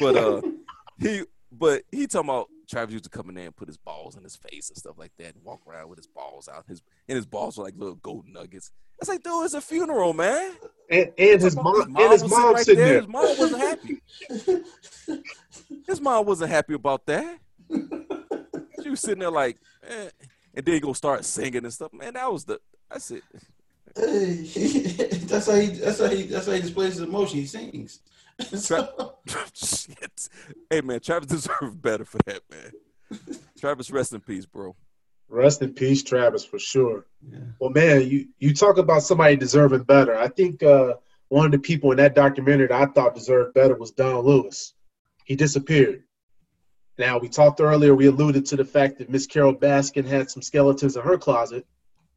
But 0.00 0.16
uh, 0.16 0.42
he, 0.98 1.24
but 1.50 1.82
he 1.90 2.06
talking 2.06 2.30
about 2.30 2.48
Travis 2.68 2.92
used 2.92 3.04
to 3.04 3.10
come 3.10 3.28
in 3.28 3.36
there 3.36 3.46
and 3.46 3.56
put 3.56 3.68
his 3.68 3.76
balls 3.76 4.16
in 4.16 4.22
his 4.22 4.36
face 4.36 4.70
and 4.70 4.76
stuff 4.76 4.96
like 4.98 5.12
that, 5.18 5.34
and 5.34 5.44
walk 5.44 5.66
around 5.66 5.88
with 5.88 5.98
his 5.98 6.06
balls 6.06 6.48
out. 6.48 6.64
His 6.68 6.82
and 7.08 7.16
his 7.16 7.26
balls 7.26 7.58
were 7.58 7.64
like 7.64 7.74
little 7.76 7.96
gold 7.96 8.26
nuggets. 8.28 8.70
It's 9.00 9.08
like, 9.08 9.22
dude, 9.22 9.44
it's 9.44 9.54
a 9.54 9.60
funeral, 9.60 10.12
man. 10.12 10.52
And 10.90 11.12
and 11.18 11.42
his 11.42 11.54
Talking 11.54 11.92
mom 11.92 12.02
and 12.02 12.12
his 12.12 12.30
mom 12.30 12.54
right 12.54 12.64
sitting 12.64 12.84
there. 12.84 13.00
His 13.00 13.08
mom 13.08 13.38
wasn't 13.38 13.60
happy. 13.60 14.00
His 15.86 16.00
mom 16.00 16.26
wasn't 16.26 16.50
happy 16.50 16.74
about 16.74 17.06
that. 17.06 17.38
She 18.82 18.90
was 18.90 19.00
sitting 19.00 19.20
there 19.20 19.30
like, 19.30 19.58
eh. 19.88 20.10
and 20.54 20.64
then 20.64 20.74
he 20.74 20.80
gonna 20.80 20.94
start 20.94 21.24
singing 21.24 21.64
and 21.64 21.72
stuff. 21.72 21.92
Man, 21.92 22.14
that 22.14 22.30
was 22.30 22.44
the. 22.44 22.60
That's 22.90 23.10
it. 23.10 23.22
Hey, 23.96 24.34
that's 25.24 25.46
how 25.46 25.54
he. 25.54 25.66
That's 25.68 25.98
how 26.00 26.08
he. 26.08 26.22
That's 26.24 26.46
how 26.46 26.52
he 26.52 26.60
displays 26.60 26.94
his 26.94 27.02
emotion. 27.02 27.38
He 27.40 27.46
sings. 27.46 28.00
So- 28.56 29.14
Shit. 29.54 30.28
Hey 30.68 30.80
man, 30.80 30.98
Travis 31.00 31.28
deserved 31.28 31.80
better 31.80 32.04
for 32.04 32.18
that, 32.26 32.42
man. 32.50 32.72
Travis, 33.60 33.92
rest 33.92 34.12
in 34.12 34.20
peace, 34.20 34.44
bro. 34.44 34.74
Rest 35.28 35.62
in 35.62 35.72
peace, 35.72 36.02
Travis, 36.02 36.44
for 36.44 36.58
sure. 36.58 37.06
yeah. 37.30 37.38
Well, 37.60 37.70
man, 37.70 38.08
you 38.08 38.26
you 38.38 38.52
talk 38.52 38.78
about 38.78 39.02
somebody 39.04 39.36
deserving 39.36 39.84
better. 39.84 40.16
I 40.16 40.26
think 40.28 40.62
uh, 40.64 40.94
one 41.28 41.46
of 41.46 41.52
the 41.52 41.58
people 41.60 41.92
in 41.92 41.96
that 41.98 42.16
documentary 42.16 42.66
that 42.66 42.82
I 42.82 42.86
thought 42.92 43.14
deserved 43.14 43.54
better 43.54 43.76
was 43.76 43.92
Don 43.92 44.24
Lewis. 44.24 44.74
He 45.24 45.36
disappeared. 45.36 46.02
Now 46.98 47.18
we 47.18 47.28
talked 47.28 47.60
earlier. 47.60 47.94
We 47.94 48.06
alluded 48.06 48.46
to 48.46 48.56
the 48.56 48.64
fact 48.64 48.98
that 48.98 49.10
Miss 49.10 49.26
Carole 49.28 49.54
Baskin 49.54 50.04
had 50.06 50.28
some 50.30 50.42
skeletons 50.42 50.96
in 50.96 51.02
her 51.02 51.18
closet. 51.18 51.66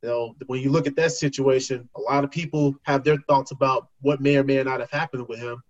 You 0.04 0.10
know, 0.10 0.36
when 0.46 0.62
you 0.62 0.72
look 0.72 0.88
at 0.88 0.96
that 0.98 1.12
situation, 1.12 1.90
a 1.96 2.02
lot 2.02 2.24
of 2.24 2.32
people 2.32 2.76
have 2.84 3.04
their 3.04 3.18
thoughts 3.28 3.52
about 3.52 3.88
what 4.02 4.22
may 4.22 4.38
or 4.38 4.44
may 4.44 4.62
not 4.64 4.80
have 4.80 4.92
happened 4.92 5.28
with 5.28 5.40
him. 5.40 5.62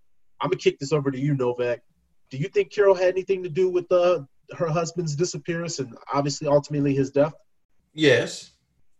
I'm 0.42 0.50
gonna 0.50 0.58
kick 0.58 0.80
this 0.80 0.92
over 0.92 1.12
to 1.12 1.20
you, 1.20 1.34
Novak. 1.34 1.82
Do 2.30 2.38
you 2.38 2.50
think 2.50 2.72
Carol 2.72 2.94
had 2.94 3.08
anything 3.08 3.42
to 3.44 3.50
do 3.50 3.70
with 3.70 3.90
uh, 3.92 4.20
her 4.58 4.68
husband's 4.68 5.16
disappearance 5.16 5.80
and 5.80 5.98
obviously 6.14 6.48
ultimately 6.48 6.94
his 6.94 7.10
death? 7.10 7.34
Yes, 7.94 8.52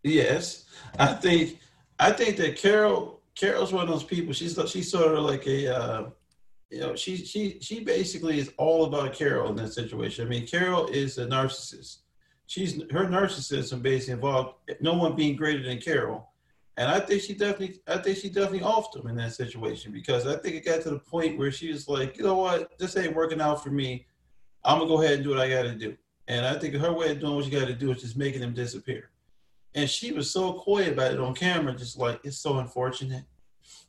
yes. 0.04 0.66
I 0.98 1.14
think 1.14 1.60
I 2.00 2.12
think 2.12 2.38
that 2.38 2.58
Carol 2.58 3.22
Carol's 3.36 3.74
one 3.74 3.84
of 3.84 3.90
those 3.90 4.04
people. 4.04 4.34
She's 4.34 4.58
she's 4.68 4.90
sort 4.90 5.14
of 5.14 5.24
like 5.24 5.46
a 5.46 5.76
uh, 5.76 6.10
you 6.70 6.80
know 6.80 6.96
she 6.96 7.18
she 7.18 7.60
she 7.62 7.84
basically 7.84 8.40
is 8.40 8.52
all 8.58 8.86
about 8.86 9.14
Carol 9.14 9.50
in 9.50 9.56
that 9.58 9.74
situation. 9.74 10.26
I 10.26 10.30
mean, 10.30 10.48
Carol 10.48 10.88
is 10.88 11.18
a 11.18 11.26
narcissist. 11.28 11.98
She's 12.48 12.82
her 12.92 13.06
narcissism 13.06 13.82
basically 13.82 14.14
involved 14.14 14.56
no 14.80 14.94
one 14.94 15.16
being 15.16 15.36
greater 15.36 15.62
than 15.62 15.80
Carole, 15.80 16.30
and 16.78 16.90
I 16.90 17.00
think 17.00 17.22
she 17.22 17.34
definitely 17.34 17.82
I 17.88 17.98
think 17.98 18.18
she 18.18 18.30
definitely 18.30 18.62
offed 18.62 18.96
him 18.96 19.08
in 19.08 19.18
that 19.18 19.34
situation 19.34 19.92
because 19.92 20.26
I 20.26 20.38
think 20.38 20.56
it 20.56 20.66
got 20.66 20.82
to 20.84 20.92
the 20.92 21.00
point 21.00 21.38
where 21.38 21.52
she 21.52 21.72
was 21.72 21.90
like, 21.90 22.18
you 22.18 22.24
know 22.24 22.36
what, 22.36 22.78
this 22.80 22.96
ain't 22.96 23.16
working 23.16 23.42
out 23.42 23.64
for 23.64 23.70
me. 23.70 24.06
I'm 24.64 24.80
gonna 24.80 24.90
go 24.90 25.02
ahead 25.02 25.16
and 25.16 25.24
do 25.24 25.32
what 25.32 25.40
I 25.40 25.50
got 25.50 25.64
to 25.64 25.76
do. 25.76 25.98
And 26.28 26.46
I 26.46 26.58
think 26.58 26.76
her 26.76 26.94
way 26.94 27.12
of 27.12 27.20
doing 27.20 27.36
what 27.36 27.46
you 27.46 27.52
got 27.52 27.68
to 27.68 27.74
do 27.74 27.92
is 27.92 28.02
just 28.02 28.18
making 28.18 28.42
him 28.42 28.54
disappear. 28.54 29.10
And 29.76 29.90
she 29.90 30.12
was 30.12 30.30
so 30.30 30.54
coy 30.54 30.90
about 30.90 31.14
it 31.14 31.20
on 31.20 31.34
camera, 31.34 31.74
just 31.74 31.98
like 31.98 32.20
it's 32.24 32.38
so 32.38 32.60
unfortunate, 32.60 33.24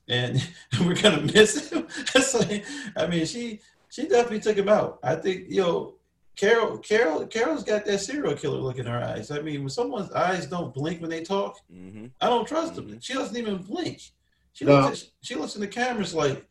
and 0.08 0.46
we're 0.80 1.00
gonna 1.00 1.22
miss 1.22 1.70
him. 1.70 1.86
like, 2.34 2.64
I 2.96 3.06
mean, 3.06 3.24
she 3.26 3.60
she 3.88 4.08
definitely 4.08 4.40
took 4.40 4.56
him 4.56 4.68
out. 4.68 4.98
I 5.02 5.14
think 5.14 5.46
you 5.48 5.62
know, 5.62 5.94
Carole 6.38 6.78
Carole 6.78 7.26
Carole's 7.26 7.64
got 7.64 7.84
that 7.84 7.98
serial 7.98 8.34
killer 8.34 8.58
look 8.58 8.78
in 8.78 8.86
her 8.86 9.02
eyes. 9.02 9.30
I 9.30 9.40
mean, 9.40 9.60
when 9.60 9.68
someone's 9.70 10.12
eyes 10.12 10.46
don't 10.46 10.72
blink 10.72 11.00
when 11.00 11.10
they 11.10 11.22
talk, 11.24 11.58
Mm-hmm. 11.72 12.06
I 12.20 12.26
don't 12.28 12.46
trust 12.46 12.74
them. 12.76 12.86
Mhm. 12.88 13.02
She 13.02 13.12
doesn't 13.14 13.36
even 13.36 13.58
blink. 13.58 14.00
She 14.52 14.64
No. 14.64 14.80
looks 14.80 15.02
at, 15.02 15.08
she 15.22 15.34
looks 15.34 15.54
in 15.56 15.60
the 15.60 15.66
cameras 15.66 16.14
like, 16.14 16.46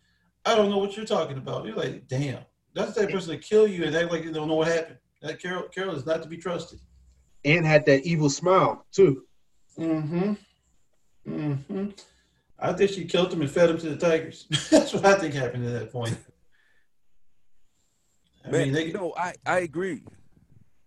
I 0.45 0.55
don't 0.55 0.69
know 0.69 0.77
what 0.77 0.95
you're 0.97 1.05
talking 1.05 1.37
about. 1.37 1.65
You're 1.65 1.75
like, 1.75 2.07
damn, 2.07 2.39
that's 2.73 2.93
that 2.95 3.09
person 3.11 3.31
to 3.31 3.37
kill 3.37 3.65
you 3.67 3.85
and 3.85 3.95
act 3.95 4.11
like 4.11 4.23
you 4.23 4.31
don't 4.33 4.47
know 4.49 4.55
what 4.55 4.67
happened. 4.67 4.97
That 5.21 5.41
Carole 5.41 5.63
Carole 5.69 5.95
is 5.95 6.05
not 6.05 6.21
to 6.21 6.27
be 6.29 6.37
trusted. 6.37 6.79
And 7.45 7.65
had 7.65 7.85
that 7.85 8.03
evil 8.03 8.29
smile 8.29 8.85
too. 8.91 9.23
Mm-hmm. 9.79 10.33
Mm-hmm. 11.27 11.89
I 12.59 12.73
think 12.73 12.91
she 12.91 13.05
killed 13.05 13.31
him 13.33 13.41
and 13.41 13.49
fed 13.51 13.69
him 13.69 13.77
to 13.79 13.89
the 13.89 13.97
tigers. 13.97 14.47
That's 14.71 14.93
what 14.93 15.05
I 15.05 15.15
think 15.17 15.33
happened 15.33 15.65
at 15.65 15.73
that 15.79 15.91
point. 15.91 16.17
I 18.47 18.51
Man, 18.51 18.61
mean, 18.63 18.71
they, 18.73 18.85
you 18.87 18.93
know, 18.93 19.13
I 19.17 19.35
I 19.45 19.59
agree. 19.59 20.03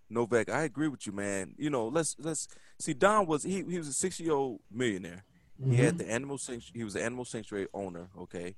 Novak, 0.09 0.49
I 0.51 0.63
agree 0.63 0.89
with 0.89 1.07
you, 1.07 1.13
man. 1.13 1.55
You 1.59 1.71
know, 1.71 1.89
let's 1.89 2.17
let's 2.19 2.49
see. 2.79 2.95
Don 2.95 3.27
was 3.27 3.43
he 3.45 3.63
he 3.69 3.79
was 3.79 3.89
a 3.89 3.93
six 3.93 4.19
year 4.19 4.33
old 4.33 4.61
millionaire. 4.71 5.25
He 5.69 5.77
had 5.77 5.95
Mhm. 5.95 5.99
the 5.99 6.11
animal 6.11 6.39
sanctuary. 6.39 6.79
He 6.79 6.85
was 6.85 6.95
the 6.95 7.05
animal 7.05 7.25
sanctuary 7.25 7.69
owner. 7.75 8.09
Okay. 8.19 8.57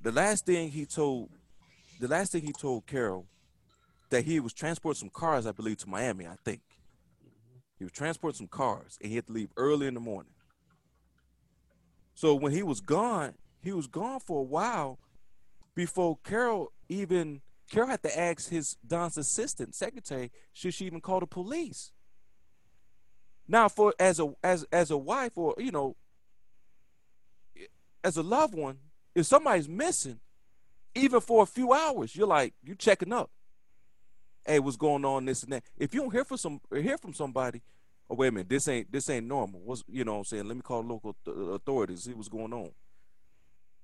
The 0.00 0.12
last 0.12 0.46
thing 0.46 0.70
he 0.70 0.86
told, 0.86 1.30
the 2.00 2.08
last 2.08 2.32
thing 2.32 2.42
he 2.42 2.52
told 2.52 2.86
Carole, 2.86 3.26
that 4.10 4.24
he 4.24 4.40
was 4.40 4.52
transporting 4.52 4.98
some 4.98 5.10
cars, 5.10 5.46
I 5.46 5.52
believe, 5.52 5.78
to 5.78 5.88
Miami. 5.88 6.26
I 6.26 6.36
think 6.44 6.62
he 7.78 7.84
was 7.84 7.92
transporting 7.92 8.36
some 8.38 8.48
cars, 8.48 8.98
and 9.00 9.10
he 9.10 9.16
had 9.16 9.26
to 9.26 9.32
leave 9.32 9.50
early 9.56 9.86
in 9.86 9.94
the 9.94 10.00
morning. 10.00 10.32
So 12.14 12.34
when 12.34 12.52
he 12.52 12.62
was 12.62 12.80
gone, 12.80 13.34
he 13.62 13.72
was 13.72 13.86
gone 13.86 14.20
for 14.20 14.40
a 14.40 14.44
while 14.44 14.98
before 15.74 16.18
Carole 16.24 16.72
even 16.88 17.42
Carole 17.70 17.88
had 17.88 18.02
to 18.02 18.18
ask 18.18 18.50
his 18.50 18.76
Don's 18.86 19.16
assistant 19.16 19.74
secretary 19.74 20.30
should 20.52 20.74
she 20.74 20.86
even 20.86 21.00
call 21.00 21.20
the 21.20 21.26
police. 21.26 21.92
Now, 23.46 23.68
for 23.68 23.94
as 23.98 24.20
a 24.20 24.32
as 24.42 24.64
as 24.72 24.90
a 24.90 24.96
wife 24.96 25.32
or 25.36 25.54
you 25.58 25.70
know 25.70 25.96
as 28.02 28.16
a 28.16 28.22
loved 28.22 28.54
one, 28.54 28.78
if 29.14 29.26
somebody's 29.26 29.68
missing, 29.68 30.20
even 30.94 31.20
for 31.20 31.42
a 31.42 31.46
few 31.46 31.72
hours, 31.72 32.14
you're 32.14 32.26
like 32.26 32.54
you 32.62 32.74
checking 32.74 33.12
up. 33.12 33.30
Hey, 34.46 34.58
what's 34.58 34.76
going 34.76 35.04
on? 35.04 35.24
This 35.24 35.42
and 35.42 35.52
that. 35.52 35.64
If 35.76 35.94
you 35.94 36.00
don't 36.02 36.12
hear 36.12 36.24
from 36.24 36.36
some 36.36 36.60
hear 36.72 36.98
from 36.98 37.14
somebody, 37.14 37.62
oh 38.10 38.14
wait 38.14 38.28
a 38.28 38.32
minute, 38.32 38.48
this 38.48 38.68
ain't 38.68 38.92
this 38.92 39.08
ain't 39.10 39.26
normal. 39.26 39.60
What's 39.60 39.82
you 39.88 40.04
know 40.04 40.12
what 40.12 40.18
I'm 40.18 40.24
saying? 40.24 40.48
Let 40.48 40.56
me 40.56 40.62
call 40.62 40.82
local 40.82 41.16
th- 41.24 41.36
authorities, 41.36 42.04
see 42.04 42.12
what's 42.12 42.28
going 42.28 42.52
on. 42.52 42.70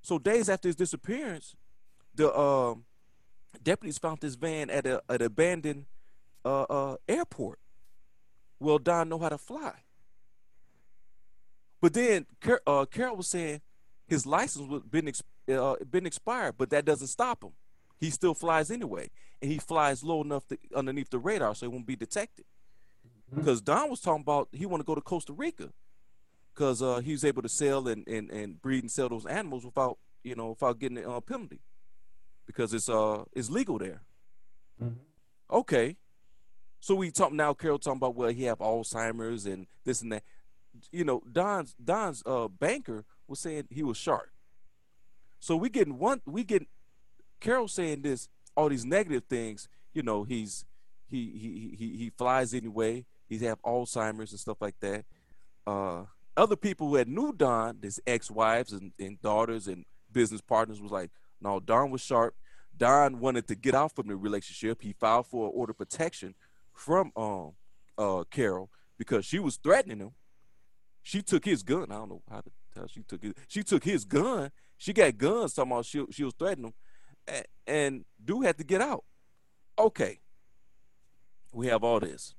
So 0.02 0.18
days 0.18 0.48
after 0.48 0.68
his 0.68 0.76
disappearance, 0.76 1.54
the 2.14 2.34
um 2.38 2.84
deputies 3.62 3.98
found 3.98 4.20
this 4.20 4.34
van 4.34 4.70
at 4.70 4.86
a 4.86 5.02
an 5.08 5.22
abandoned 5.22 5.86
uh, 6.44 6.62
uh, 6.62 6.96
airport. 7.08 7.58
Well, 8.58 8.78
Don 8.78 9.08
know 9.08 9.18
how 9.18 9.30
to 9.30 9.38
fly. 9.38 9.72
But 11.80 11.94
then 11.94 12.26
uh, 12.66 12.84
Carole 12.86 13.16
was 13.16 13.28
saying 13.28 13.62
his 14.06 14.26
license 14.26 14.68
was 14.68 14.82
been 14.82 15.08
ex- 15.08 15.22
uh, 15.50 15.76
been 15.90 16.06
expired, 16.06 16.56
but 16.58 16.70
that 16.70 16.84
doesn't 16.84 17.08
stop 17.08 17.42
him. 17.42 17.52
He 17.98 18.10
still 18.10 18.34
flies 18.34 18.70
anyway, 18.70 19.10
and 19.40 19.50
he 19.50 19.58
flies 19.58 20.02
low 20.02 20.22
enough 20.22 20.46
to, 20.48 20.58
underneath 20.74 21.10
the 21.10 21.18
radar 21.18 21.54
so 21.54 21.66
he 21.66 21.72
won't 21.72 21.86
be 21.86 21.96
detected. 21.96 22.44
Because 23.34 23.60
Don 23.60 23.88
was 23.90 24.00
talking 24.00 24.22
about 24.22 24.48
he 24.52 24.66
want 24.66 24.80
to 24.82 24.86
go 24.86 24.94
to 24.94 25.00
Costa 25.00 25.32
Rica, 25.32 25.70
because 26.52 26.82
uh, 26.82 26.98
he 26.98 27.12
was 27.12 27.24
able 27.24 27.42
to 27.42 27.48
sell 27.48 27.88
and, 27.88 28.06
and, 28.06 28.30
and 28.30 28.60
breed 28.60 28.82
and 28.82 28.90
sell 28.90 29.08
those 29.08 29.26
animals 29.26 29.64
without 29.64 29.98
you 30.22 30.34
know 30.34 30.50
without 30.50 30.78
getting 30.78 30.98
a 30.98 31.16
uh, 31.16 31.20
penalty, 31.20 31.60
because 32.50 32.74
it's 32.74 32.88
uh 32.88 33.24
it's 33.32 33.50
legal 33.50 33.78
there. 33.78 34.02
Mhm. 34.82 34.96
Okay, 35.50 35.96
so 36.80 36.94
we 36.94 37.10
talk 37.10 37.32
now. 37.32 37.54
Carole 37.54 37.78
talking 37.78 37.98
about 37.98 38.14
well 38.14 38.30
he 38.30 38.44
have 38.44 38.58
Alzheimer's 38.58 39.46
and 39.46 39.66
this 39.84 40.02
and 40.02 40.12
that. 40.12 40.22
You 40.92 41.04
know, 41.04 41.22
Don's 41.30 41.74
Don's 41.82 42.22
uh 42.26 42.48
banker 42.48 43.04
was 43.26 43.40
saying 43.40 43.68
he 43.70 43.82
was 43.82 43.96
sharp. 43.96 44.30
So 45.38 45.56
we 45.56 45.68
getting 45.68 45.98
one 45.98 46.20
we 46.26 46.44
getting 46.44 46.68
Carole 47.40 47.68
saying 47.68 48.02
this 48.02 48.28
all 48.56 48.68
these 48.68 48.84
negative 48.84 49.24
things. 49.28 49.68
You 49.92 50.02
know, 50.02 50.24
he's 50.24 50.64
he 51.08 51.30
he 51.30 51.74
he 51.76 51.96
he 51.96 52.10
flies 52.10 52.54
anyway. 52.54 53.04
He's 53.28 53.42
have 53.42 53.62
Alzheimer's 53.62 54.32
and 54.32 54.40
stuff 54.40 54.58
like 54.60 54.78
that. 54.80 55.04
Uh, 55.66 56.04
other 56.36 56.56
people 56.56 56.88
who 56.88 56.96
had 56.96 57.08
knew 57.08 57.32
Don, 57.32 57.78
his 57.82 58.00
ex-wives 58.06 58.72
and, 58.72 58.92
and 58.98 59.20
daughters 59.20 59.68
and 59.68 59.84
business 60.10 60.40
partners, 60.40 60.80
was 60.80 60.90
like, 60.90 61.10
no, 61.40 61.60
Don 61.60 61.90
was 61.90 62.00
sharp. 62.00 62.34
Don 62.76 63.20
wanted 63.20 63.46
to 63.48 63.54
get 63.54 63.74
out 63.74 63.94
from 63.94 64.08
the 64.08 64.16
relationship. 64.16 64.82
He 64.82 64.92
filed 64.92 65.26
for 65.26 65.46
an 65.46 65.52
order 65.54 65.72
protection 65.72 66.34
from 66.72 67.12
um 67.16 67.52
uh 67.98 68.24
Carole 68.30 68.70
because 68.96 69.24
she 69.24 69.38
was 69.38 69.56
threatening 69.56 69.98
him. 69.98 70.12
She 71.02 71.22
took 71.22 71.44
his 71.44 71.62
gun. 71.62 71.86
I 71.90 71.96
don't 71.96 72.08
know 72.10 72.22
how 72.30 72.40
to 72.40 72.50
tell 72.74 72.86
she 72.86 73.02
took 73.02 73.24
it. 73.24 73.36
She 73.48 73.62
took 73.62 73.84
his 73.84 74.04
gun. 74.04 74.50
She 74.76 74.92
got 74.92 75.18
guns. 75.18 75.54
Talking 75.54 75.72
about 75.72 75.84
she 75.84 76.04
she 76.10 76.24
was 76.24 76.34
threatening 76.38 76.66
him, 76.68 76.74
and, 77.26 77.46
and 77.66 78.04
dude 78.22 78.44
had 78.44 78.58
to 78.58 78.64
get 78.64 78.80
out. 78.80 79.04
Okay, 79.78 80.20
we 81.52 81.66
have 81.66 81.84
all 81.84 82.00
this. 82.00 82.34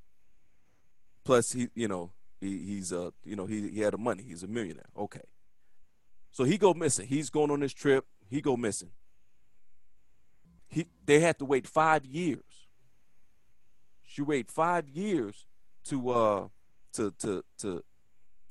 Plus, 1.24 1.52
he 1.52 1.70
you 1.76 1.88
know 1.88 2.12
he 2.40 2.58
he's 2.60 2.92
uh 2.92 3.12
you 3.24 3.36
know 3.36 3.46
he 3.46 3.70
he 3.70 3.80
had 3.82 3.94
the 3.94 3.98
money. 3.98 4.24
He's 4.24 4.44
a 4.44 4.48
millionaire. 4.48 4.90
Okay, 4.98 5.22
so 6.32 6.44
he 6.44 6.58
go 6.58 6.74
missing. 6.74 7.08
He's 7.08 7.30
going 7.30 7.52
on 7.52 7.60
this 7.60 7.74
trip. 7.74 8.06
He 8.32 8.40
go 8.40 8.56
missing. 8.56 8.92
He 10.70 10.88
they 11.06 11.20
had 11.20 11.38
to 11.40 11.46
wait 11.46 11.68
five 11.68 12.06
years. 12.06 12.70
She 14.04 14.22
wait 14.22 14.50
five 14.50 14.88
years 14.88 15.46
to 15.90 16.10
uh 16.12 16.48
to 16.94 17.12
to 17.20 17.44
to 17.58 17.84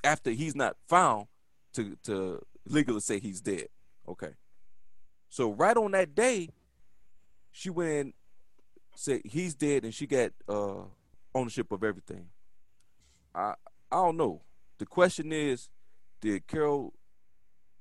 after 0.04 0.30
he's 0.32 0.54
not 0.54 0.76
found 0.86 1.28
to 1.72 1.96
to 2.04 2.42
legally 2.66 3.00
say 3.00 3.20
he's 3.20 3.40
dead. 3.40 3.68
Okay. 4.06 4.34
So 5.30 5.52
right 5.52 5.76
on 5.76 5.92
that 5.92 6.14
day, 6.14 6.50
she 7.50 7.70
went 7.70 7.90
and 7.90 8.14
said 8.94 9.22
he's 9.24 9.54
dead 9.54 9.84
and 9.84 9.94
she 9.94 10.06
got 10.06 10.32
uh 10.46 10.82
ownership 11.34 11.72
of 11.72 11.82
everything. 11.82 12.26
I 13.34 13.54
I 13.90 13.96
don't 13.96 14.18
know. 14.18 14.42
The 14.76 14.84
question 14.84 15.32
is, 15.32 15.70
did 16.20 16.46
Carole 16.46 16.92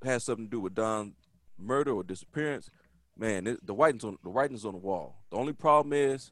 have 0.01 0.21
something 0.23 0.45
to 0.45 0.49
do 0.49 0.61
with 0.61 0.75
Don's 0.75 1.13
murder 1.59 1.91
or 1.91 2.03
disappearance? 2.03 2.69
Man, 3.17 3.47
it, 3.47 3.65
the 3.65 3.73
writing's 3.73 4.03
on 4.03 4.17
the 4.23 4.29
writing's 4.29 4.65
on 4.65 4.73
the 4.73 4.79
wall. 4.79 5.17
The 5.29 5.37
only 5.37 5.53
problem 5.53 5.93
is, 5.93 6.31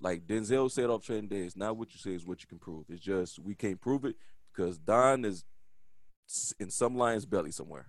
like 0.00 0.26
Denzel 0.26 0.70
said 0.70 0.90
off 0.90 1.04
Trading 1.04 1.28
Days, 1.28 1.56
not 1.56 1.76
what 1.76 1.92
you 1.92 1.98
say 1.98 2.12
is 2.12 2.26
what 2.26 2.42
you 2.42 2.46
can 2.46 2.58
prove. 2.58 2.84
It's 2.88 3.00
just 3.00 3.38
we 3.38 3.54
can't 3.54 3.80
prove 3.80 4.04
it 4.04 4.16
because 4.54 4.78
Don 4.78 5.24
is 5.24 5.44
in 6.58 6.70
some 6.70 6.96
lion's 6.96 7.26
belly 7.26 7.50
somewhere. 7.50 7.88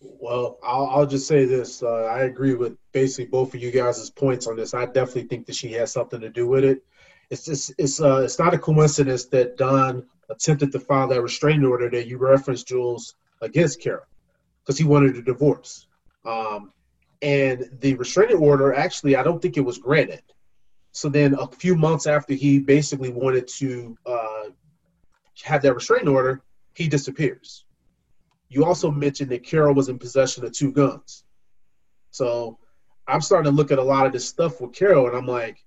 Well, 0.00 0.58
I'll, 0.62 0.86
I'll 0.86 1.06
just 1.06 1.26
say 1.26 1.44
this. 1.44 1.82
Uh, 1.82 2.04
I 2.04 2.22
agree 2.22 2.54
with 2.54 2.76
basically 2.92 3.26
both 3.26 3.54
of 3.54 3.60
you 3.60 3.70
guys' 3.70 4.08
points 4.08 4.46
on 4.46 4.56
this. 4.56 4.72
I 4.72 4.86
definitely 4.86 5.24
think 5.24 5.46
that 5.46 5.54
she 5.54 5.72
has 5.72 5.92
something 5.92 6.20
to 6.20 6.30
do 6.30 6.46
with 6.46 6.64
it. 6.64 6.82
It's 7.28 7.44
just 7.44 7.72
it's 7.78 8.00
uh 8.00 8.22
it's 8.24 8.38
not 8.38 8.54
a 8.54 8.58
coincidence 8.58 9.26
that 9.26 9.56
Don 9.56 10.06
attempted 10.28 10.72
to 10.72 10.80
file 10.80 11.08
that 11.08 11.22
restraining 11.22 11.64
order 11.64 11.88
that 11.90 12.06
you 12.08 12.18
referenced, 12.18 12.66
Jules, 12.66 13.14
against 13.40 13.80
Carole, 13.80 14.02
because 14.70 14.78
he 14.78 14.84
wanted 14.84 15.16
a 15.16 15.22
divorce. 15.22 15.88
Um, 16.24 16.72
and 17.22 17.68
the 17.80 17.94
restraining 17.94 18.36
order 18.36 18.72
actually, 18.72 19.16
I 19.16 19.24
don't 19.24 19.42
think 19.42 19.56
it 19.56 19.62
was 19.62 19.78
granted. 19.78 20.22
So 20.92 21.08
then, 21.08 21.34
a 21.34 21.48
few 21.48 21.74
months 21.74 22.06
after 22.06 22.34
he 22.34 22.60
basically 22.60 23.10
wanted 23.10 23.48
to 23.48 23.98
uh, 24.06 24.44
have 25.42 25.62
that 25.62 25.74
restraining 25.74 26.06
order, 26.06 26.42
he 26.76 26.86
disappears. 26.86 27.64
You 28.48 28.64
also 28.64 28.92
mentioned 28.92 29.32
that 29.32 29.42
Carole 29.42 29.74
was 29.74 29.88
in 29.88 29.98
possession 29.98 30.44
of 30.44 30.52
two 30.52 30.70
guns. 30.70 31.24
So 32.12 32.60
I'm 33.08 33.20
starting 33.20 33.50
to 33.50 33.56
look 33.56 33.72
at 33.72 33.80
a 33.80 33.82
lot 33.82 34.06
of 34.06 34.12
this 34.12 34.28
stuff 34.28 34.60
with 34.60 34.72
Carole, 34.72 35.08
and 35.08 35.16
I'm 35.16 35.26
like, 35.26 35.64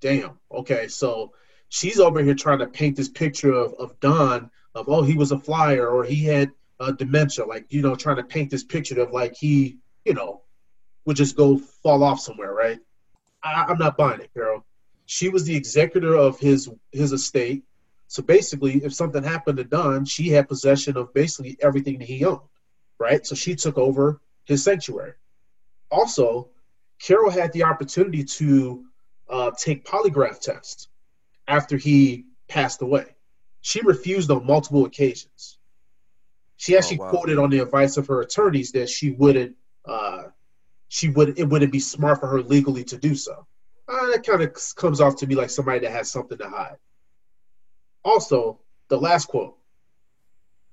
damn, 0.00 0.38
okay, 0.50 0.88
so 0.88 1.32
she's 1.68 2.00
over 2.00 2.22
here 2.22 2.34
trying 2.34 2.60
to 2.60 2.66
paint 2.66 2.96
this 2.96 3.10
picture 3.10 3.52
of, 3.52 3.74
of 3.74 4.00
Don, 4.00 4.50
of, 4.74 4.88
oh, 4.88 5.02
he 5.02 5.14
was 5.14 5.30
a 5.30 5.38
flyer 5.38 5.86
or 5.86 6.04
he 6.04 6.24
had 6.24 6.52
uh, 6.80 6.92
dementia, 6.92 7.44
like, 7.44 7.66
you 7.70 7.82
know, 7.82 7.94
trying 7.94 8.16
to 8.16 8.24
paint 8.24 8.50
this 8.50 8.64
picture 8.64 9.00
of 9.00 9.12
like 9.12 9.34
he, 9.34 9.78
you 10.04 10.14
know, 10.14 10.42
would 11.04 11.16
just 11.16 11.36
go 11.36 11.58
fall 11.58 12.02
off 12.02 12.20
somewhere, 12.20 12.52
right? 12.52 12.78
I, 13.42 13.66
I'm 13.68 13.78
not 13.78 13.96
buying 13.96 14.20
it, 14.20 14.30
Carole. 14.34 14.64
She 15.06 15.28
was 15.28 15.44
the 15.44 15.54
executor 15.56 16.16
of 16.16 16.38
his 16.38 16.68
his 16.92 17.12
estate. 17.12 17.62
So 18.08 18.22
basically, 18.22 18.84
if 18.84 18.94
something 18.94 19.22
happened 19.22 19.58
to 19.58 19.64
Don, 19.64 20.04
she 20.04 20.28
had 20.28 20.48
possession 20.48 20.96
of 20.96 21.12
basically 21.14 21.56
everything 21.60 21.98
that 21.98 22.08
he 22.08 22.24
owned, 22.24 22.40
right? 22.98 23.24
So 23.26 23.34
she 23.34 23.54
took 23.54 23.78
over 23.78 24.20
his 24.44 24.62
sanctuary. 24.64 25.14
Also, 25.90 26.48
Carole 27.00 27.30
had 27.30 27.52
the 27.52 27.64
opportunity 27.64 28.24
to 28.24 28.84
uh, 29.28 29.50
take 29.58 29.84
polygraph 29.84 30.40
tests 30.40 30.88
after 31.48 31.76
he 31.76 32.24
passed 32.48 32.82
away. 32.82 33.14
She 33.60 33.80
refused 33.82 34.30
on 34.30 34.46
multiple 34.46 34.84
occasions. 34.84 35.55
She 36.56 36.76
actually 36.76 36.98
Oh, 37.00 37.04
wow. 37.04 37.10
quoted 37.10 37.38
on 37.38 37.50
the 37.50 37.58
advice 37.60 37.96
of 37.96 38.06
her 38.08 38.20
attorneys 38.22 38.72
that 38.72 38.88
she 38.88 39.10
wouldn't, 39.10 39.56
uh, 39.84 40.24
she 40.88 41.08
would, 41.10 41.38
it 41.38 41.44
wouldn't 41.44 41.72
be 41.72 41.80
smart 41.80 42.20
for 42.20 42.28
her 42.28 42.42
legally 42.42 42.84
to 42.84 42.96
do 42.96 43.14
so. 43.14 43.46
Uh, 43.88 44.06
that 44.10 44.26
kind 44.26 44.42
of 44.42 44.56
comes 44.76 45.00
off 45.00 45.16
to 45.16 45.26
me 45.26 45.34
like 45.34 45.50
somebody 45.50 45.80
that 45.80 45.92
has 45.92 46.10
something 46.10 46.38
to 46.38 46.48
hide. 46.48 46.76
Also, 48.04 48.60
the 48.88 48.96
last 48.98 49.26
quote. 49.26 49.56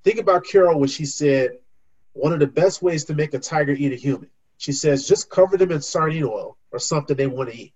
Think 0.04 0.18
about 0.18 0.44
Carole 0.44 0.78
when 0.78 0.88
she 0.88 1.04
said, 1.06 1.58
"One 2.12 2.32
of 2.32 2.38
the 2.38 2.46
best 2.46 2.82
ways 2.82 3.04
to 3.06 3.14
make 3.14 3.34
a 3.34 3.38
tiger 3.38 3.72
eat 3.72 3.92
a 3.92 3.96
human." 3.96 4.30
She 4.58 4.72
says, 4.72 5.08
"Just 5.08 5.30
cover 5.30 5.56
them 5.56 5.72
in 5.72 5.80
sardine 5.80 6.24
oil 6.24 6.56
or 6.70 6.78
something 6.78 7.16
they 7.16 7.26
want 7.26 7.50
to 7.50 7.56
eat. 7.56 7.74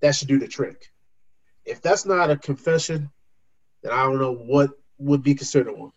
That 0.00 0.14
should 0.14 0.28
do 0.28 0.38
the 0.38 0.48
trick." 0.48 0.90
If 1.64 1.82
that's 1.82 2.04
not 2.06 2.30
a 2.30 2.36
confession, 2.36 3.10
then 3.82 3.92
I 3.92 4.02
don't 4.04 4.18
know 4.18 4.32
what 4.34 4.70
would 4.98 5.22
be 5.22 5.34
considered 5.34 5.76
one. 5.76 5.92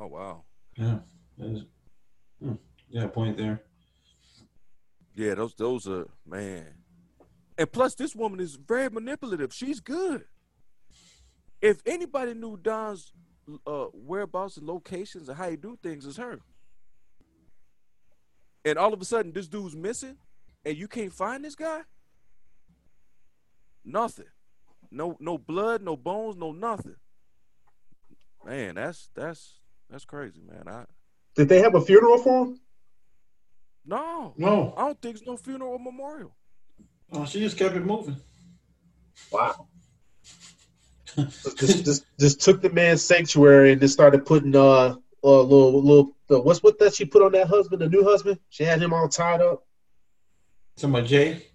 Oh 0.00 0.06
wow. 0.06 0.44
Yeah. 0.76 0.98
Hmm, 1.38 2.52
Yeah, 2.88 3.06
point 3.08 3.36
there. 3.36 3.60
Yeah, 5.14 5.34
those 5.34 5.54
those 5.54 5.86
are 5.86 6.08
man. 6.26 6.66
And 7.58 7.70
plus, 7.70 7.94
this 7.94 8.16
woman 8.16 8.40
is 8.40 8.54
very 8.54 8.88
manipulative. 8.88 9.52
She's 9.52 9.80
good. 9.80 10.24
If 11.60 11.82
anybody 11.84 12.32
knew 12.32 12.56
Don's 12.56 13.12
uh, 13.66 13.86
whereabouts 13.92 14.56
and 14.56 14.66
locations 14.66 15.28
and 15.28 15.36
how 15.36 15.50
he 15.50 15.56
do 15.56 15.78
things, 15.82 16.06
is 16.06 16.16
her. 16.16 16.40
And 18.64 18.78
all 18.78 18.94
of 18.94 19.02
a 19.02 19.04
sudden, 19.04 19.32
this 19.32 19.48
dude's 19.48 19.76
missing, 19.76 20.16
and 20.64 20.76
you 20.76 20.88
can't 20.88 21.12
find 21.12 21.44
this 21.44 21.54
guy. 21.54 21.82
Nothing. 23.84 24.26
No, 24.90 25.16
no 25.20 25.36
blood, 25.36 25.82
no 25.82 25.96
bones, 25.96 26.36
no 26.36 26.52
nothing. 26.52 26.96
Man, 28.44 28.76
that's 28.76 29.10
that's 29.14 29.59
that's 29.90 30.04
crazy, 30.04 30.40
man. 30.42 30.64
I 30.68 30.84
Did 31.36 31.48
they 31.48 31.60
have 31.60 31.74
a 31.74 31.80
funeral 31.80 32.18
for 32.18 32.46
him? 32.46 32.60
no, 33.84 34.34
No, 34.36 34.74
I 34.76 34.82
don't 34.86 35.00
think 35.02 35.16
it's 35.16 35.26
no 35.26 35.36
funeral 35.36 35.72
or 35.72 35.78
memorial. 35.78 36.34
oh, 37.12 37.24
she 37.26 37.40
just 37.40 37.56
kept 37.58 37.74
it 37.76 37.84
moving. 37.84 38.16
Wow. 39.32 39.66
just, 41.16 41.84
just, 41.84 42.04
just 42.18 42.40
took 42.40 42.62
the 42.62 42.70
man's 42.70 43.02
sanctuary 43.02 43.72
and 43.72 43.80
just 43.80 43.94
started 43.94 44.24
putting 44.24 44.54
uh, 44.54 44.94
a 45.24 45.28
little, 45.28 45.82
little. 45.82 46.16
Uh, 46.30 46.40
what's 46.40 46.62
what 46.62 46.78
that 46.78 46.94
she 46.94 47.04
put 47.04 47.22
on 47.22 47.32
that 47.32 47.48
husband, 47.48 47.82
the 47.82 47.88
new 47.88 48.04
husband? 48.04 48.38
She 48.48 48.62
had 48.64 48.80
him 48.80 48.92
all 48.92 49.08
tied 49.08 49.40
up. 49.40 49.66
Talking 50.76 50.94
about 50.94 51.08
Jay. 51.08 51.46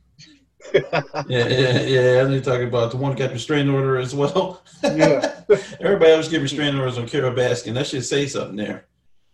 Yeah, 0.73 1.47
yeah, 1.47 1.81
yeah. 1.81 2.23
I 2.23 2.29
you're 2.29 2.41
talking 2.41 2.67
about 2.67 2.91
the 2.91 2.97
one 2.97 3.11
who 3.11 3.17
got 3.17 3.31
restraining 3.31 3.73
order 3.73 3.97
as 3.97 4.13
well. 4.13 4.61
Yeah. 4.83 5.41
Everybody 5.79 6.11
else 6.11 6.27
get 6.27 6.41
restraining 6.41 6.79
orders 6.79 6.97
on 6.97 7.07
Carole 7.07 7.33
Baskin. 7.33 7.73
That 7.73 7.87
should 7.87 8.05
say 8.05 8.27
something 8.27 8.55
there. 8.55 8.87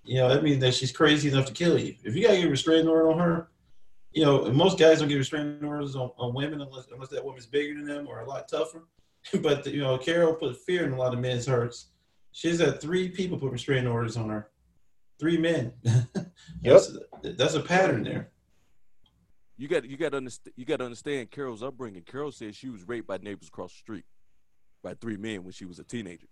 You 0.04 0.18
know, 0.18 0.30
that 0.30 0.44
means 0.44 0.60
that 0.62 0.74
she's 0.74 0.92
crazy 0.92 1.30
enough 1.30 1.46
to 1.46 1.54
kill 1.54 1.80
you. 1.80 1.96
If 2.04 2.16
you 2.16 2.24
gotta 2.24 2.38
get 2.38 2.48
a 2.48 2.50
restraining 2.50 2.88
order 2.88 3.12
on 3.12 3.20
her, 3.20 3.50
you 4.14 4.26
know, 4.26 4.52
most 4.52 4.78
guys 4.78 5.00
don't 5.00 5.08
get 5.08 5.16
restraining 5.16 5.64
orders 5.64 5.96
on, 5.96 6.12
on 6.18 6.34
women 6.34 6.62
unless 6.62 6.88
unless 6.92 7.10
that 7.10 7.24
woman's 7.24 7.46
bigger 7.46 7.76
than 7.76 7.86
them 7.86 8.08
or 8.08 8.22
a 8.22 8.28
lot 8.28 8.48
tougher. 8.48 8.88
but 9.42 9.66
you 9.68 9.82
know, 9.82 9.98
Carole 9.98 10.36
put 10.36 10.58
fear 10.58 10.86
in 10.86 10.94
a 10.94 10.98
lot 10.98 11.14
of 11.14 11.20
men's 11.20 11.48
hearts. 11.48 11.88
She's 12.32 12.60
had 12.60 12.82
three 12.82 13.10
people 13.10 13.38
put 13.38 13.52
restraining 13.52 13.88
orders 13.88 14.18
on 14.18 14.30
her. 14.30 14.50
Three 15.20 15.38
men. 15.38 15.74
that's, 16.64 16.98
that's 17.22 17.54
a 17.54 17.62
pattern 17.62 18.04
there. 18.04 18.31
You 19.62 19.68
got 19.68 19.88
you 19.88 19.96
got 19.96 20.10
to 20.10 20.18
understand. 20.18 20.54
You 20.58 20.66
got 20.66 20.78
to 20.78 20.86
understand 20.86 21.30
Carole's 21.30 21.62
upbringing. 21.62 22.02
Carole 22.02 22.32
said 22.32 22.56
she 22.56 22.70
was 22.70 22.88
raped 22.88 23.06
by 23.08 23.18
neighbors 23.18 23.48
across 23.48 23.72
the 23.72 23.78
street 23.78 24.06
by 24.82 24.96
three 24.96 25.18
men 25.18 25.44
when 25.44 25.52
she 25.52 25.66
was 25.66 25.78
a 25.78 25.84
teenager. 25.84 26.26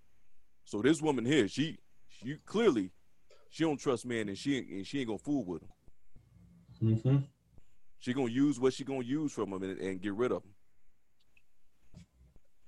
So 0.66 0.82
this 0.82 1.00
woman 1.00 1.26
here, 1.26 1.48
she 1.48 1.78
she 2.08 2.38
clearly 2.44 2.90
she 3.52 3.64
don't 3.66 3.80
trust 3.80 4.04
men, 4.08 4.30
and 4.30 4.36
she 4.38 4.58
ain't- 4.58 4.70
and 4.70 4.88
she 4.88 4.98
ain't 4.98 5.10
gonna 5.10 5.20
fool 5.20 5.46
with 5.46 5.62
them. 5.62 5.70
Mm-hmm. 6.82 7.18
She 8.00 8.14
gonna 8.16 8.32
use 8.32 8.60
what 8.60 8.74
she 8.74 8.84
gonna 8.84 9.04
use 9.04 9.32
from 9.32 9.52
them 9.52 9.62
and, 9.62 9.80
and 9.80 10.02
get 10.02 10.16
rid 10.16 10.32
of 10.32 10.42
them. 10.42 10.54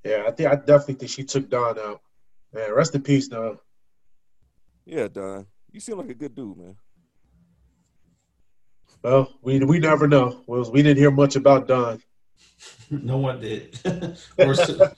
Yeah, 0.03 0.25
I 0.27 0.31
think 0.31 0.47
I 0.47 0.57
definitely 0.57 0.93
think 0.93 1.09
she 1.09 1.23
took 1.23 1.49
Don 1.49 1.79
out. 1.79 2.01
Man, 2.53 2.71
rest 2.71 2.93
in 2.93 3.01
peace, 3.01 3.27
Don. 3.27 3.57
Yeah, 4.85 5.07
Don, 5.07 5.47
you 5.71 5.79
seem 5.79 5.97
like 5.97 6.09
a 6.11 6.13
good 6.13 6.35
dude, 6.35 6.55
man. 6.55 6.75
Well, 9.03 9.33
we 9.41 9.59
we 9.59 9.79
never 9.79 10.07
know. 10.07 10.43
Well, 10.47 10.69
we 10.71 10.83
didn't 10.83 10.97
hear 10.97 11.11
much 11.11 11.35
about 11.35 11.67
Don. 11.67 12.01
No 12.91 13.17
one 13.17 13.39
did. 13.39 13.79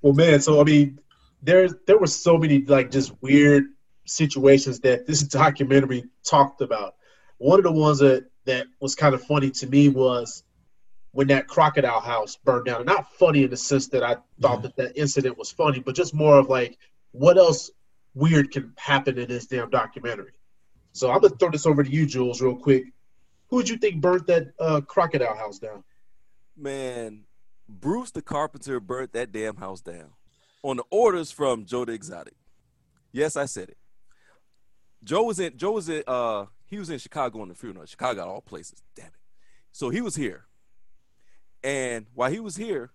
Well, 0.00 0.14
man, 0.14 0.40
so 0.40 0.60
I 0.60 0.64
mean, 0.64 0.98
there 1.42 1.68
there 1.86 1.98
were 1.98 2.06
so 2.08 2.36
many 2.36 2.62
like 2.64 2.90
just 2.90 3.12
weird 3.22 3.64
situations 4.04 4.80
that 4.80 5.06
this 5.06 5.22
documentary 5.22 6.04
talked 6.24 6.60
about. 6.60 6.96
One 7.38 7.58
of 7.60 7.64
the 7.64 7.72
ones 7.72 8.00
that 8.00 8.24
that 8.44 8.66
was 8.80 8.96
kind 8.96 9.14
of 9.14 9.22
funny 9.22 9.50
to 9.50 9.66
me 9.68 9.88
was 9.88 10.42
when 11.12 11.28
that 11.28 11.46
crocodile 11.46 12.00
house 12.00 12.36
burned 12.36 12.64
down. 12.66 12.84
Not 12.84 13.12
funny 13.16 13.44
in 13.44 13.50
the 13.50 13.56
sense 13.56 13.86
that 13.88 14.02
I 14.02 14.14
thought 14.40 14.56
Yeah. 14.56 14.62
that 14.62 14.76
that 14.76 14.96
incident 15.00 15.38
was 15.38 15.52
funny, 15.52 15.78
but 15.78 15.94
just 15.94 16.14
more 16.14 16.36
of 16.38 16.48
like 16.48 16.78
what 17.12 17.38
else 17.38 17.70
weird 18.14 18.50
can 18.50 18.72
happen 18.76 19.18
in 19.18 19.28
this 19.28 19.46
damn 19.46 19.70
documentary. 19.70 20.32
So 20.92 21.10
I'm 21.10 21.20
gonna 21.20 21.34
throw 21.34 21.50
this 21.50 21.66
over 21.66 21.82
to 21.82 21.90
you, 21.90 22.06
Jules, 22.06 22.40
real 22.40 22.56
quick. 22.56 22.84
Who 23.48 23.56
would 23.56 23.68
you 23.68 23.76
think 23.76 24.00
burnt 24.00 24.26
that 24.26 24.52
uh, 24.58 24.80
crocodile 24.82 25.36
house 25.36 25.58
down? 25.58 25.84
Man, 26.56 27.24
Bruce 27.68 28.10
the 28.10 28.22
carpenter 28.22 28.80
burnt 28.80 29.12
that 29.12 29.32
damn 29.32 29.56
house 29.56 29.80
down 29.80 30.10
on 30.62 30.76
the 30.76 30.84
orders 30.90 31.30
from 31.30 31.64
Joe 31.64 31.84
the 31.84 31.92
Exotic. 31.92 32.34
Yes, 33.10 33.36
I 33.36 33.46
said 33.46 33.70
it. 33.70 33.78
Joe 35.04 35.24
was 35.24 35.38
in. 35.40 35.56
Joe 35.56 35.72
was 35.72 35.88
in. 35.88 36.02
Uh, 36.06 36.46
he 36.66 36.78
was 36.78 36.90
in 36.90 36.98
Chicago 36.98 37.40
on 37.40 37.48
the 37.48 37.54
funeral. 37.54 37.86
Chicago, 37.86 38.24
all 38.24 38.40
places. 38.40 38.82
Damn 38.94 39.06
it. 39.06 39.12
So 39.72 39.90
he 39.90 40.00
was 40.00 40.14
here, 40.14 40.46
and 41.64 42.06
while 42.14 42.30
he 42.30 42.40
was 42.40 42.56
here, 42.56 42.92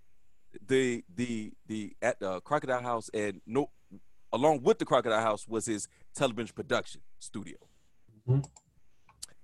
the 0.66 1.04
the 1.14 1.54
the 1.68 1.96
at 2.02 2.20
the 2.20 2.42
Crocodile 2.42 2.82
House 2.82 3.10
and 3.14 3.42
no, 3.46 3.70
along 4.32 4.64
with 4.64 4.80
the 4.80 4.86
Crocodile 4.86 5.22
House 5.22 5.48
was 5.48 5.66
his 5.66 5.88
television 6.16 6.54
production 6.56 7.02
studio. 7.20 7.58
Mhm. 8.28 8.46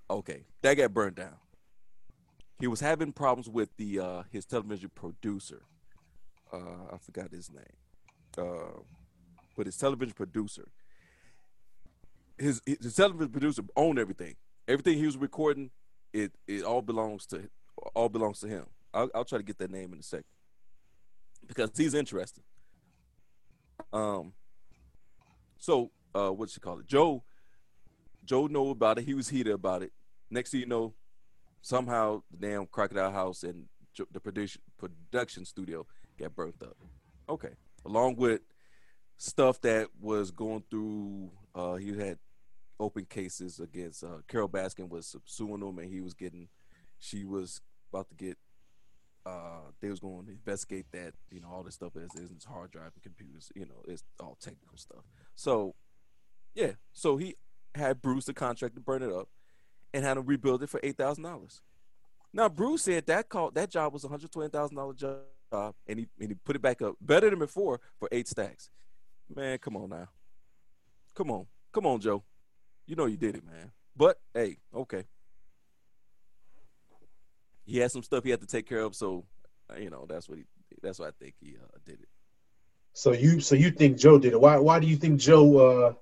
Okay, 0.09 0.45
that 0.61 0.75
got 0.75 0.93
burned 0.93 1.15
down 1.15 1.38
he 2.59 2.67
was 2.67 2.79
having 2.79 3.11
problems 3.11 3.49
with 3.49 3.75
the 3.77 3.99
uh 3.99 4.23
his 4.31 4.45
television 4.45 4.89
producer. 4.95 5.63
Uh 6.51 6.93
I 6.93 6.97
forgot 6.97 7.31
his 7.31 7.51
name. 7.51 7.77
Uh 8.38 8.79
but 9.57 9.65
his 9.65 9.77
television 9.77 10.13
producer. 10.13 10.69
His 12.38 12.61
his 12.65 12.95
television 12.95 13.29
producer 13.31 13.63
owned 13.75 13.99
everything. 13.99 14.36
Everything 14.67 14.97
he 14.97 15.05
was 15.05 15.17
recording, 15.17 15.71
it 16.13 16.31
it 16.47 16.63
all 16.63 16.81
belongs 16.81 17.25
to 17.27 17.49
all 17.95 18.09
belongs 18.09 18.39
to 18.39 18.47
him. 18.47 18.65
I'll, 18.93 19.09
I'll 19.13 19.25
try 19.25 19.39
to 19.39 19.43
get 19.43 19.57
that 19.57 19.71
name 19.71 19.91
in 19.91 19.99
a 19.99 20.03
second 20.03 20.25
because 21.45 21.71
he's 21.75 21.93
interesting. 21.93 22.45
Um. 23.91 24.34
So, 25.57 25.91
uh, 26.15 26.29
what's 26.29 26.55
you 26.55 26.61
call 26.61 26.79
it? 26.79 26.88
Joe. 26.88 27.23
Joe 28.26 28.47
know 28.47 28.69
about 28.69 28.99
it. 28.99 29.05
He 29.05 29.13
was 29.13 29.30
heated 29.30 29.53
about 29.53 29.84
it. 29.84 29.91
Next 30.30 30.51
thing 30.51 30.61
you 30.61 30.65
know, 30.65 30.93
somehow 31.61 32.24
the 32.32 32.38
damn 32.38 32.65
Crocodile 32.65 33.11
House 33.11 33.43
and 33.43 33.65
the 34.11 34.19
production 34.19 34.61
production 34.78 35.45
studio 35.45 35.86
got 36.17 36.36
burnt 36.36 36.55
up. 36.61 36.78
Okay, 37.30 37.55
along 37.86 38.15
with 38.15 38.41
stuff 39.17 39.61
that 39.61 39.88
was 39.99 40.32
going 40.32 40.63
through. 40.69 41.32
Uh, 41.55 41.76
he 41.76 41.97
had 41.97 42.17
open 42.80 43.05
cases 43.05 43.59
against 43.59 44.03
uh, 44.03 44.17
Carole 44.28 44.49
Baskin 44.49 44.89
was 44.89 45.15
suing 45.26 45.61
him, 45.61 45.80
and 45.80 45.91
he 45.91 46.01
was 46.01 46.13
getting. 46.13 46.49
She 46.99 47.24
was 47.24 47.61
about 47.91 48.09
to 48.09 48.15
get. 48.15 48.38
Uh, 49.26 49.71
they 49.80 49.89
was 49.89 50.01
going 50.01 50.26
to 50.26 50.32
investigate 50.32 50.88
that. 50.91 51.13
You 51.32 51.39
know, 51.39 51.47
all 51.49 51.63
this 51.63 51.76
stuff 51.76 51.95
is 51.95 52.11
his 52.13 52.43
hard 52.43 52.71
drive 52.71 52.91
and 52.93 53.03
computers. 53.03 53.51
You 53.55 53.65
know, 53.65 53.84
it's 53.88 54.03
all 54.19 54.38
technical 54.41 54.78
stuff. 54.78 55.03
So, 55.36 55.76
yeah. 56.53 56.74
So 56.91 57.17
he 57.17 57.36
had 57.76 58.01
Bruce 58.01 58.26
the 58.26 58.34
contract 58.34 58.76
to 58.76 58.82
burn 58.82 59.03
it 59.03 59.11
up 59.11 59.30
and 59.93 60.03
had 60.03 60.17
him 60.17 60.26
rebuild 60.26 60.63
it 60.63 60.69
for 60.69 60.80
eight 60.84 60.97
thousand 60.97 61.24
dollars. 61.24 61.61
Now 62.34 62.49
Bruce 62.49 62.84
said 62.84 63.05
that 63.07 63.30
call 63.30 63.51
that 63.51 63.69
job 63.69 63.93
was 63.93 64.03
a 64.03 64.07
hundred 64.07 64.32
twenty 64.32 64.49
thousand 64.49 64.76
dollar 64.76 64.93
job, 64.93 65.76
and 65.88 65.99
he 65.99 66.07
and 66.19 66.30
he 66.30 66.36
put 66.36 66.55
it 66.55 66.61
back 66.61 66.82
up 66.82 66.95
better 67.01 67.30
than 67.30 67.39
before 67.39 67.80
for 67.99 68.09
eight 68.11 68.28
stacks. 68.28 68.69
Man, 69.34 69.57
come 69.57 69.78
on 69.78 69.89
now, 69.89 70.07
come 71.15 71.32
on, 71.32 71.45
come 71.71 71.86
on, 71.86 71.99
Joe. 71.99 72.24
You 72.86 72.95
know 72.95 73.05
you 73.05 73.17
did 73.17 73.36
it, 73.36 73.45
man. 73.45 73.71
But 73.95 74.19
hey, 74.34 74.57
okay. 74.74 75.05
He 77.65 77.78
had 77.78 77.91
some 77.91 78.03
stuff 78.03 78.24
he 78.24 78.30
had 78.30 78.41
to 78.41 78.47
take 78.47 78.67
care 78.67 78.82
of, 78.82 78.93
so 78.93 79.26
uh, 79.69 79.80
you 79.80 79.89
know 79.89 80.05
that's 80.07 80.28
what 80.28 80.38
he. 80.38 80.45
That's 80.82 80.99
why 80.99 81.07
I 81.07 81.11
think 81.11 81.36
he 81.39 81.55
uh, 81.55 81.78
did 81.86 82.01
it. 82.01 82.09
So 82.93 83.13
you 83.13 83.39
so 83.39 83.55
you 83.55 83.71
think 83.71 83.97
Joe 83.97 84.19
did 84.19 84.34
it? 84.34 84.41
Why 84.41 84.57
why 84.57 84.80
do 84.80 84.88
you 84.88 84.97
think 84.97 85.19
Joe 85.19 85.57
uh, 85.57 85.93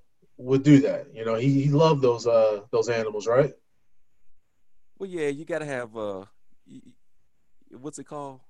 would 0.42 0.64
do 0.64 0.82
that? 0.82 1.08
You 1.14 1.26
know, 1.26 1.36
he, 1.36 1.62
he 1.64 1.70
loved 1.70 2.02
those 2.02 2.28
uh 2.28 2.62
those 2.72 2.90
animals, 2.90 3.28
right? 3.28 3.54
Well, 4.98 5.10
yeah, 5.10 5.28
you 5.28 5.46
gotta 5.46 5.66
have 5.66 5.96
uh, 5.98 6.26
what's 7.72 8.00
it 8.00 8.06
called? 8.06 8.42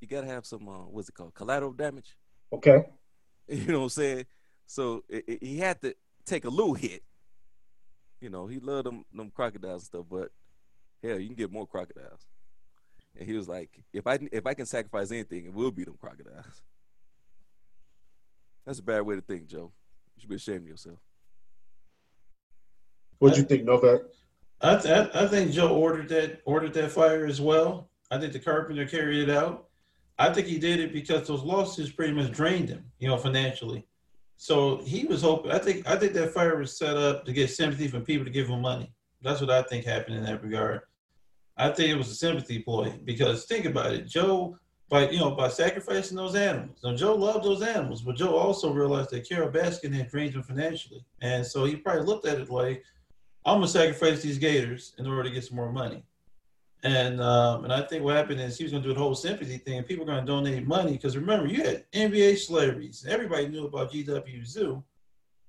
You 0.00 0.08
gotta 0.08 0.26
have 0.26 0.46
some 0.46 0.68
uh, 0.68 0.86
what's 0.86 1.08
it 1.08 1.14
called? 1.14 1.34
Collateral 1.34 1.72
damage. 1.72 2.16
Okay. 2.52 2.84
You 3.48 3.66
know 3.66 3.78
what 3.78 3.84
I'm 3.84 3.90
saying? 3.90 4.26
So 4.66 5.02
it, 5.08 5.24
it, 5.26 5.42
he 5.42 5.58
had 5.58 5.80
to 5.80 5.96
take 6.24 6.44
a 6.44 6.48
little 6.48 6.74
hit. 6.74 7.02
You 8.20 8.30
know, 8.30 8.46
he 8.46 8.60
loved 8.60 8.86
them 8.86 9.04
them 9.12 9.32
crocodiles 9.34 9.82
and 9.82 9.86
stuff, 9.86 10.06
but 10.08 10.30
hell, 11.02 11.18
you 11.18 11.26
can 11.26 11.34
get 11.34 11.50
more 11.50 11.66
crocodiles. 11.66 12.26
And 13.18 13.26
he 13.26 13.34
was 13.34 13.48
like, 13.48 13.82
if 13.92 14.06
I 14.06 14.20
if 14.30 14.46
I 14.46 14.54
can 14.54 14.66
sacrifice 14.66 15.10
anything, 15.10 15.46
it 15.46 15.52
will 15.52 15.72
be 15.72 15.82
them 15.82 15.96
crocodiles. 16.00 16.62
That's 18.64 18.78
a 18.78 18.84
bad 18.84 19.00
way 19.00 19.16
to 19.16 19.20
think, 19.22 19.48
Joe. 19.48 19.72
You 20.14 20.20
should 20.20 20.30
be 20.30 20.36
ashamed 20.36 20.62
of 20.62 20.68
yourself. 20.68 20.98
What'd 23.20 23.38
you 23.38 23.44
think, 23.44 23.64
Novak? 23.64 24.00
I, 24.62 24.76
th- 24.76 25.10
I 25.14 25.26
think 25.28 25.52
Joe 25.52 25.74
ordered 25.74 26.08
that 26.08 26.40
ordered 26.44 26.74
that 26.74 26.90
fire 26.90 27.24
as 27.26 27.40
well. 27.40 27.88
I 28.10 28.18
think 28.18 28.32
the 28.32 28.38
carpenter 28.38 28.86
carried 28.86 29.28
it 29.28 29.30
out. 29.30 29.68
I 30.18 30.32
think 30.32 30.46
he 30.46 30.58
did 30.58 30.80
it 30.80 30.92
because 30.92 31.26
those 31.26 31.42
lawsuits 31.42 31.92
pretty 31.92 32.12
much 32.12 32.32
drained 32.32 32.68
him, 32.68 32.84
you 32.98 33.08
know, 33.08 33.16
financially. 33.16 33.86
So 34.36 34.78
he 34.78 35.04
was 35.04 35.22
hoping. 35.22 35.50
I 35.50 35.58
think 35.58 35.88
I 35.88 35.96
think 35.96 36.14
that 36.14 36.32
fire 36.32 36.56
was 36.56 36.76
set 36.76 36.96
up 36.96 37.24
to 37.26 37.32
get 37.32 37.50
sympathy 37.50 37.88
from 37.88 38.02
people 38.02 38.24
to 38.24 38.30
give 38.30 38.48
him 38.48 38.62
money. 38.62 38.92
That's 39.22 39.40
what 39.40 39.50
I 39.50 39.62
think 39.62 39.84
happened 39.84 40.16
in 40.16 40.24
that 40.24 40.42
regard. 40.42 40.80
I 41.56 41.68
think 41.68 41.90
it 41.90 41.96
was 41.96 42.10
a 42.10 42.14
sympathy 42.14 42.58
ploy 42.58 42.98
because 43.04 43.44
think 43.44 43.66
about 43.66 43.92
it, 43.92 44.06
Joe. 44.06 44.56
By 44.88 45.08
you 45.08 45.20
know 45.20 45.30
by 45.30 45.48
sacrificing 45.48 46.16
those 46.16 46.34
animals. 46.34 46.78
Now 46.82 46.96
Joe 46.96 47.14
loved 47.14 47.44
those 47.44 47.62
animals, 47.62 48.02
but 48.02 48.16
Joe 48.16 48.34
also 48.34 48.72
realized 48.72 49.10
that 49.10 49.28
Carole 49.28 49.50
Baskin 49.50 49.92
had 49.92 50.10
drained 50.10 50.34
him 50.34 50.42
financially, 50.42 51.04
and 51.22 51.46
so 51.46 51.64
he 51.64 51.76
probably 51.76 52.02
looked 52.02 52.26
at 52.26 52.40
it 52.40 52.50
like, 52.50 52.82
I'm 53.44 53.56
gonna 53.56 53.68
sacrifice 53.68 54.22
these 54.22 54.38
gators 54.38 54.94
in 54.98 55.06
order 55.06 55.24
to 55.24 55.30
get 55.30 55.44
some 55.44 55.56
more 55.56 55.72
money. 55.72 56.02
And 56.82 57.20
um, 57.20 57.64
and 57.64 57.72
I 57.72 57.82
think 57.82 58.04
what 58.04 58.16
happened 58.16 58.40
is 58.40 58.56
he 58.56 58.64
was 58.64 58.72
gonna 58.72 58.84
do 58.84 58.94
the 58.94 59.00
whole 59.00 59.14
sympathy 59.14 59.58
thing, 59.58 59.78
and 59.78 59.86
people 59.86 60.04
were 60.04 60.12
gonna 60.12 60.26
donate 60.26 60.66
money 60.66 60.92
because 60.92 61.16
remember 61.16 61.46
you 61.46 61.62
had 61.62 61.84
NBA 61.92 62.38
celebrities, 62.38 63.06
everybody 63.08 63.48
knew 63.48 63.66
about 63.66 63.92
GW 63.92 64.46
Zoo, 64.46 64.82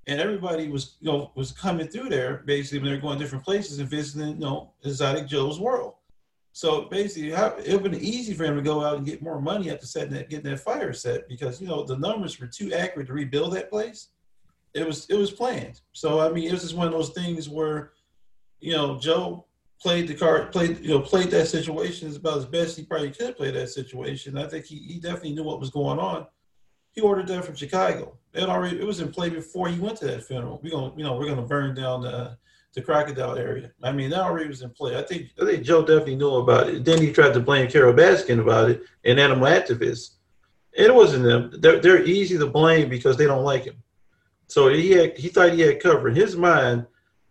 and 0.08 0.20
everybody 0.20 0.68
was 0.68 0.96
you 1.00 1.12
know 1.12 1.32
was 1.36 1.52
coming 1.52 1.88
through 1.88 2.10
there 2.10 2.44
basically 2.46 2.80
when 2.80 2.90
they 2.90 2.96
were 2.96 3.02
going 3.02 3.20
different 3.20 3.46
places 3.46 3.80
and 3.80 3.90
visiting 3.90 4.36
you 4.36 4.42
know 4.42 4.72
Exotic 4.84 5.28
Joe's 5.28 5.60
world. 5.60 5.96
So 6.54 6.82
basically, 6.90 7.32
it 7.32 7.82
would 7.82 7.92
been 7.92 8.02
easy 8.02 8.34
for 8.34 8.44
him 8.44 8.58
to 8.58 8.62
go 8.62 8.84
out 8.84 8.98
and 8.98 9.06
get 9.06 9.22
more 9.22 9.40
money 9.40 9.72
after 9.72 9.86
setting 9.86 10.14
that 10.14 10.30
getting 10.30 10.52
that 10.52 10.60
fire 10.60 10.92
set 10.92 11.30
because 11.30 11.62
you 11.62 11.68
know 11.68 11.84
the 11.84 11.98
numbers 11.98 12.40
were 12.40 12.48
too 12.48 12.74
accurate 12.74 13.08
to 13.08 13.14
rebuild 13.14 13.54
that 13.54 13.70
place 13.70 14.10
it 14.74 14.86
was 14.86 15.06
it 15.10 15.16
was 15.16 15.32
planned. 15.32 15.82
So 15.94 16.20
I 16.20 16.30
mean, 16.30 16.48
it 16.48 16.52
was 16.52 16.62
just 16.62 16.76
one 16.76 16.88
of 16.88 16.94
those 16.94 17.10
things 17.10 17.50
where, 17.50 17.92
you 18.60 18.74
know, 18.74 19.00
Joe 19.00 19.46
played 19.82 20.08
the 20.08 20.16
card, 20.16 20.52
played 20.52 20.80
you 20.80 20.90
know, 20.90 21.00
played 21.00 21.32
that 21.32 21.48
situation 21.48 22.08
as 22.08 22.18
about 22.18 22.38
as 22.38 22.46
best 22.46 22.78
he 22.78 22.84
probably 22.84 23.12
could 23.12 23.36
play 23.36 23.52
that 23.52 23.70
situation. 23.70 24.38
I 24.38 24.48
think 24.48 24.66
he, 24.66 24.78
he 24.78 25.00
definitely 25.00 25.34
knew 25.34 25.44
what 25.44 25.60
was 25.60 25.72
going 25.72 26.00
on. 26.00 26.28
He 26.94 27.02
ordered 27.02 27.28
that 27.28 27.46
from 27.46 27.56
Chicago. 27.56 28.18
It 28.34 28.50
already 28.50 28.80
it 28.80 28.86
was 28.86 29.00
in 29.00 29.12
play 29.12 29.30
before 29.30 29.68
he 29.68 29.80
went 29.80 29.98
to 29.98 30.06
that 30.06 30.24
funeral. 30.24 30.60
We 30.64 30.72
gonna 30.72 30.94
you 30.96 31.04
know 31.04 31.18
we're 31.18 31.28
gonna 31.28 31.42
burn 31.42 31.76
down 31.76 32.02
the 32.02 32.38
the 32.74 32.82
crocodile 32.82 33.38
area. 33.38 33.72
I 33.84 33.92
mean, 33.92 34.10
that 34.12 34.22
already 34.22 34.48
was 34.48 34.62
in 34.62 34.70
play. 34.70 34.98
I 34.98 35.02
think 35.02 35.30
I 35.42 35.46
think 35.46 35.64
Joe 35.64 35.82
definitely 35.82 36.16
knew 36.16 36.36
about 36.36 36.70
it. 36.70 36.86
Then 36.86 37.02
he 37.02 37.12
tried 37.12 37.34
to 37.34 37.40
blame 37.40 37.70
Carole 37.70 37.94
Baskin 37.94 38.40
about 38.40 38.70
it 38.70 38.84
and 39.04 39.20
animal 39.20 39.48
activists. 39.48 40.12
It 40.74 40.94
wasn't 40.94 41.24
them. 41.24 41.52
They're, 41.60 41.82
they're 41.82 42.04
easy 42.06 42.38
to 42.38 42.48
blame 42.48 42.88
because 42.88 43.18
they 43.18 43.26
don't 43.26 43.44
like 43.44 43.66
him. 43.66 43.76
So 44.52 44.68
he 44.68 44.92
had, 44.92 45.18
he 45.18 45.30
thought 45.30 45.54
he 45.54 45.62
had 45.62 45.80
cover. 45.80 46.10
In 46.10 46.16
his 46.16 46.36
mind, 46.36 46.86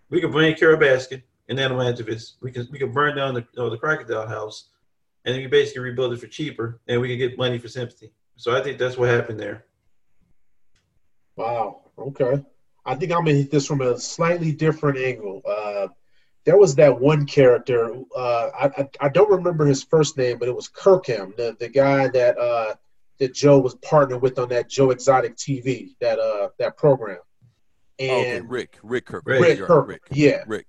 we 0.08 0.22
could 0.22 0.32
bring 0.32 0.54
Carole 0.54 0.80
Baskin 0.80 1.22
and 1.50 1.60
animal. 1.60 1.84
We 2.40 2.50
could 2.50 2.66
we 2.72 2.78
could 2.78 2.94
burn 2.94 3.14
down 3.14 3.34
the 3.34 3.40
you 3.40 3.58
know, 3.58 3.68
the 3.68 3.76
crocodile 3.76 4.26
house, 4.26 4.70
and 5.26 5.36
we 5.36 5.46
basically 5.46 5.82
rebuild 5.82 6.14
it 6.14 6.20
for 6.20 6.28
cheaper, 6.28 6.80
and 6.88 6.98
we 6.98 7.08
could 7.08 7.18
get 7.18 7.36
money 7.36 7.58
for 7.58 7.68
sympathy. 7.68 8.10
So 8.36 8.56
I 8.56 8.62
think 8.62 8.78
that's 8.78 8.96
what 8.96 9.10
happened 9.10 9.38
there. 9.38 9.66
Wow. 11.36 11.82
Okay. 11.98 12.42
I 12.86 12.94
think 12.94 13.12
I'm 13.12 13.26
gonna 13.26 13.36
hit 13.36 13.50
this 13.50 13.66
from 13.66 13.82
a 13.82 13.98
slightly 13.98 14.52
different 14.52 14.96
angle. 14.96 15.42
Uh, 15.46 15.88
there 16.46 16.56
was 16.56 16.74
that 16.76 16.98
one 16.98 17.26
character. 17.26 18.00
Uh, 18.16 18.48
I, 18.58 18.66
I, 18.78 18.88
I 18.98 19.08
don't 19.10 19.30
remember 19.30 19.66
his 19.66 19.82
first 19.82 20.16
name, 20.16 20.38
but 20.38 20.48
it 20.48 20.56
was 20.56 20.68
Kirkham, 20.68 21.34
the 21.36 21.54
the 21.60 21.68
guy 21.68 22.08
that 22.08 22.38
uh, 22.38 22.76
that 23.20 23.34
Joe 23.34 23.58
was 23.58 23.74
partnered 23.76 24.20
with 24.20 24.38
on 24.38 24.48
that 24.48 24.68
Joe 24.68 24.90
Exotic 24.90 25.36
TV, 25.36 25.94
that 26.00 26.18
uh 26.18 26.48
that 26.58 26.76
program. 26.76 27.18
And 27.98 28.10
oh, 28.10 28.20
okay. 28.20 28.40
Rick, 28.40 28.78
Rick 28.82 29.06
Kirk, 29.06 29.22
Rick, 29.26 29.40
Rick 29.40 29.60
Kirk, 29.60 29.88
Rick. 29.88 30.02
yeah, 30.10 30.42
Rick. 30.46 30.66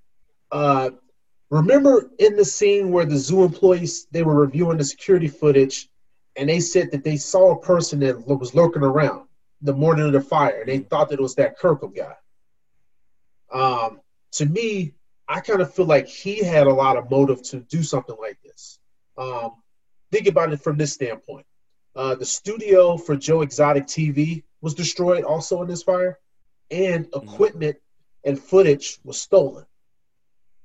Uh, 0.51 0.91
remember 1.49 2.11
in 2.19 2.35
the 2.35 2.45
scene 2.45 2.91
where 2.91 3.05
the 3.05 3.17
zoo 3.17 3.43
employees 3.43 4.05
they 4.11 4.21
were 4.21 4.35
reviewing 4.35 4.77
the 4.77 4.83
security 4.83 5.29
footage, 5.29 5.89
and 6.35 6.49
they 6.49 6.59
said 6.59 6.91
that 6.91 7.03
they 7.03 7.17
saw 7.17 7.51
a 7.51 7.61
person 7.61 8.01
that 8.01 8.27
was 8.27 8.53
lurking 8.53 8.83
around 8.83 9.27
the 9.61 9.73
morning 9.73 10.05
of 10.05 10.13
the 10.13 10.21
fire. 10.21 10.65
They 10.65 10.79
thought 10.79 11.09
that 11.09 11.19
it 11.19 11.23
was 11.23 11.35
that 11.35 11.57
Kirkham 11.57 11.93
guy. 11.93 12.15
Um, 13.51 14.01
to 14.33 14.45
me, 14.45 14.93
I 15.27 15.39
kind 15.39 15.61
of 15.61 15.73
feel 15.73 15.85
like 15.85 16.07
he 16.07 16.43
had 16.43 16.67
a 16.67 16.73
lot 16.73 16.97
of 16.97 17.09
motive 17.09 17.41
to 17.43 17.61
do 17.61 17.83
something 17.83 18.15
like 18.19 18.39
this. 18.43 18.79
Um, 19.17 19.51
think 20.11 20.27
about 20.27 20.51
it 20.51 20.61
from 20.61 20.77
this 20.77 20.93
standpoint. 20.93 21.45
Uh, 21.95 22.15
the 22.15 22.25
studio 22.25 22.97
for 22.97 23.15
Joe 23.15 23.41
Exotic 23.41 23.85
TV 23.85 24.43
was 24.61 24.73
destroyed 24.73 25.23
also 25.23 25.61
in 25.61 25.67
this 25.67 25.83
fire, 25.83 26.19
and 26.69 27.05
mm-hmm. 27.05 27.27
equipment 27.27 27.77
and 28.23 28.39
footage 28.39 28.99
was 29.03 29.19
stolen. 29.19 29.65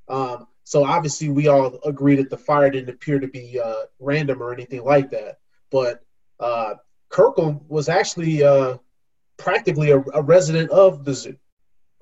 Um, 0.09 0.47
so 0.65 0.85
obviously, 0.85 1.29
we 1.29 1.49
all 1.49 1.79
agree 1.85 2.17
that 2.17 2.31
the 2.31 2.37
fire 2.37 2.71
didn't 2.71 2.91
appear 2.91 3.19
to 3.19 3.29
be 3.29 3.61
uh, 3.61 3.83
random 3.99 4.43
or 4.43 4.53
anything 4.53 4.85
like 4.85 5.11
that. 5.11 5.39
But 5.71 6.03
uh, 6.39 6.75
Kirkham 7.09 7.61
was 7.69 7.89
actually 7.89 8.43
uh, 8.43 8.79
practically 9.37 9.91
a, 9.91 9.99
a, 10.15 10.23
resident 10.23 10.71
of 10.71 11.05
the 11.05 11.15
zoo, 11.15 11.37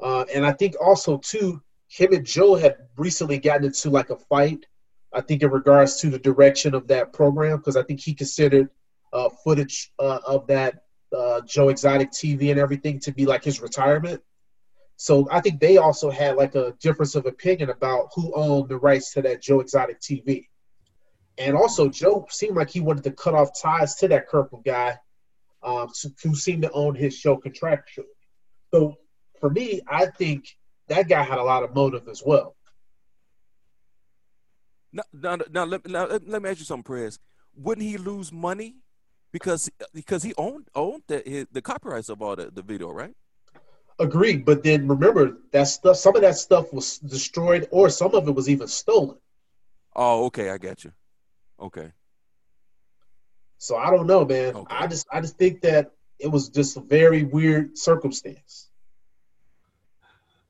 uh, 0.02 0.24
and 0.34 0.44
I 0.44 0.52
think 0.52 0.74
also 0.80 1.18
too, 1.18 1.62
him 1.88 2.12
and 2.12 2.26
Joe 2.26 2.56
had 2.56 2.76
recently 2.96 3.38
gotten 3.38 3.66
into 3.66 3.90
like 3.90 4.10
a 4.10 4.16
fight. 4.16 4.66
I 5.12 5.20
think 5.20 5.42
in 5.42 5.50
regards 5.50 6.00
to 6.00 6.10
the 6.10 6.18
direction 6.18 6.74
of 6.74 6.88
that 6.88 7.12
program, 7.12 7.58
because 7.58 7.76
I 7.76 7.84
think 7.84 8.00
he 8.00 8.14
considered 8.14 8.68
uh, 9.14 9.30
footage 9.42 9.92
uh, 9.98 10.18
of 10.26 10.46
that 10.48 10.82
uh, 11.16 11.40
Joe 11.46 11.68
Exotic 11.68 12.10
TV 12.10 12.50
and 12.50 12.58
everything 12.58 12.98
to 13.00 13.12
be 13.12 13.24
like 13.24 13.44
his 13.44 13.60
retirement. 13.60 14.20
So 14.96 15.28
I 15.30 15.40
think 15.40 15.60
they 15.60 15.76
also 15.76 16.10
had 16.10 16.36
like 16.36 16.54
a 16.54 16.74
difference 16.80 17.14
of 17.14 17.26
opinion 17.26 17.70
about 17.70 18.08
who 18.14 18.32
owned 18.34 18.68
the 18.68 18.76
rights 18.76 19.12
to 19.14 19.22
that 19.22 19.40
Joe 19.42 19.60
Exotic 19.60 20.00
TV. 20.00 20.48
And 21.38 21.56
also, 21.56 21.88
Joe 21.88 22.26
seemed 22.30 22.56
like 22.56 22.70
he 22.70 22.80
wanted 22.80 23.04
to 23.04 23.10
cut 23.10 23.34
off 23.34 23.60
ties 23.60 23.96
to 23.96 24.08
that 24.08 24.28
Kirkham 24.28 24.62
guy, 24.64 24.96
um, 25.62 25.88
who 26.22 26.34
seemed 26.34 26.62
to 26.62 26.70
own 26.72 26.94
his 26.94 27.16
show 27.16 27.36
contractually. 27.36 28.04
So 28.72 28.96
for 29.40 29.50
me, 29.50 29.80
I 29.88 30.06
think 30.06 30.44
that 30.88 31.08
guy 31.08 31.22
had 31.22 31.38
a 31.38 31.42
lot 31.42 31.64
of 31.64 31.74
motive 31.74 32.08
as 32.08 32.22
well. 32.24 32.54
Now, 34.92 35.02
now, 35.12 35.38
now, 35.50 35.64
let, 35.64 35.88
now 35.88 36.06
let 36.06 36.40
me 36.40 36.50
ask 36.50 36.60
you 36.60 36.64
something, 36.64 36.84
Prez. 36.84 37.18
Wouldn't 37.56 37.84
he 37.84 37.96
lose 37.96 38.32
money 38.32 38.76
because 39.34 39.68
because 39.92 40.22
he 40.22 40.32
owned 40.38 40.68
owned 40.76 41.02
the 41.08 41.20
his, 41.26 41.46
the 41.50 41.60
copyrights 41.60 42.08
of 42.08 42.22
all 42.22 42.36
the, 42.36 42.52
the 42.52 42.62
video, 42.62 42.92
right? 42.92 43.16
Agreed, 43.98 44.44
but 44.44 44.62
then 44.62 44.86
remember 44.86 45.38
that 45.50 45.64
stuff. 45.64 45.96
Some 45.96 46.14
of 46.14 46.22
that 46.22 46.36
stuff 46.36 46.72
was 46.72 46.98
destroyed, 46.98 47.66
or 47.72 47.90
some 47.90 48.14
of 48.14 48.28
it 48.28 48.30
was 48.30 48.48
even 48.48 48.68
stolen. 48.68 49.18
Oh, 49.96 50.26
okay, 50.26 50.50
I 50.50 50.58
got 50.58 50.84
you. 50.84 50.92
Okay. 51.58 51.90
So 53.58 53.76
I 53.76 53.90
don't 53.90 54.06
know, 54.06 54.24
man. 54.24 54.54
Okay. 54.54 54.76
I 54.76 54.86
just 54.86 55.08
I 55.10 55.20
just 55.20 55.36
think 55.36 55.62
that 55.62 55.90
it 56.20 56.28
was 56.28 56.48
just 56.48 56.76
a 56.76 56.80
very 56.80 57.24
weird 57.24 57.76
circumstance. 57.76 58.70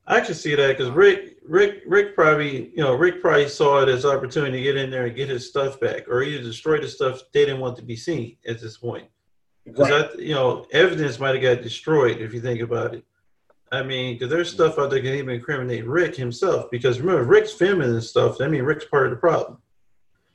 I 0.07 0.21
can 0.21 0.35
see 0.35 0.53
that 0.55 0.77
because 0.77 0.91
Rick, 0.91 1.37
Rick, 1.47 1.81
Rick 1.87 2.15
probably, 2.15 2.69
you 2.69 2.83
know, 2.83 2.93
Rick 2.93 3.21
probably 3.21 3.49
saw 3.49 3.81
it 3.81 3.89
as 3.89 4.05
opportunity 4.05 4.57
to 4.57 4.63
get 4.63 4.77
in 4.77 4.91
there 4.91 5.07
and 5.07 5.15
get 5.15 5.29
his 5.29 5.47
stuff 5.47 5.79
back, 5.79 6.07
or 6.07 6.21
either 6.21 6.43
destroy 6.43 6.79
the 6.79 6.87
stuff 6.87 7.21
they 7.33 7.45
didn't 7.45 7.59
want 7.59 7.75
to 7.77 7.83
be 7.83 7.95
seen 7.95 8.37
at 8.47 8.61
this 8.61 8.77
point. 8.77 9.07
Because 9.65 9.89
right. 9.89 10.19
you 10.19 10.35
know, 10.35 10.67
evidence 10.71 11.19
might 11.19 11.33
have 11.33 11.41
got 11.41 11.63
destroyed 11.63 12.21
if 12.21 12.33
you 12.33 12.41
think 12.41 12.61
about 12.61 12.93
it. 12.93 13.03
I 13.71 13.81
mean, 13.81 14.13
because 14.13 14.29
there's 14.29 14.51
stuff 14.51 14.77
out 14.77 14.91
there 14.91 15.01
that 15.01 15.07
can 15.07 15.15
even 15.15 15.33
incriminate 15.33 15.87
Rick 15.87 16.15
himself. 16.15 16.69
Because 16.69 16.99
remember, 16.99 17.23
Rick's 17.23 17.51
filming 17.51 17.89
and 17.89 18.03
stuff. 18.03 18.39
I 18.39 18.47
mean, 18.47 18.61
Rick's 18.61 18.85
part 18.85 19.05
of 19.05 19.11
the 19.11 19.17
problem. 19.17 19.57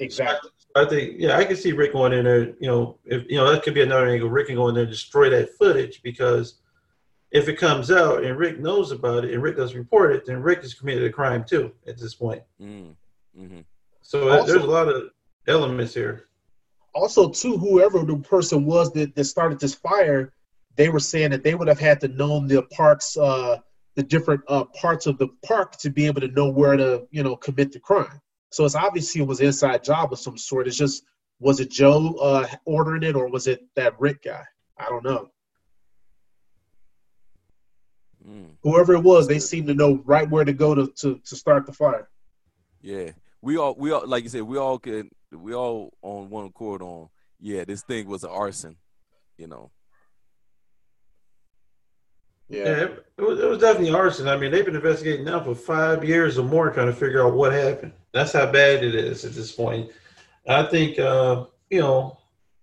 Exactly. 0.01 0.51
I 0.75 0.85
think, 0.85 1.15
yeah, 1.19 1.37
I 1.37 1.45
can 1.45 1.57
see 1.57 1.73
Rick 1.73 1.93
going 1.93 2.13
in 2.13 2.25
there. 2.25 2.55
You 2.61 2.67
know, 2.67 2.99
if 3.05 3.29
you 3.31 3.37
know, 3.37 3.51
that 3.51 3.63
could 3.63 3.75
be 3.75 3.83
another 3.83 4.09
angle. 4.09 4.29
Rick 4.29 4.49
can 4.49 4.57
go 4.57 4.69
in 4.69 4.75
there 4.75 4.85
and 4.85 4.93
destroy 4.93 5.31
that 5.31 5.57
footage 5.57 6.03
because 6.03 6.60
if 7.31 7.49
it 7.49 7.57
comes 7.57 7.91
out 7.91 8.25
and 8.25 8.37
Rick 8.37 8.59
knows 8.59 8.91
about 8.91 9.25
it 9.25 9.33
and 9.33 9.43
Rick 9.43 9.57
doesn't 9.57 9.77
report 9.77 10.15
it, 10.15 10.27
then 10.27 10.43
Rick 10.43 10.63
has 10.63 10.75
committed 10.75 11.05
a 11.05 11.11
crime 11.11 11.45
too 11.45 11.73
at 11.87 11.99
this 11.99 12.15
point. 12.15 12.43
Mm, 12.61 12.95
mm-hmm. 13.39 13.61
So 14.03 14.31
also, 14.31 14.47
there's 14.53 14.65
a 14.65 14.71
lot 14.71 14.89
of 14.89 15.11
elements 15.47 15.95
here. 15.95 16.25
Also, 16.93 17.29
too, 17.29 17.57
whoever 17.57 18.01
the 18.01 18.17
person 18.17 18.65
was 18.65 18.93
that, 18.95 19.15
that 19.15 19.25
started 19.25 19.61
this 19.61 19.75
fire, 19.75 20.33
they 20.75 20.89
were 20.89 20.99
saying 20.99 21.31
that 21.31 21.45
they 21.45 21.55
would 21.55 21.69
have 21.69 21.79
had 21.79 22.01
to 22.01 22.09
know 22.09 22.45
the 22.45 22.63
parks, 22.63 23.17
uh, 23.17 23.59
the 23.95 24.03
different 24.03 24.41
uh, 24.49 24.65
parts 24.65 25.07
of 25.07 25.17
the 25.19 25.29
park 25.45 25.77
to 25.79 25.91
be 25.91 26.07
able 26.07 26.21
to 26.23 26.29
know 26.29 26.49
where 26.51 26.77
to, 26.77 27.07
you 27.13 27.23
know, 27.23 27.37
commit 27.37 27.71
the 27.73 27.79
crime. 27.79 28.21
So 28.51 28.65
it's 28.65 28.75
obviously 28.75 29.21
it 29.21 29.29
was 29.29 29.41
inside 29.41 29.85
job 29.85 30.13
of 30.13 30.19
some 30.19 30.37
sort. 30.37 30.67
It's 30.67 30.77
just 30.77 31.05
was 31.39 31.61
it 31.61 31.71
Joe 31.71 32.17
uh, 32.21 32.47
ordering 32.65 33.05
it 33.05 33.15
or 33.15 33.29
was 33.29 33.47
it 33.47 33.63
that 33.77 33.99
Rick 34.01 34.25
guy? 34.25 34.43
I 34.77 34.89
don't 34.89 35.05
know. 35.05 35.31
Mm, 38.27 38.51
Whoever 38.63 38.95
it 38.95 39.03
was, 39.03 39.27
they 39.27 39.39
seemed 39.39 39.69
to 39.69 39.75
know 39.75 40.03
right 40.05 40.29
where 40.29 40.45
to 40.45 40.53
go 40.53 40.75
to, 40.75 40.89
to, 40.99 41.19
to 41.25 41.37
start 41.37 41.67
the 41.67 41.73
fire. 41.73 42.09
yeah, 42.83 43.11
we 43.43 43.57
all 43.57 43.75
we 43.79 43.91
all 43.93 44.07
like 44.07 44.23
you 44.25 44.29
said 44.29 44.43
we 44.43 44.59
all 44.59 44.79
can 44.79 45.11
we 45.33 45.55
all 45.55 45.95
on 46.03 46.29
one 46.29 46.45
accord 46.45 46.83
on 46.83 47.09
yeah 47.41 47.65
this 47.65 47.83
thing 47.83 48.07
was 48.07 48.23
an 48.25 48.31
arson, 48.31 48.77
you 49.39 49.47
know. 49.47 49.71
Yeah. 52.49 52.65
Yeah, 52.65 52.73
it, 52.83 53.07
it 53.19 53.23
was, 53.23 53.39
it 53.39 53.49
was 53.49 53.59
definitely 53.61 53.95
arson. 53.95 54.27
I 54.29 54.37
mean, 54.37 54.51
they've 54.51 54.65
been 54.65 54.75
investigating 54.75 55.25
now 55.25 55.41
for 55.41 55.55
five 55.55 56.05
years 56.05 56.37
or 56.37 56.45
more, 56.45 56.71
trying 56.71 56.89
to 56.89 56.93
figure 56.93 57.25
out 57.25 57.35
what 57.35 57.53
happened. 57.53 57.93
That's 58.13 58.33
how 58.33 58.51
bad 58.51 58.83
it 58.83 58.95
is 58.95 59.25
at 59.25 59.33
this 59.35 59.53
point. 59.53 59.91
I 60.49 60.65
think, 60.65 60.99
uh, 60.99 61.45
you 61.71 61.81
know, 61.81 62.19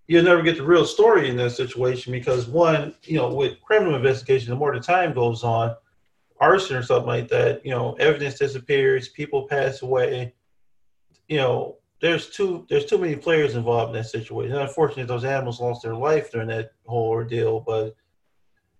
you'll 0.07 0.23
never 0.23 0.41
get 0.41 0.57
the 0.57 0.65
real 0.65 0.85
story 0.85 1.29
in 1.29 1.37
that 1.37 1.51
situation 1.51 2.11
because, 2.11 2.47
one, 2.47 2.95
you 3.03 3.17
know, 3.17 3.33
with 3.33 3.61
criminal 3.61 3.95
investigation, 3.95 4.49
the 4.49 4.55
more 4.55 4.73
the 4.73 4.79
time 4.79 5.13
goes 5.13 5.43
on, 5.43 5.75
arson 6.39 6.77
or 6.77 6.83
something 6.83 7.07
like 7.07 7.27
that, 7.29 7.65
you 7.65 7.71
know, 7.71 7.93
evidence 7.93 8.39
disappears, 8.39 9.09
people 9.09 9.47
pass 9.47 9.81
away. 9.81 10.33
You 11.27 11.37
know, 11.37 11.77
there's 11.99 12.29
too 12.29 12.65
there's 12.69 12.85
too 12.85 12.97
many 12.97 13.15
players 13.15 13.55
involved 13.55 13.95
in 13.95 14.01
that 14.01 14.07
situation. 14.07 14.53
And 14.53 14.61
unfortunately, 14.61 15.05
those 15.05 15.25
animals 15.25 15.59
lost 15.59 15.83
their 15.83 15.95
life 15.95 16.31
during 16.31 16.47
that 16.49 16.71
whole 16.85 17.09
ordeal, 17.09 17.59
but 17.59 17.95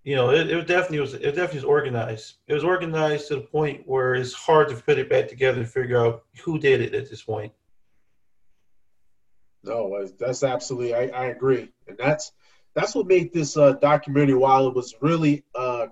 you 0.04 0.16
know, 0.16 0.30
it, 0.30 0.50
it 0.50 0.68
definitely 0.68 1.02
was. 1.02 1.16
It 1.16 1.36
definitely 1.36 1.58
was 1.58 1.64
organized. 1.66 2.36
It 2.48 2.54
was 2.54 2.64
organized 2.64 3.28
to 3.28 3.36
the 3.36 3.42
point 3.42 3.86
where 3.86 4.16
it's 4.16 4.34
hard 4.34 4.70
to 4.70 4.76
put 4.76 4.98
it 4.98 5.10
back 5.10 5.28
together 5.28 5.60
and 5.60 5.70
figure 5.70 5.98
out 5.98 6.24
who 6.42 6.58
did 6.58 6.80
it 6.80 6.94
at 6.94 7.10
this 7.10 7.24
point. 7.24 7.52
No, 9.68 10.08
that's 10.20 10.44
absolutely. 10.44 10.94
I, 10.94 11.08
I 11.08 11.26
agree, 11.28 11.70
and 11.88 11.98
that's 11.98 12.32
that's 12.76 12.96
what 12.96 13.08
made 13.08 13.34
this 13.34 13.58
uh, 13.58 13.74
documentary. 13.74 14.36
While 14.36 14.68
it 14.68 14.76
was 14.76 14.96
really 15.02 15.44
uh, 15.56 15.88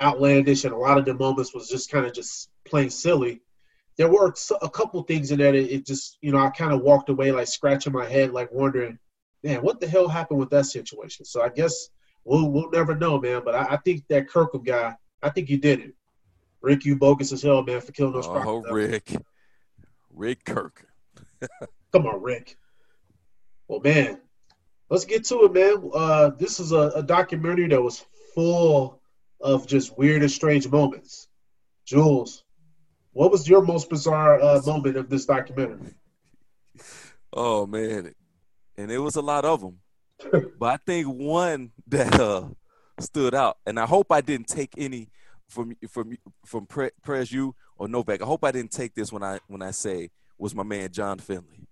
outlandish, 0.00 0.64
and 0.64 0.74
a 0.74 0.78
lot 0.78 0.98
of 0.98 1.04
the 1.04 1.14
moments 1.14 1.54
was 1.54 1.68
just 1.68 1.90
kind 1.90 2.06
of 2.06 2.12
just 2.12 2.50
plain 2.64 2.90
silly. 2.90 3.42
There 3.96 4.08
were 4.08 4.34
a 4.60 4.68
couple 4.68 5.02
things 5.02 5.30
in 5.30 5.38
that 5.38 5.54
it, 5.54 5.70
it 5.70 5.86
just, 5.86 6.18
you 6.20 6.30
know, 6.30 6.38
I 6.38 6.50
kind 6.50 6.72
of 6.72 6.82
walked 6.82 7.08
away 7.08 7.32
like 7.32 7.46
scratching 7.46 7.94
my 7.94 8.04
head, 8.04 8.30
like 8.30 8.52
wondering, 8.52 8.98
man, 9.42 9.62
what 9.62 9.80
the 9.80 9.88
hell 9.88 10.06
happened 10.06 10.38
with 10.38 10.50
that 10.50 10.66
situation? 10.66 11.24
So 11.24 11.42
I 11.42 11.48
guess 11.48 11.88
we'll 12.24 12.50
we'll 12.50 12.70
never 12.70 12.94
know, 12.94 13.18
man. 13.18 13.42
But 13.44 13.54
I, 13.54 13.74
I 13.74 13.76
think 13.78 14.04
that 14.08 14.28
Kirkham 14.28 14.64
guy, 14.64 14.94
I 15.22 15.30
think 15.30 15.48
he 15.48 15.56
did 15.56 15.80
it. 15.80 15.94
Rick, 16.60 16.84
you 16.84 16.96
bogus 16.96 17.32
as 17.32 17.42
hell, 17.42 17.62
man, 17.62 17.80
for 17.80 17.92
killing 17.92 18.12
those. 18.12 18.26
Oh, 18.26 18.32
crocodiles. 18.32 18.66
Rick, 18.72 19.16
Rick 20.12 20.44
Kirk. 20.44 20.86
Come 21.92 22.06
on, 22.06 22.20
Rick. 22.22 22.58
Well, 23.68 23.80
man, 23.80 24.20
let's 24.90 25.04
get 25.04 25.24
to 25.24 25.44
it, 25.44 25.52
man. 25.52 25.90
Uh, 25.92 26.30
this 26.38 26.60
is 26.60 26.72
a, 26.72 26.92
a 26.94 27.02
documentary 27.02 27.68
that 27.68 27.82
was 27.82 28.04
full 28.34 29.00
of 29.40 29.66
just 29.66 29.96
weird 29.98 30.22
and 30.22 30.30
strange 30.30 30.68
moments. 30.68 31.28
Jules, 31.84 32.44
what 33.12 33.30
was 33.30 33.48
your 33.48 33.62
most 33.62 33.88
bizarre 33.88 34.40
uh, 34.40 34.60
moment 34.64 34.96
of 34.96 35.08
this 35.08 35.26
documentary? 35.26 35.94
Oh 37.32 37.66
man, 37.66 38.14
and 38.76 38.90
it 38.90 38.98
was 38.98 39.16
a 39.16 39.22
lot 39.22 39.44
of 39.44 39.60
them. 39.60 39.78
but 40.58 40.66
I 40.66 40.76
think 40.78 41.06
one 41.06 41.72
that 41.88 42.18
uh, 42.18 42.44
stood 43.00 43.34
out, 43.34 43.58
and 43.66 43.78
I 43.78 43.86
hope 43.86 44.10
I 44.10 44.20
didn't 44.20 44.48
take 44.48 44.72
any 44.78 45.08
from 45.48 45.74
from 45.88 46.16
from 46.44 46.66
Pre- 46.66 46.90
Prez 47.02 47.30
you 47.32 47.54
or 47.76 47.88
Novak. 47.88 48.22
I 48.22 48.26
hope 48.26 48.44
I 48.44 48.52
didn't 48.52 48.72
take 48.72 48.94
this 48.94 49.12
when 49.12 49.22
I 49.22 49.38
when 49.48 49.62
I 49.62 49.70
say 49.70 50.10
was 50.38 50.54
my 50.54 50.62
man 50.62 50.90
John 50.92 51.18
Finley. 51.18 51.65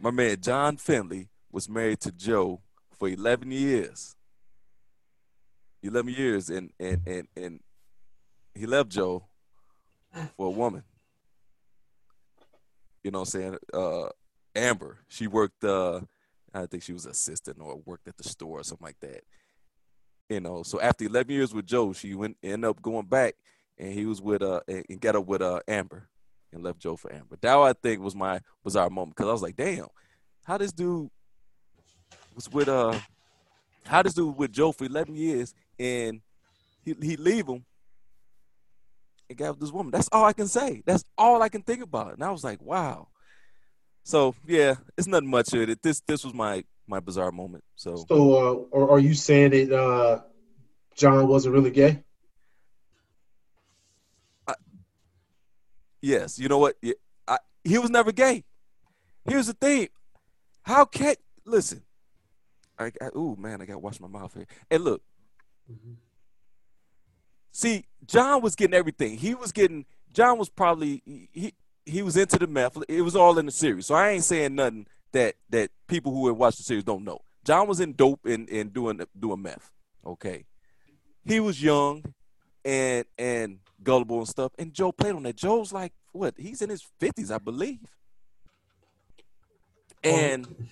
My 0.00 0.10
man 0.10 0.36
John 0.40 0.76
Finley 0.76 1.28
was 1.50 1.68
married 1.68 2.00
to 2.00 2.12
Joe 2.12 2.60
for 2.98 3.08
11 3.08 3.50
years. 3.50 4.16
11 5.82 6.12
years, 6.14 6.48
and 6.48 6.70
and 6.78 7.00
and 7.06 7.28
and 7.36 7.60
he 8.54 8.66
left 8.66 8.90
Joe 8.90 9.24
for 10.36 10.46
a 10.46 10.50
woman. 10.50 10.84
You 13.02 13.10
know 13.10 13.20
what 13.20 13.34
I'm 13.34 13.40
saying? 13.40 13.56
Uh, 13.74 14.08
Amber, 14.54 14.98
she 15.08 15.26
worked. 15.26 15.64
Uh, 15.64 16.00
I 16.54 16.66
think 16.66 16.82
she 16.82 16.92
was 16.92 17.06
assistant 17.06 17.58
or 17.60 17.80
worked 17.84 18.06
at 18.06 18.16
the 18.16 18.24
store 18.24 18.60
or 18.60 18.64
something 18.64 18.84
like 18.86 19.00
that. 19.00 19.24
You 20.28 20.40
know, 20.40 20.62
so 20.62 20.80
after 20.80 21.04
11 21.04 21.32
years 21.32 21.54
with 21.54 21.66
Joe, 21.66 21.92
she 21.92 22.14
went 22.14 22.36
ended 22.42 22.68
up 22.68 22.80
going 22.80 23.06
back, 23.06 23.34
and 23.78 23.92
he 23.92 24.06
was 24.06 24.22
with 24.22 24.42
uh 24.42 24.60
and 24.68 25.00
got 25.00 25.16
up 25.16 25.26
with 25.26 25.42
uh 25.42 25.60
Amber, 25.66 26.08
and 26.52 26.62
left 26.62 26.78
Joe 26.78 26.96
for 26.96 27.12
Amber. 27.12 27.36
That 27.40 27.56
I 27.56 27.72
think 27.72 28.00
was 28.00 28.14
my 28.14 28.40
was 28.64 28.76
our 28.76 28.90
moment 28.90 29.16
because 29.16 29.28
I 29.28 29.32
was 29.32 29.42
like, 29.42 29.56
damn, 29.56 29.86
how 30.44 30.58
this 30.58 30.72
dude 30.72 31.08
was 32.34 32.50
with 32.50 32.68
uh, 32.68 32.98
how 33.86 34.02
this 34.02 34.14
dude 34.14 34.36
with 34.36 34.52
Joe 34.52 34.72
for 34.72 34.84
11 34.84 35.14
years, 35.14 35.54
and 35.78 36.20
he 36.84 36.94
he 37.00 37.16
leave 37.16 37.46
him 37.46 37.64
and 39.28 39.38
got 39.38 39.50
with 39.50 39.60
this 39.60 39.72
woman. 39.72 39.90
That's 39.90 40.08
all 40.12 40.24
I 40.24 40.32
can 40.32 40.48
say. 40.48 40.82
That's 40.86 41.04
all 41.16 41.42
I 41.42 41.48
can 41.48 41.62
think 41.62 41.82
about. 41.82 42.14
And 42.14 42.24
I 42.24 42.30
was 42.30 42.44
like, 42.44 42.60
wow. 42.62 43.08
So 44.04 44.34
yeah, 44.46 44.74
it's 44.96 45.06
nothing 45.06 45.30
much 45.30 45.46
to 45.48 45.62
it. 45.62 45.82
This 45.82 46.00
this 46.06 46.24
was 46.24 46.34
my 46.34 46.64
my 46.86 47.00
bizarre 47.00 47.32
moment. 47.32 47.64
So 47.76 48.04
So, 48.08 48.34
uh, 48.34 48.52
or 48.70 48.90
are 48.90 48.98
you 48.98 49.14
saying 49.14 49.50
that 49.50 49.72
uh, 49.76 50.22
John 50.96 51.28
wasn't 51.28 51.54
really 51.54 51.70
gay? 51.70 52.02
Yes, 56.02 56.38
you 56.38 56.48
know 56.48 56.58
what? 56.58 56.76
I, 57.26 57.38
he 57.64 57.78
was 57.78 57.90
never 57.90 58.12
gay. 58.12 58.44
Here's 59.24 59.46
the 59.46 59.54
thing. 59.54 59.88
How 60.62 60.84
can 60.84 61.14
listen? 61.44 61.82
I, 62.78 62.92
I 63.00 63.06
ooh 63.16 63.36
man, 63.38 63.62
I 63.62 63.66
got 63.66 63.74
to 63.74 63.78
wash 63.78 64.00
my 64.00 64.08
mouth 64.08 64.34
here. 64.34 64.46
And 64.70 64.84
look, 64.84 65.02
see, 67.52 67.86
John 68.06 68.42
was 68.42 68.54
getting 68.54 68.74
everything. 68.74 69.16
He 69.16 69.34
was 69.34 69.52
getting. 69.52 69.86
John 70.12 70.38
was 70.38 70.50
probably 70.50 71.02
he 71.32 71.54
he 71.86 72.02
was 72.02 72.16
into 72.16 72.38
the 72.38 72.46
meth. 72.46 72.76
It 72.88 73.02
was 73.02 73.16
all 73.16 73.38
in 73.38 73.46
the 73.46 73.52
series. 73.52 73.86
So 73.86 73.94
I 73.94 74.10
ain't 74.10 74.24
saying 74.24 74.54
nothing 74.54 74.86
that 75.12 75.36
that 75.50 75.70
people 75.86 76.12
who 76.12 76.26
have 76.28 76.36
watched 76.36 76.58
the 76.58 76.64
series 76.64 76.84
don't 76.84 77.04
know. 77.04 77.20
John 77.44 77.66
was 77.66 77.80
in 77.80 77.94
dope 77.94 78.24
and, 78.24 78.48
and 78.48 78.72
doing 78.72 79.00
doing 79.18 79.42
meth. 79.42 79.70
Okay. 80.04 80.44
He 81.24 81.40
was 81.40 81.62
young 81.62 82.14
and 82.64 83.04
and 83.18 83.58
gullible 83.82 84.18
and 84.18 84.28
stuff. 84.28 84.52
And 84.58 84.72
Joe 84.72 84.92
played 84.92 85.14
on 85.14 85.22
that. 85.24 85.36
Joe's 85.36 85.72
like 85.72 85.92
what? 86.12 86.34
He's 86.36 86.62
in 86.62 86.70
his 86.70 86.86
fifties, 87.00 87.30
I 87.30 87.38
believe. 87.38 87.80
And 90.04 90.68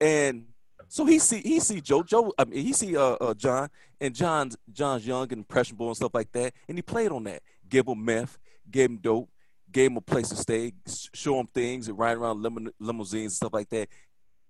and 0.00 0.46
so 0.88 1.04
he 1.04 1.18
see 1.18 1.40
he 1.40 1.60
see 1.60 1.80
Joe 1.80 2.02
Joe 2.02 2.32
I 2.38 2.44
mean 2.44 2.64
he 2.64 2.72
see 2.72 2.96
uh, 2.96 3.14
uh 3.14 3.34
John 3.34 3.70
and 4.00 4.14
John's 4.14 4.56
John's 4.72 5.06
young 5.06 5.24
and 5.24 5.32
impressionable 5.32 5.88
and 5.88 5.96
stuff 5.96 6.14
like 6.14 6.32
that. 6.32 6.54
And 6.68 6.78
he 6.78 6.82
played 6.82 7.12
on 7.12 7.24
that. 7.24 7.42
Gave 7.68 7.86
him 7.86 8.04
meth, 8.04 8.38
gave 8.70 8.90
him 8.90 8.98
dope, 8.98 9.30
gave 9.70 9.90
him 9.90 9.96
a 9.96 10.02
place 10.02 10.28
to 10.28 10.36
stay, 10.36 10.72
show 11.14 11.40
him 11.40 11.46
things, 11.46 11.88
and 11.88 11.98
ride 11.98 12.16
around 12.16 12.42
lim- 12.42 12.72
limousines 12.78 13.32
and 13.32 13.32
stuff 13.32 13.54
like 13.54 13.70
that. 13.70 13.88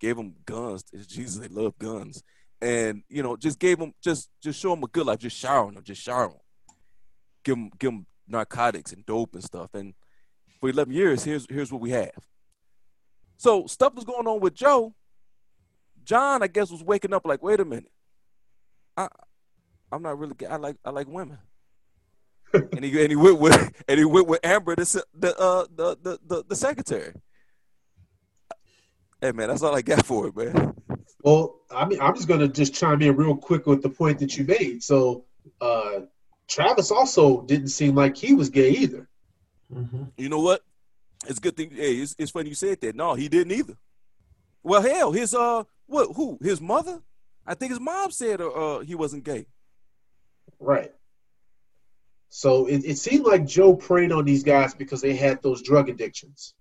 Gave 0.00 0.18
him 0.18 0.34
guns. 0.44 0.82
Jesus, 1.06 1.36
they 1.36 1.48
love 1.48 1.78
guns. 1.78 2.24
And 2.62 3.02
you 3.08 3.22
know, 3.22 3.36
just 3.36 3.58
gave 3.58 3.78
him 3.78 3.92
just 4.00 4.30
just 4.40 4.58
show 4.58 4.72
him 4.72 4.82
a 4.84 4.86
good 4.86 5.06
life, 5.06 5.18
just 5.18 5.36
shower 5.36 5.68
him, 5.68 5.82
just 5.82 6.00
shower 6.00 6.26
him. 6.26 6.36
Give 7.44 7.56
him 7.56 7.70
give 7.78 7.92
him 7.92 8.06
narcotics 8.28 8.92
and 8.92 9.04
dope 9.04 9.34
and 9.34 9.42
stuff. 9.42 9.74
And 9.74 9.94
for 10.60 10.70
11 10.70 10.94
years, 10.94 11.24
here's 11.24 11.44
here's 11.50 11.72
what 11.72 11.80
we 11.80 11.90
have. 11.90 12.24
So 13.36 13.66
stuff 13.66 13.94
was 13.94 14.04
going 14.04 14.26
on 14.26 14.40
with 14.40 14.54
Joe. 14.54 14.94
John, 16.04 16.42
I 16.42 16.46
guess, 16.46 16.70
was 16.70 16.82
waking 16.82 17.12
up 17.12 17.26
like, 17.26 17.42
wait 17.42 17.60
a 17.60 17.64
minute, 17.64 17.90
I 18.96 19.08
I'm 19.90 20.02
not 20.02 20.18
really. 20.18 20.34
I 20.48 20.56
like 20.56 20.76
I 20.84 20.90
like 20.90 21.08
women. 21.08 21.38
and 22.54 22.84
he 22.84 23.00
and 23.00 23.10
he 23.10 23.16
went 23.16 23.38
with 23.38 23.82
and 23.88 23.98
he 23.98 24.04
went 24.04 24.26
with 24.26 24.40
Amber, 24.44 24.74
the 24.74 25.04
the 25.14 25.38
uh 25.38 25.66
the 25.74 25.96
the 26.02 26.18
the, 26.26 26.44
the 26.48 26.56
secretary. 26.56 27.12
Hey 29.20 29.32
man, 29.32 29.48
that's 29.48 29.62
all 29.62 29.74
I 29.74 29.82
got 29.82 30.04
for 30.04 30.28
it, 30.28 30.36
man. 30.36 30.74
Well, 31.22 31.60
I 31.70 31.84
mean, 31.86 32.00
I'm 32.00 32.14
just 32.14 32.28
gonna 32.28 32.48
just 32.48 32.74
chime 32.74 33.00
in 33.02 33.16
real 33.16 33.36
quick 33.36 33.66
with 33.66 33.82
the 33.82 33.88
point 33.88 34.18
that 34.20 34.36
you 34.36 34.44
made. 34.44 34.82
So, 34.82 35.24
uh, 35.60 36.00
Travis 36.48 36.90
also 36.90 37.42
didn't 37.42 37.68
seem 37.68 37.94
like 37.94 38.16
he 38.16 38.34
was 38.34 38.50
gay 38.50 38.70
either. 38.70 39.08
Mhm. 39.72 40.12
You 40.16 40.28
know 40.28 40.40
what? 40.40 40.62
It's 41.26 41.38
a 41.38 41.40
good 41.40 41.56
thing. 41.56 41.70
Hey, 41.70 41.94
it's, 41.96 42.14
it's 42.18 42.32
funny 42.32 42.48
you 42.48 42.54
said 42.54 42.80
that. 42.80 42.96
No, 42.96 43.14
he 43.14 43.28
didn't 43.28 43.52
either. 43.52 43.76
Well, 44.62 44.82
hell, 44.82 45.12
his 45.12 45.34
uh, 45.34 45.64
what? 45.86 46.14
Who? 46.16 46.38
His 46.42 46.60
mother? 46.60 47.00
I 47.46 47.54
think 47.54 47.70
his 47.70 47.80
mom 47.80 48.10
said 48.10 48.40
uh, 48.40 48.48
uh 48.50 48.80
he 48.80 48.94
wasn't 48.94 49.24
gay. 49.24 49.46
Right. 50.58 50.92
So 52.28 52.66
it, 52.66 52.84
it 52.84 52.98
seemed 52.98 53.24
like 53.26 53.46
Joe 53.46 53.74
preyed 53.74 54.10
on 54.12 54.24
these 54.24 54.42
guys 54.42 54.74
because 54.74 55.00
they 55.00 55.14
had 55.14 55.42
those 55.42 55.62
drug 55.62 55.88
addictions, 55.88 56.54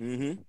Mm-hmm. 0.00 0.40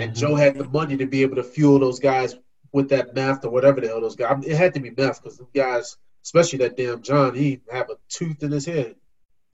and 0.00 0.12
Mhm. 0.12 0.16
Joe 0.16 0.34
had 0.34 0.56
the 0.56 0.64
money 0.68 0.96
to 0.96 1.06
be 1.06 1.22
able 1.22 1.36
to 1.36 1.42
fuel 1.42 1.78
those 1.78 1.98
guys 1.98 2.36
with 2.72 2.88
that 2.90 3.14
meth 3.14 3.44
or 3.44 3.50
whatever 3.50 3.80
the 3.80 3.88
hell 3.88 4.00
those 4.00 4.16
guys. 4.16 4.32
I 4.32 4.36
mean, 4.36 4.50
it 4.50 4.56
had 4.56 4.74
to 4.74 4.80
be 4.80 4.90
meth 4.90 5.22
because 5.22 5.38
the 5.38 5.46
guys, 5.54 5.96
especially 6.24 6.58
that 6.60 6.76
damn 6.76 7.02
John, 7.02 7.34
he 7.34 7.60
have 7.70 7.90
a 7.90 7.96
tooth 8.08 8.42
in 8.42 8.50
his 8.50 8.66
head. 8.66 8.96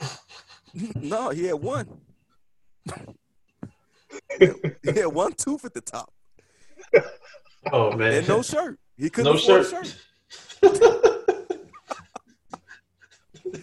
no, 0.94 1.30
he 1.30 1.44
had 1.44 1.56
one. 1.56 2.00
he, 4.38 4.46
had, 4.46 4.76
he 4.82 5.00
had 5.00 5.06
one 5.06 5.32
tooth 5.32 5.64
at 5.64 5.74
the 5.74 5.80
top 5.80 6.12
Oh 7.72 7.96
man, 7.96 8.14
and 8.14 8.28
no 8.28 8.42
shirt. 8.42 8.78
He 8.96 9.10
couldn't 9.10 9.32
no 9.32 9.38
afford 9.38 9.66
shirt. 9.66 9.96
a 10.62 10.68
shirt. 10.68 11.24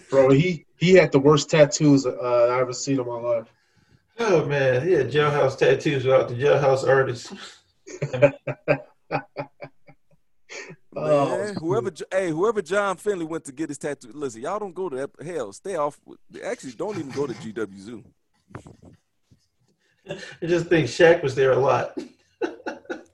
Bro, 0.10 0.30
he 0.30 0.66
he 0.76 0.92
had 0.94 1.12
the 1.12 1.18
worst 1.18 1.50
tattoos 1.50 2.06
uh, 2.06 2.10
I 2.52 2.60
ever 2.60 2.72
seen 2.72 3.00
in 3.00 3.06
my 3.06 3.14
life. 3.14 3.46
oh 4.18 4.44
man, 4.46 4.86
he 4.86 4.92
had 4.92 5.10
jailhouse 5.10 5.58
tattoos 5.58 6.04
without 6.04 6.28
the 6.28 6.34
jailhouse 6.34 6.86
artist. 6.86 7.32
Oh, 10.98 11.28
Man, 11.36 11.54
whoever, 11.56 11.90
hey, 12.10 12.30
whoever 12.30 12.62
John 12.62 12.96
Finley 12.96 13.26
went 13.26 13.44
to 13.44 13.52
get 13.52 13.68
his 13.68 13.76
tattoo. 13.76 14.10
Listen, 14.14 14.40
y'all 14.42 14.58
don't 14.58 14.74
go 14.74 14.88
to 14.88 14.96
that- 14.96 15.26
hell. 15.26 15.52
Stay 15.52 15.76
off. 15.76 16.00
with- 16.06 16.18
Actually, 16.42 16.72
don't 16.72 16.96
even 16.98 17.10
go 17.10 17.26
to 17.26 17.34
GW 17.34 17.78
Zoo. 17.78 18.02
I 20.08 20.46
just 20.46 20.66
think 20.66 20.86
Shaq 20.88 21.22
was 21.22 21.34
there 21.34 21.52
a 21.52 21.58
lot. 21.58 21.96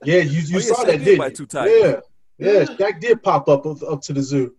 Yeah, 0.05 0.17
you, 0.17 0.41
you 0.41 0.57
Oh, 0.57 0.59
yeah, 0.59 0.59
saw 0.59 0.73
Shaq 0.83 0.85
that, 0.87 0.97
did 0.97 1.05
didn't 1.05 1.53
buy 1.53 1.65
you? 1.65 1.79
Yeah, 1.79 1.99
yeah, 2.37 2.63
Shaq 2.65 2.99
did 2.99 3.23
pop 3.23 3.47
up 3.47 3.65
up, 3.65 3.81
up 3.83 4.01
to 4.01 4.11
the 4.11 4.21
zoo. 4.21 4.53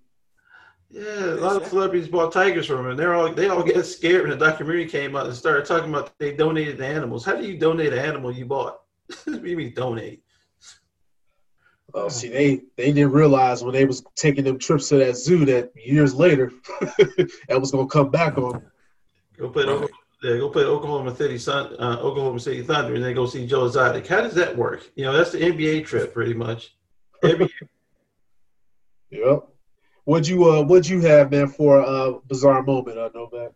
Yeah, 0.90 1.02
a 1.02 1.36
lot 1.36 1.60
of 1.60 1.68
celebrities 1.68 2.08
bought 2.08 2.32
tigers 2.32 2.66
from 2.66 2.78
him. 2.80 2.86
and 2.86 2.98
They're 2.98 3.12
all 3.12 3.30
they 3.30 3.48
all 3.50 3.62
get 3.62 3.84
scared 3.84 4.22
when 4.22 4.30
the 4.30 4.42
documentary 4.42 4.86
came 4.86 5.14
out 5.14 5.26
and 5.26 5.34
started 5.34 5.66
talking 5.66 5.90
about 5.90 6.18
they 6.18 6.32
donated 6.34 6.78
the 6.78 6.86
animals. 6.86 7.26
How 7.26 7.36
do 7.36 7.44
you 7.46 7.58
donate 7.58 7.92
an 7.92 7.98
animal 7.98 8.32
you 8.32 8.46
bought? 8.46 8.80
what 9.24 9.42
do 9.42 9.50
you 9.50 9.56
mean 9.58 9.74
donate? 9.74 10.23
Oh, 11.96 12.08
see, 12.08 12.28
they 12.28 12.56
they 12.76 12.92
didn't 12.92 13.12
realize 13.12 13.62
when 13.62 13.72
they 13.72 13.84
was 13.84 14.02
taking 14.16 14.42
them 14.44 14.58
trips 14.58 14.88
to 14.88 14.96
that 14.96 15.16
zoo 15.16 15.44
that 15.44 15.70
years 15.76 16.12
later 16.14 16.50
that 16.80 17.58
was 17.60 17.70
gonna 17.70 17.86
come 17.86 18.10
back 18.10 18.36
on. 18.36 18.56
'em. 18.56 18.62
Go 19.38 19.48
play, 19.48 19.64
Right. 19.64 19.70
Oklahoma, 19.74 19.88
yeah, 20.22 20.36
go 20.38 20.48
play 20.50 20.64
Oklahoma 20.64 21.14
City 21.16 21.38
Sun, 21.38 21.76
uh, 21.78 21.98
Oklahoma 22.00 22.40
City 22.40 22.62
Thunder, 22.62 22.94
and 22.94 23.04
then 23.04 23.14
go 23.14 23.26
see 23.26 23.46
Joe 23.46 23.66
Exotic. 23.66 24.06
How 24.06 24.22
does 24.22 24.34
that 24.34 24.56
work? 24.56 24.90
You 24.96 25.04
know, 25.04 25.12
that's 25.12 25.30
the 25.32 25.38
NBA 25.38 25.86
trip, 25.86 26.12
pretty 26.12 26.34
much. 26.34 26.74
Every 27.22 27.48
Yep. 29.10 29.48
What'd 30.04 30.26
you 30.28 30.44
uh 30.50 30.62
what'd 30.64 30.88
you 30.88 31.00
have, 31.02 31.30
man, 31.30 31.46
for 31.48 31.78
a 31.78 31.82
uh, 31.82 32.18
bizarre 32.26 32.62
moment? 32.62 32.98
I 32.98 33.08
know 33.14 33.28
that. 33.32 33.52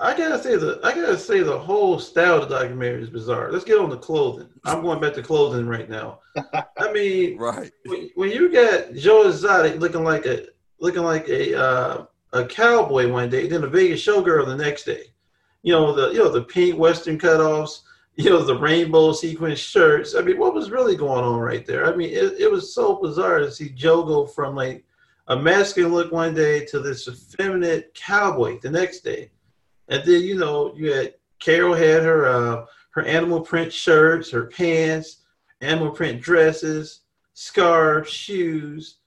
I 0.00 0.16
gotta 0.16 0.42
say 0.42 0.56
the 0.56 0.80
I 0.82 0.94
gotta 0.94 1.18
say 1.18 1.40
the 1.40 1.58
whole 1.58 1.98
style 1.98 2.42
of 2.42 2.48
the 2.48 2.58
documentary 2.58 3.02
is 3.02 3.10
bizarre. 3.10 3.52
Let's 3.52 3.64
get 3.64 3.78
on 3.78 3.90
the 3.90 3.96
clothing. 3.96 4.48
I'm 4.64 4.82
going 4.82 5.00
back 5.00 5.14
to 5.14 5.22
clothing 5.22 5.66
right 5.66 5.88
now. 5.88 6.20
I 6.78 6.92
mean, 6.92 7.38
Right. 7.38 7.70
when, 7.86 8.10
when 8.16 8.30
you 8.30 8.52
got 8.52 8.94
Joe 8.94 9.28
Exotic 9.28 9.80
looking 9.80 10.02
like 10.02 10.26
a 10.26 10.46
looking 10.80 11.02
like 11.04 11.28
a 11.28 11.56
uh, 11.58 12.06
a 12.32 12.44
cowboy 12.44 13.08
one 13.10 13.30
day, 13.30 13.46
then 13.46 13.62
a 13.62 13.68
Vegas 13.68 14.04
showgirl 14.04 14.46
the 14.46 14.56
next 14.56 14.84
day. 14.84 15.04
You 15.62 15.72
know 15.74 15.94
the 15.94 16.12
you 16.12 16.18
know 16.18 16.28
the 16.30 16.42
pink 16.42 16.76
western 16.76 17.16
cutoffs, 17.18 17.82
you 18.16 18.30
know 18.30 18.42
the 18.42 18.58
rainbow 18.58 19.12
sequin 19.12 19.54
shirts. 19.54 20.16
I 20.16 20.22
mean, 20.22 20.38
what 20.38 20.54
was 20.54 20.72
really 20.72 20.96
going 20.96 21.24
on 21.24 21.38
right 21.38 21.64
there? 21.64 21.86
I 21.86 21.94
mean, 21.94 22.10
it, 22.10 22.34
it 22.40 22.50
was 22.50 22.74
so 22.74 22.96
bizarre 22.96 23.38
to 23.38 23.50
see 23.50 23.68
Joe 23.70 24.02
go 24.02 24.26
from 24.26 24.56
like 24.56 24.84
a 25.28 25.36
masculine 25.36 25.94
look 25.94 26.10
one 26.12 26.34
day 26.34 26.64
to 26.66 26.80
this 26.80 27.06
effeminate 27.08 27.94
cowboy 27.94 28.58
the 28.60 28.70
next 28.70 29.00
day, 29.00 29.30
and 29.88 30.04
then 30.04 30.22
you 30.22 30.36
know 30.36 30.74
you 30.76 30.92
had 30.92 31.14
Carole 31.40 31.74
had 31.74 32.02
her 32.02 32.26
uh, 32.26 32.66
her 32.90 33.02
animal 33.02 33.40
print 33.40 33.72
shirts, 33.72 34.30
her 34.30 34.46
pants, 34.46 35.22
animal 35.60 35.90
print 35.90 36.20
dresses 36.20 37.00
scarves, 37.34 38.10
shoes. 38.10 38.98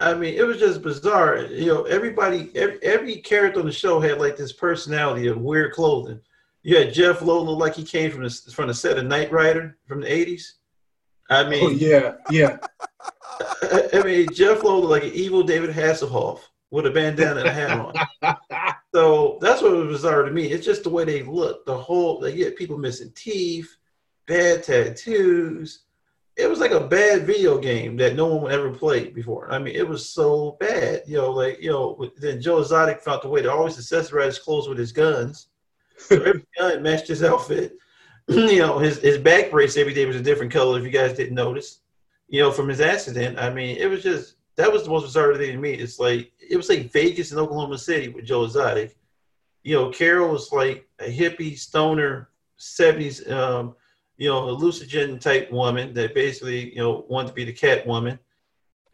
I 0.00 0.14
mean, 0.14 0.34
it 0.34 0.46
was 0.46 0.58
just 0.58 0.82
bizarre. 0.82 1.38
You 1.38 1.66
know, 1.66 1.82
everybody, 1.84 2.50
every, 2.54 2.82
every 2.82 3.16
character 3.16 3.60
on 3.60 3.66
the 3.66 3.72
show 3.72 4.00
had 4.00 4.18
like 4.18 4.36
this 4.36 4.52
personality 4.52 5.28
of 5.28 5.38
weird 5.38 5.72
clothing. 5.72 6.20
You 6.62 6.76
had 6.76 6.92
Jeff 6.92 7.22
Lowe 7.22 7.42
look 7.42 7.58
like 7.58 7.74
he 7.74 7.84
came 7.84 8.10
from 8.10 8.24
the 8.24 8.30
from 8.52 8.68
the 8.68 8.74
set 8.74 8.98
of 8.98 9.06
Knight 9.06 9.32
Rider 9.32 9.78
from 9.86 10.02
the 10.02 10.12
eighties. 10.12 10.56
I 11.30 11.44
Oh 11.44 11.48
mean, 11.48 11.78
yeah, 11.78 12.16
yeah. 12.30 12.58
I, 13.62 13.88
I 13.94 14.02
mean, 14.02 14.28
Jeff 14.34 14.62
Lowe 14.62 14.80
looked 14.80 14.90
like 14.90 15.04
an 15.04 15.16
evil 15.18 15.42
David 15.42 15.70
Hasselhoff 15.70 16.40
with 16.70 16.86
a 16.86 16.90
bandana 16.90 17.40
and 17.40 17.48
a 17.48 17.52
hat 17.52 17.78
on. 17.78 18.36
So 18.94 19.38
that's 19.40 19.60
what 19.60 19.72
was 19.72 19.88
bizarre 19.88 20.22
to 20.22 20.30
me. 20.30 20.46
It's 20.46 20.64
just 20.64 20.82
the 20.82 20.90
way 20.90 21.04
they 21.04 21.22
look. 21.22 21.66
The 21.66 21.76
whole 21.76 22.18
they 22.18 22.34
get 22.34 22.56
people 22.56 22.78
missing 22.78 23.12
teeth, 23.14 23.76
bad 24.26 24.62
tattoos. 24.62 25.84
It 26.36 26.48
was 26.48 26.60
like 26.60 26.70
a 26.70 26.86
bad 26.86 27.26
video 27.26 27.58
game 27.58 27.96
that 27.96 28.14
no 28.14 28.26
one 28.34 28.52
ever 28.52 28.70
played 28.70 29.14
before. 29.14 29.52
I 29.52 29.58
mean, 29.58 29.74
it 29.74 29.86
was 29.86 30.08
so 30.08 30.56
bad. 30.60 31.02
You 31.06 31.18
know, 31.18 31.30
like 31.32 31.60
you 31.60 31.70
know. 31.70 32.10
Then 32.16 32.40
Joe 32.40 32.58
Exotic 32.58 33.00
found 33.02 33.22
the 33.22 33.28
way 33.28 33.42
to 33.42 33.52
always 33.52 33.76
accessorize 33.76 34.26
his 34.26 34.38
clothes 34.38 34.68
with 34.68 34.78
his 34.78 34.92
guns. 34.92 35.48
So 35.98 36.16
every 36.22 36.46
gun 36.58 36.82
matched 36.82 37.08
his 37.08 37.22
outfit. 37.22 37.76
you 38.28 38.58
know, 38.58 38.78
his 38.78 38.98
his 38.98 39.18
back 39.18 39.50
brace 39.50 39.76
every 39.76 39.92
day 39.94 40.06
was 40.06 40.16
a 40.16 40.22
different 40.22 40.52
color. 40.52 40.78
If 40.78 40.84
you 40.84 40.90
guys 40.90 41.16
didn't 41.16 41.34
notice, 41.34 41.80
you 42.28 42.40
know, 42.40 42.52
from 42.52 42.68
his 42.68 42.80
accident. 42.80 43.38
I 43.38 43.50
mean, 43.50 43.76
it 43.76 43.86
was 43.86 44.02
just 44.02 44.36
that 44.56 44.72
was 44.72 44.84
the 44.84 44.90
most 44.90 45.04
bizarre 45.04 45.36
thing 45.36 45.52
to 45.52 45.58
me. 45.58 45.72
It's 45.72 45.98
like 45.98 46.32
it 46.48 46.56
was 46.56 46.68
like 46.68 46.92
Vegas 46.92 47.30
and 47.30 47.40
Oklahoma 47.40 47.78
City 47.78 48.08
with 48.08 48.24
Joe 48.24 48.44
Exotic. 48.44 48.96
You 49.62 49.74
know, 49.76 49.90
Carole 49.90 50.32
was 50.32 50.52
like 50.52 50.88
a 50.98 51.04
hippie 51.04 51.58
stoner 51.58 52.30
seventies, 52.56 53.28
um, 53.30 53.74
you 54.16 54.28
know, 54.28 54.42
hallucinogen 54.42 55.20
type 55.20 55.50
woman 55.52 55.94
that 55.94 56.14
basically 56.14 56.74
you 56.74 56.80
know 56.80 57.04
wanted 57.08 57.28
to 57.28 57.34
be 57.34 57.44
the 57.44 57.52
cat 57.52 57.86
woman. 57.86 58.18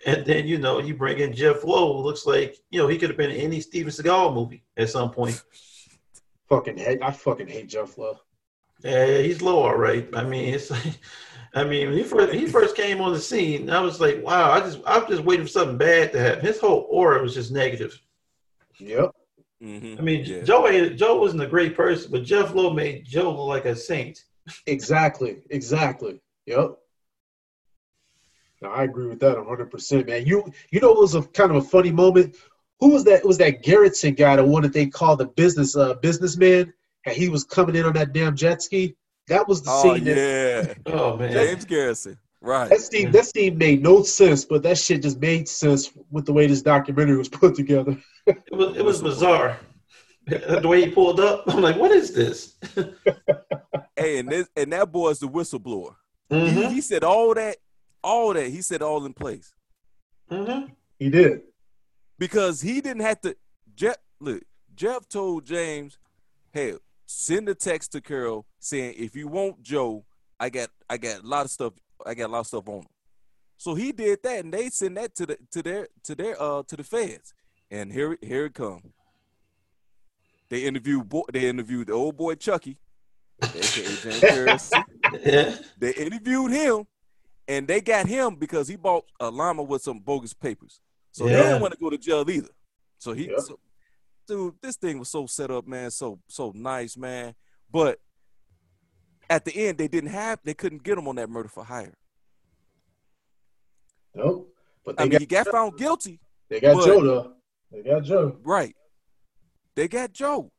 And 0.07 0.25
then 0.27 0.47
you 0.47 0.59
know 0.59 0.81
you 0.81 0.95
bring 0.95 1.19
in 1.19 1.33
Jeff 1.33 1.65
Lowe, 1.65 2.01
looks 2.01 2.27
like 2.27 2.59
you 2.71 2.81
know 2.81 2.89
he 2.89 2.99
could 2.99 3.11
have 3.11 3.17
been 3.17 3.31
in 3.31 3.41
any 3.41 3.61
Steven 3.61 3.93
Seagal 3.93 4.35
movie 4.35 4.65
at 4.77 4.91
some 4.91 5.11
point. 5.11 5.43
fucking 6.49 6.77
hate 6.77 7.03
I 7.03 7.11
fucking 7.11 7.49
hate 7.49 7.69
Jeff 7.69 7.97
Love. 7.97 8.21
Yeah, 8.83 9.19
he's 9.19 9.41
low, 9.41 9.61
all 9.61 9.77
right. 9.77 10.07
I 10.15 10.25
mean, 10.25 10.53
it's 10.53 10.71
like, 10.71 10.99
I 11.55 11.63
mean, 11.65 11.89
when 11.89 11.97
he 11.97 12.03
first 12.03 12.33
he 12.33 12.47
first 12.47 12.75
came 12.77 13.01
on 13.01 13.13
the 13.13 13.21
scene, 13.21 13.71
I 13.71 13.81
was 13.81 14.01
like, 14.01 14.23
wow, 14.23 14.51
I 14.51 14.61
just 14.61 14.81
I'm 14.87 15.07
just 15.09 15.23
waiting 15.23 15.47
for 15.47 15.53
something 15.53 15.79
bad 15.79 16.13
to 16.13 16.19
happen. 16.19 16.45
His 16.45 16.59
whole 16.59 16.87
aura 16.91 17.23
was 17.23 17.35
just 17.35 17.53
negative. 17.53 18.01
Yep. 18.79 19.11
hmm 19.63 19.95
I 19.99 20.03
mean, 20.03 20.25
yeah. 20.25 20.43
Joe 20.43 20.89
Joe 20.91 21.21
wasn't 21.21 21.43
a 21.43 21.47
great 21.47 21.77
person, 21.77 22.11
but 22.11 22.25
Jeff 22.25 22.55
Lowe 22.55 22.73
made 22.73 23.05
Joe 23.07 23.31
look 23.31 23.49
like 23.49 23.65
a 23.67 23.77
saint. 23.77 24.25
Exactly. 24.67 25.39
Exactly. 25.49 26.21
Yep. 26.47 26.77
No, 28.61 28.69
I 28.71 28.85
agree 28.85 29.07
with 29.07 29.21
that 29.21 29.37
100, 29.39 29.71
percent 29.71 30.07
man. 30.07 30.27
You 30.27 30.53
you 30.71 30.81
know 30.81 30.91
it 30.93 30.99
was 30.99 31.15
a 31.15 31.23
kind 31.23 31.51
of 31.51 31.57
a 31.59 31.63
funny 31.63 31.93
moment. 31.93 32.37
Who 32.81 32.91
was 32.91 33.05
that? 33.05 33.21
It 33.21 33.25
was 33.25 33.39
that 33.39 33.63
Garretson 33.63 34.17
guy, 34.17 34.37
the 34.37 34.45
one 34.45 34.63
that 34.63 34.73
they 34.73 34.87
called 34.87 35.21
the 35.21 35.27
business 35.27 35.77
uh 35.77 35.95
businessman, 35.95 36.73
and 37.07 37.17
he 37.17 37.29
was 37.29 37.45
coming 37.45 37.77
in 37.77 37.85
on 37.85 37.93
that 37.95 38.13
damn 38.13 38.35
jet 38.37 38.61
ski. 38.61 38.97
That 39.29 39.49
was 39.49 39.63
the 39.63 39.71
Oh 39.71 39.95
scene. 39.95 40.05
That, 40.05 40.77
yeah, 40.87 40.93
Oh 40.95 41.17
man, 41.17 41.33
James 41.33 41.65
Garretson. 41.65 42.17
Right. 42.41 42.69
that 42.69 42.81
scene 42.81 43.11
that 43.13 43.25
scene 43.25 43.57
made 43.57 43.83
no 43.83 44.03
sense, 44.03 44.45
but 44.45 44.63
that 44.65 44.77
shit 44.77 45.03
just 45.03 45.19
made 45.21 45.49
sense 45.49 45.91
with 46.11 46.27
the 46.27 46.33
way 46.33 46.47
this 46.47 46.61
documentary 46.63 47.17
was 47.17 47.29
put 47.29 47.55
together. 47.55 47.97
it 48.27 48.43
was 48.53 48.77
it 48.77 48.85
was 48.85 49.01
bizarre. 49.03 49.59
the 50.27 50.67
way 50.67 50.85
he 50.85 50.91
pulled 50.91 51.21
up, 51.21 51.45
I'm 51.49 51.61
like, 51.63 51.77
what 51.77 51.91
is 51.91 52.13
this? 52.13 52.55
Hey, 53.97 54.19
and 54.19 54.29
this, 54.31 54.49
and 54.57 54.73
that 54.73 54.91
boy's 54.91 55.19
the 55.19 55.29
whistleblower. 55.29 55.95
He, 56.31 56.37
Mhm, 56.37 56.71
he 56.73 56.81
said 56.81 57.05
all 57.05 57.35
that, 57.35 57.57
all 58.03 58.33
that. 58.35 58.49
He 58.49 58.63
said 58.63 58.81
all 58.83 59.05
in 59.05 59.13
place 59.13 59.53
mhm. 60.31 60.71
He 60.99 61.11
did. 61.11 61.43
because 62.19 62.61
he 62.61 62.81
didn't 62.81 63.03
have 63.03 63.21
to. 63.23 63.37
Jeff, 63.75 63.97
look, 64.21 64.43
Jeff 64.75 65.09
told 65.09 65.45
James, 65.45 65.99
"Hey, 66.53 66.75
send 67.07 67.49
a 67.49 67.55
text 67.55 67.93
to 67.93 68.01
Carole 68.01 68.47
saying 68.65 68.95
if 68.99 69.15
you 69.15 69.29
want 69.29 69.63
Joe, 69.63 70.05
I 70.41 70.49
got, 70.51 70.71
I 70.89 70.97
got 70.97 71.23
a 71.23 71.27
lot 71.27 71.45
of 71.45 71.51
stuff. 71.51 71.75
I 72.05 72.15
got 72.15 72.27
a 72.27 72.33
lot 72.33 72.41
of 72.41 72.47
stuff 72.47 72.69
on 72.69 72.79
him." 72.81 72.87
So 73.57 73.75
he 73.75 73.93
did 73.93 74.23
that, 74.23 74.45
and 74.45 74.53
they 74.53 74.69
sent 74.71 74.95
that 74.97 75.15
to 75.17 75.27
the 75.27 75.39
to 75.53 75.63
their 75.63 75.89
to 76.05 76.15
their 76.15 76.41
uh 76.43 76.63
to 76.65 76.77
the 76.77 76.85
feds, 76.85 77.33
and 77.71 77.93
here 77.93 78.17
here 78.21 78.47
it 78.47 78.55
come. 78.55 78.93
They 80.51 80.65
interviewed 80.65 81.09
boy, 81.09 81.23
they 81.33 81.49
interviewed 81.49 81.89
the 81.89 81.93
old 81.95 82.17
boy 82.17 82.35
Chucky, 82.35 82.79
aka 83.55 83.97
James 83.97 84.25
Garretson. 84.25 84.85
They 85.79 85.93
interviewed 85.95 86.51
him, 86.53 86.85
and 87.49 87.67
they 87.69 87.81
got 87.81 88.07
him 88.07 88.37
because 88.37 88.69
he 88.69 88.77
bought 88.77 89.05
a 89.21 89.31
llama 89.31 89.63
with 89.63 89.83
some 89.83 89.99
bogus 90.01 90.33
papers. 90.35 90.81
So 91.13 91.25
they 91.29 91.37
didn't 91.37 91.61
want 91.61 91.73
to 91.73 91.79
go 91.79 91.91
to 91.91 91.99
jail 91.99 92.29
either. 92.29 92.49
So 92.99 93.13
he, 93.13 93.27
Yep. 93.29 93.41
so, 93.41 93.59
dude, 94.27 94.55
this 94.63 94.77
thing 94.77 94.99
was 94.99 95.11
so 95.11 95.27
set 95.27 95.51
up, 95.51 95.67
man, 95.67 95.91
so 95.91 96.19
so 96.29 96.53
nice, 96.55 96.97
man. 96.97 97.35
But 97.71 97.99
at 99.31 99.45
the 99.45 99.55
end, 99.57 99.79
they 99.79 99.89
didn't 99.89 100.11
have, 100.11 100.39
they 100.45 100.55
couldn't 100.55 100.83
get 100.83 100.99
him 100.99 101.09
on 101.09 101.17
that 101.17 101.31
murder 101.31 101.49
for 101.49 101.65
hire. 101.65 101.95
Nope. 104.15 104.49
But 104.85 104.97
I 104.99 105.05
they 105.05 105.05
mean, 105.05 105.13
got 105.13 105.21
he 105.21 105.27
got 105.27 105.49
found 105.49 105.79
guilty, 105.79 106.21
they 106.49 106.61
got 106.61 106.77
but- 106.77 106.87
Joe 106.87 107.01
though. 107.03 107.31
They 107.73 107.83
got 107.83 108.05
Joe. 108.05 108.37
right? 108.45 108.77
They 109.75 109.89
got 109.89 110.13
Joe, 110.13 110.53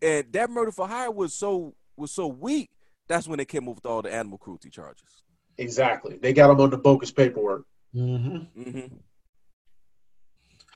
and 0.00 0.32
that 0.32 0.50
murder 0.50 0.70
for 0.70 0.86
hire 0.86 1.10
was 1.10 1.34
so 1.34 1.74
was 1.96 2.12
so 2.12 2.28
weak. 2.28 2.70
That's 3.08 3.26
when 3.26 3.38
they 3.38 3.44
came 3.44 3.68
up 3.68 3.74
with 3.74 3.86
all 3.86 4.02
the 4.02 4.12
animal 4.14 4.38
cruelty 4.38 4.70
charges. 4.70 5.22
Exactly. 5.58 6.16
They 6.18 6.32
got 6.32 6.50
him 6.50 6.60
on 6.60 6.70
the 6.70 6.78
bogus 6.78 7.10
paperwork. 7.10 7.64
Mm-hmm. 7.94 8.60
Mm-hmm. 8.60 8.96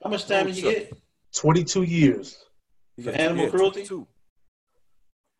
How 0.03 0.11
much 0.11 0.27
time 0.27 0.47
did 0.47 0.57
you 0.57 0.63
get? 0.63 0.93
22 1.35 1.83
years. 1.85 2.37
For 3.03 3.11
animal 3.11 3.49
cruelty? 3.51 3.85
Two. 3.87 4.07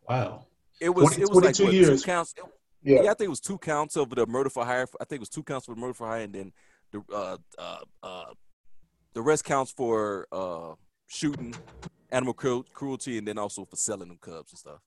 Wow. 0.09 0.47
It 0.81 0.91
was 0.91 1.17
20 1.17 1.23
it 1.23 1.29
was 1.29 1.45
like 1.45 1.59
what, 1.59 1.73
years. 1.75 2.03
two 2.03 2.07
counts. 2.07 2.35
Yeah. 2.83 3.03
Yeah. 3.03 3.11
I 3.11 3.15
think 3.15 3.23
it 3.27 3.31
was 3.31 3.41
two 3.41 3.59
counts 3.59 3.97
of 3.97 4.11
the 4.11 4.27
murder 4.27 4.51
for 4.51 4.65
hire. 4.65 4.87
I 5.01 5.05
think 5.05 5.19
it 5.19 5.21
was 5.21 5.29
two 5.29 5.43
counts 5.43 5.67
for 5.67 5.75
murder 5.75 5.95
for 5.95 6.07
hire, 6.07 6.23
and 6.23 6.33
then 6.33 6.53
the 6.93 7.03
uh, 7.13 7.37
uh, 7.59 7.79
uh, 8.03 8.25
the 9.15 9.23
rest 9.23 9.45
counts 9.45 9.73
for 9.73 10.27
uh, 10.31 10.75
shooting, 11.09 11.55
animal 12.11 12.35
cru- 12.35 12.65
cruelty, 12.73 13.19
and 13.19 13.27
then 13.27 13.37
also 13.39 13.65
for 13.65 13.77
selling 13.77 14.09
them 14.09 14.19
cubs 14.21 14.53
and 14.53 14.59
stuff. 14.59 14.81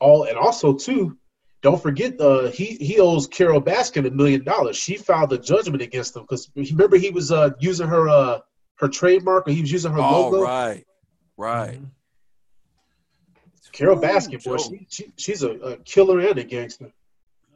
All 0.00 0.24
and 0.24 0.36
also 0.36 0.72
too, 0.72 1.16
don't 1.62 1.80
forget 1.80 2.20
uh 2.20 2.50
he 2.50 2.76
he 2.80 2.98
owes 2.98 3.26
Carole 3.28 3.60
Baskin 3.60 4.06
a 4.06 4.10
million 4.10 4.42
dollars. 4.42 4.76
She 4.76 4.96
filed 4.96 5.32
a 5.32 5.38
judgment 5.38 5.82
against 5.82 6.16
him 6.16 6.22
because 6.22 6.50
remember 6.56 6.96
he 6.96 7.10
was 7.10 7.30
uh 7.30 7.50
using 7.60 7.86
her 7.86 8.08
uh 8.08 8.38
her 8.76 8.88
trademark 8.88 9.46
or 9.46 9.52
he 9.52 9.60
was 9.60 9.70
using 9.70 9.92
her 9.92 10.00
Oh, 10.00 10.30
logo. 10.30 10.42
right, 10.42 10.84
right. 11.36 11.80
Mhm. 11.80 11.90
Carole 13.72 13.98
Ooh, 13.98 14.02
Baskin, 14.02 14.42
boy, 14.44 14.56
she, 14.58 14.86
she 14.88 15.12
she's 15.16 15.42
a, 15.42 15.50
a 15.50 15.76
killer 15.78 16.20
and 16.20 16.38
a 16.38 16.44
gangster. 16.44 16.92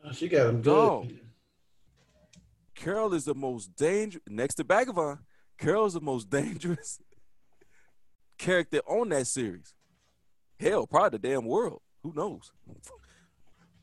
Oh, 0.04 0.12
She 0.12 0.28
got 0.28 0.48
him 0.48 0.62
good. 0.62 0.64
No. 0.64 1.06
Carole 2.74 3.14
is 3.14 3.24
the 3.24 3.34
most 3.34 3.74
dangerous 3.76 4.22
next 4.28 4.54
to 4.56 4.64
Bhagavan. 4.64 5.18
Carole 5.58 5.86
is 5.86 5.94
the 5.94 6.00
most 6.00 6.28
dangerous 6.30 7.00
character 8.38 8.80
on 8.86 9.08
that 9.10 9.26
series. 9.26 9.74
Hell, 10.60 10.86
probably 10.86 11.18
the 11.18 11.28
damn 11.28 11.44
world. 11.46 11.80
Who 12.02 12.12
knows? 12.14 12.50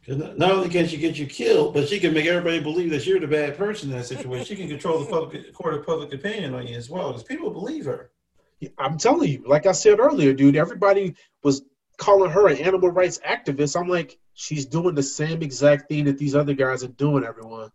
'Cause 0.06 0.18
Not 0.18 0.38
not 0.38 0.52
only 0.52 0.70
can 0.70 0.86
she 0.88 0.98
get 0.98 1.18
you 1.18 1.26
killed, 1.26 1.74
but 1.74 1.88
she 1.88 1.98
can 2.00 2.14
make 2.14 2.26
everybody 2.26 2.60
believe 2.60 2.90
that 2.90 3.06
you're 3.08 3.22
the 3.22 3.28
bad 3.28 3.58
person 3.58 3.90
in 3.90 3.98
that 3.98 4.06
situation. 4.06 4.46
She 4.46 4.56
can 4.56 4.68
control 4.68 5.00
the 5.00 5.06
public 5.10 5.54
court 5.54 5.76
of 5.76 5.86
public 5.86 6.14
opinion 6.14 6.54
on 6.54 6.68
you 6.68 6.76
as 6.76 6.90
well, 6.90 7.10
because 7.10 7.24
people 7.24 7.52
believe 7.52 7.86
her. 7.86 8.12
I'm 8.78 8.98
telling 8.98 9.30
you, 9.30 9.44
like 9.48 9.66
I 9.66 9.72
said 9.72 10.00
earlier, 10.00 10.34
dude, 10.34 10.56
everybody 10.58 11.16
was 11.42 11.64
calling 12.04 12.30
her 12.32 12.48
an 12.48 12.58
animal 12.58 12.90
rights 12.92 13.20
activist. 13.28 13.80
I'm 13.80 13.88
like, 13.88 14.20
she's 14.34 14.66
doing 14.66 14.94
the 14.96 15.04
same 15.04 15.42
exact 15.42 15.88
thing 15.90 16.06
that 16.06 16.18
these 16.18 16.36
other 16.36 16.54
guys 16.54 16.84
are 16.84 16.88
doing, 16.90 17.24
everyone. 17.24 17.72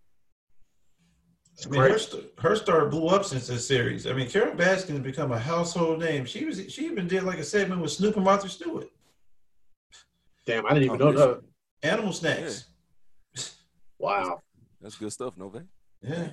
It's 1.54 1.66
I 1.66 1.70
mean, 1.70 1.80
her, 1.80 1.98
st- 1.98 2.24
her 2.38 2.54
star 2.54 2.86
blew 2.86 3.08
up 3.08 3.24
since 3.24 3.46
this 3.48 3.66
series. 3.66 4.06
I 4.06 4.12
mean, 4.12 4.28
Carole 4.28 4.54
Baskin 4.54 4.90
has 4.90 5.00
become 5.00 5.32
a 5.32 5.38
household 5.38 5.98
name. 6.00 6.24
She 6.24 6.44
was 6.44 6.72
she 6.72 6.84
even 6.86 7.08
did 7.08 7.24
like 7.24 7.38
a 7.38 7.44
segment 7.44 7.80
with 7.80 7.90
Snoop 7.90 8.16
and 8.16 8.24
Martha 8.24 8.48
Stewart. 8.48 8.88
Damn, 10.46 10.66
I 10.66 10.70
didn't 10.70 10.84
even 10.84 11.02
Oh, 11.02 11.10
know 11.10 11.18
that. 11.34 11.42
Animal 11.82 12.12
snacks. 12.12 12.66
Wow. 14.00 14.40
That's 14.80 14.94
good 14.94 15.12
stuff, 15.12 15.34
Nove. 15.34 15.64
Yeah. 16.02 16.28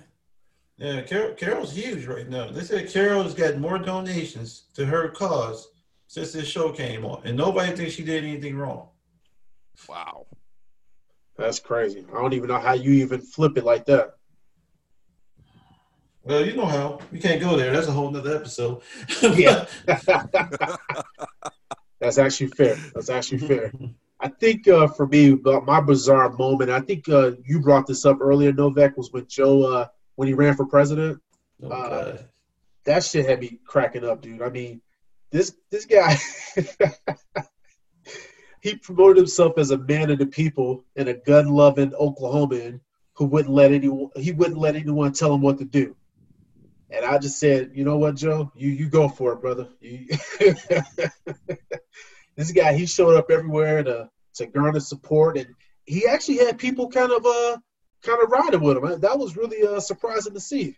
Yeah, 0.77 1.01
Carole, 1.01 1.33
Carole's 1.33 1.73
huge 1.75 2.05
right 2.05 2.29
now. 2.29 2.51
They 2.51 2.61
said 2.61 2.89
Carole's 2.91 3.33
got 3.33 3.57
more 3.57 3.79
donations 3.79 4.65
to 4.75 4.85
her 4.85 5.09
cause 5.09 5.69
since 6.07 6.31
this 6.33 6.47
show 6.47 6.71
came 6.71 7.05
on, 7.05 7.21
and 7.25 7.35
nobody 7.37 7.75
thinks 7.75 7.93
she 7.93 8.03
did 8.03 8.23
anything 8.23 8.55
wrong. 8.55 8.89
Wow. 9.89 10.27
That's 11.37 11.59
crazy. 11.59 12.05
I 12.09 12.21
don't 12.21 12.33
even 12.33 12.47
know 12.47 12.59
how 12.59 12.73
you 12.73 12.91
even 13.03 13.19
flip 13.21 13.57
it 13.57 13.65
like 13.65 13.85
that. 13.85 14.15
Well, 16.23 16.45
you 16.45 16.55
know 16.55 16.65
how. 16.65 16.99
We 17.11 17.19
can't 17.19 17.41
go 17.41 17.55
there. 17.55 17.71
That's 17.71 17.87
a 17.87 17.91
whole 17.91 18.09
nother 18.09 18.35
episode. 18.35 18.81
Yeah. 19.21 19.65
That's 21.99 22.17
actually 22.17 22.47
fair. 22.47 22.75
That's 22.93 23.09
actually 23.09 23.39
fair. 23.39 23.71
I 24.19 24.29
think 24.29 24.67
uh, 24.67 24.87
for 24.87 25.07
me, 25.07 25.35
my 25.65 25.81
bizarre 25.81 26.29
moment, 26.29 26.71
I 26.71 26.79
think 26.79 27.07
uh, 27.09 27.31
you 27.43 27.59
brought 27.61 27.85
this 27.85 28.05
up 28.05 28.17
earlier, 28.21 28.53
Novak, 28.53 28.97
was 28.97 29.11
when 29.11 29.27
Joe, 29.27 29.63
uh, 29.63 29.87
when 30.15 30.27
he 30.27 30.33
ran 30.33 30.55
for 30.55 30.65
president. 30.65 31.19
Oh, 31.61 31.69
Uh, 31.69 32.17
That 32.85 33.03
shit 33.03 33.25
had 33.27 33.39
me 33.39 33.59
cracking 33.65 34.05
up, 34.05 34.21
dude. 34.21 34.41
I 34.41 34.49
mean, 34.49 34.81
this 35.35 35.53
this 35.69 35.85
guy, 35.85 36.15
he 38.61 38.75
promoted 38.77 39.17
himself 39.17 39.57
as 39.57 39.71
a 39.71 39.77
man 39.77 40.09
of 40.09 40.19
the 40.19 40.25
people 40.25 40.85
and 40.95 41.09
a 41.09 41.13
gun-loving 41.13 41.91
Oklahoman 41.91 42.79
who 43.15 43.25
wouldn't 43.25 43.53
let 43.53 43.73
anyone 43.73 44.11
he 44.15 44.31
wouldn't 44.31 44.57
let 44.57 44.77
anyone 44.77 45.11
tell 45.11 45.33
him 45.33 45.41
what 45.41 45.57
to 45.57 45.65
do. 45.65 45.93
And 46.89 47.03
I 47.03 47.17
just 47.17 47.37
said, 47.37 47.71
you 47.73 47.83
know 47.83 47.97
what, 47.97 48.15
Joe, 48.15 48.49
you 48.55 48.69
you 48.69 48.87
go 48.87 49.09
for 49.09 49.33
it, 49.33 49.41
brother. 49.41 49.67
You, 49.81 50.07
this 52.37 52.51
guy, 52.53 52.73
he 52.73 52.85
showed 52.85 53.17
up 53.17 53.29
everywhere 53.29 53.83
to 53.83 54.09
to 54.35 54.45
garner 54.45 54.79
support, 54.79 55.37
and 55.37 55.53
he 55.85 56.07
actually 56.07 56.37
had 56.37 56.57
people 56.57 56.89
kind 56.89 57.11
of 57.11 57.25
uh 57.25 57.57
kind 58.03 58.23
of 58.23 58.31
riding 58.31 58.61
with 58.61 58.77
him. 58.77 59.01
That 59.01 59.19
was 59.19 59.35
really 59.35 59.67
uh, 59.67 59.81
surprising 59.81 60.33
to 60.33 60.39
see. 60.39 60.77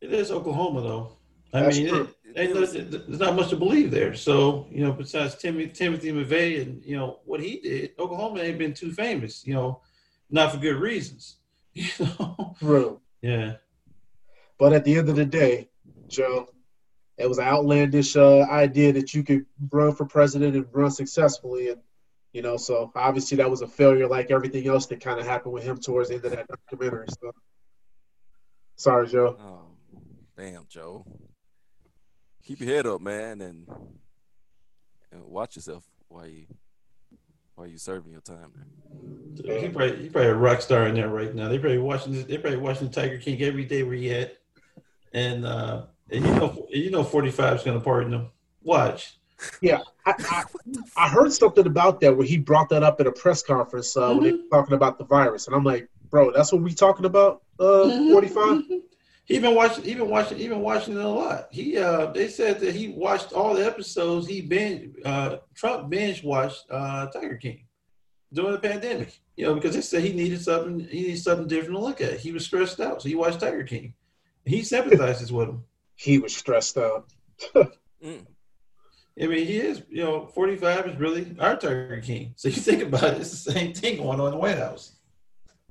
It 0.00 0.12
is 0.12 0.30
Oklahoma, 0.30 0.82
though. 0.82 1.16
I 1.52 1.62
That's 1.62 1.78
mean, 1.78 1.94
it, 1.94 2.08
ain't 2.36 2.54
no- 2.54 2.66
there's 2.66 3.18
not 3.20 3.36
much 3.36 3.50
to 3.50 3.56
believe 3.56 3.90
there. 3.90 4.14
So, 4.14 4.66
you 4.70 4.84
know, 4.84 4.92
besides 4.92 5.36
Timothy, 5.36 5.68
Timothy 5.68 6.12
McVeigh 6.12 6.62
and, 6.62 6.84
you 6.84 6.96
know, 6.96 7.20
what 7.24 7.40
he 7.40 7.60
did, 7.60 7.92
Oklahoma 7.98 8.40
ain't 8.40 8.58
been 8.58 8.74
too 8.74 8.92
famous, 8.92 9.46
you 9.46 9.54
know, 9.54 9.82
not 10.30 10.52
for 10.52 10.58
good 10.58 10.76
reasons. 10.76 11.36
You 11.74 11.88
know? 12.00 12.54
True. 12.58 13.00
Yeah. 13.22 13.54
But 14.58 14.74
at 14.74 14.84
the 14.84 14.98
end 14.98 15.08
of 15.08 15.16
the 15.16 15.24
day, 15.24 15.70
Joe, 16.08 16.48
it 17.16 17.26
was 17.26 17.38
an 17.38 17.44
outlandish 17.44 18.16
uh, 18.16 18.40
idea 18.42 18.92
that 18.92 19.14
you 19.14 19.22
could 19.22 19.46
run 19.70 19.94
for 19.94 20.04
president 20.04 20.54
and 20.54 20.66
run 20.72 20.90
successfully, 20.90 21.70
and 21.70 21.80
you 22.32 22.42
know, 22.42 22.56
so 22.56 22.90
obviously 22.94 23.36
that 23.38 23.50
was 23.50 23.62
a 23.62 23.66
failure, 23.66 24.06
like 24.08 24.30
everything 24.30 24.66
else 24.66 24.86
that 24.86 25.00
kind 25.00 25.20
of 25.20 25.26
happened 25.26 25.52
with 25.52 25.64
him 25.64 25.78
towards 25.78 26.08
the 26.08 26.16
end 26.16 26.24
of 26.24 26.32
that 26.32 26.46
documentary. 26.48 27.06
So, 27.20 27.32
sorry, 28.76 29.08
Joe. 29.08 29.36
Oh, 29.38 30.00
damn, 30.36 30.66
Joe. 30.68 31.06
Keep 32.44 32.60
your 32.60 32.74
head 32.74 32.86
up, 32.86 33.00
man, 33.00 33.40
and 33.40 33.66
and 35.12 35.24
watch 35.24 35.56
yourself 35.56 35.84
while 36.08 36.26
you 36.26 36.46
while 37.54 37.66
you 37.66 37.78
serving 37.78 38.12
your 38.12 38.20
time. 38.20 38.52
Man. 38.56 39.60
He 39.60 39.68
probably, 39.68 40.02
he 40.02 40.08
probably 40.08 40.30
a 40.30 40.34
rock 40.34 40.60
star 40.60 40.86
in 40.86 40.94
there 40.94 41.08
right 41.08 41.34
now. 41.34 41.48
They 41.48 41.58
probably 41.58 41.78
watching 41.78 42.12
this, 42.12 42.24
they 42.24 42.38
probably 42.38 42.58
watching 42.58 42.90
Tiger 42.90 43.18
King 43.18 43.40
every 43.42 43.64
day 43.64 43.82
where 43.82 43.94
he 43.94 44.12
at. 44.12 44.38
And 45.12 45.44
uh 45.44 45.82
and 46.10 46.24
you 46.24 46.34
know 46.34 46.66
you 46.70 46.90
know 46.90 47.04
45 47.04 47.56
is 47.56 47.62
gonna 47.62 47.80
pardon 47.80 48.12
him. 48.12 48.30
Watch. 48.62 49.18
I, 50.06 50.14
I, 50.30 50.44
I 50.96 51.08
heard 51.08 51.32
something 51.32 51.66
about 51.66 52.00
that 52.00 52.16
where 52.16 52.26
he 52.26 52.38
brought 52.38 52.68
that 52.70 52.82
up 52.82 53.00
at 53.00 53.06
a 53.06 53.12
press 53.12 53.42
conference 53.42 53.96
uh, 53.96 54.12
when 54.12 54.22
they 54.22 54.32
were 54.32 54.48
talking 54.50 54.74
about 54.74 54.98
the 54.98 55.04
virus, 55.04 55.46
and 55.46 55.56
I'm 55.56 55.64
like, 55.64 55.88
bro, 56.10 56.30
that's 56.32 56.52
what 56.52 56.62
we 56.62 56.72
talking 56.74 57.04
about? 57.06 57.42
Uh, 57.58 57.88
45. 58.12 58.62
He 59.24 59.38
been 59.38 59.54
watching. 59.54 59.84
He 59.84 59.94
been 59.94 60.08
watching. 60.08 60.38
He 60.38 60.48
been 60.48 60.60
watching 60.60 60.94
it 60.94 61.04
a 61.04 61.08
lot. 61.08 61.48
He 61.50 61.78
uh, 61.78 62.06
they 62.06 62.28
said 62.28 62.58
that 62.60 62.74
he 62.74 62.88
watched 62.88 63.32
all 63.32 63.54
the 63.54 63.64
episodes. 63.64 64.26
He 64.26 64.40
binge. 64.40 64.96
Uh, 65.04 65.38
Trump 65.54 65.90
binge 65.90 66.24
watched 66.24 66.64
uh, 66.70 67.06
Tiger 67.06 67.36
King 67.36 67.64
during 68.32 68.52
the 68.52 68.58
pandemic. 68.58 69.20
You 69.36 69.46
know, 69.46 69.54
because 69.54 69.74
they 69.74 69.80
said 69.80 70.02
he 70.02 70.12
needed 70.12 70.42
something. 70.42 70.80
He 70.80 71.02
needed 71.02 71.22
something 71.22 71.46
different 71.46 71.76
to 71.76 71.84
look 71.84 72.00
at. 72.00 72.18
He 72.18 72.32
was 72.32 72.44
stressed 72.44 72.80
out, 72.80 73.00
so 73.00 73.08
he 73.08 73.14
watched 73.14 73.40
Tiger 73.40 73.64
King. 73.64 73.94
He 74.44 74.62
sympathizes 74.62 75.32
with 75.32 75.48
him. 75.48 75.64
He 75.94 76.18
was 76.18 76.34
stressed 76.34 76.78
out. 76.78 77.12
Mm. 78.02 78.26
I 79.22 79.26
mean, 79.28 79.46
he 79.46 79.58
is. 79.58 79.82
You 79.88 80.02
know, 80.02 80.26
forty 80.26 80.56
five 80.56 80.88
is 80.88 80.98
really 80.98 81.36
our 81.38 81.56
Tiger 81.56 82.00
King. 82.00 82.32
So 82.34 82.48
you 82.48 82.56
think 82.56 82.82
about 82.82 83.14
it, 83.14 83.20
it's 83.20 83.30
the 83.30 83.52
same 83.52 83.72
thing 83.72 83.98
going 83.98 84.18
on 84.18 84.26
in 84.26 84.32
the 84.32 84.38
White 84.38 84.58
House. 84.58 84.96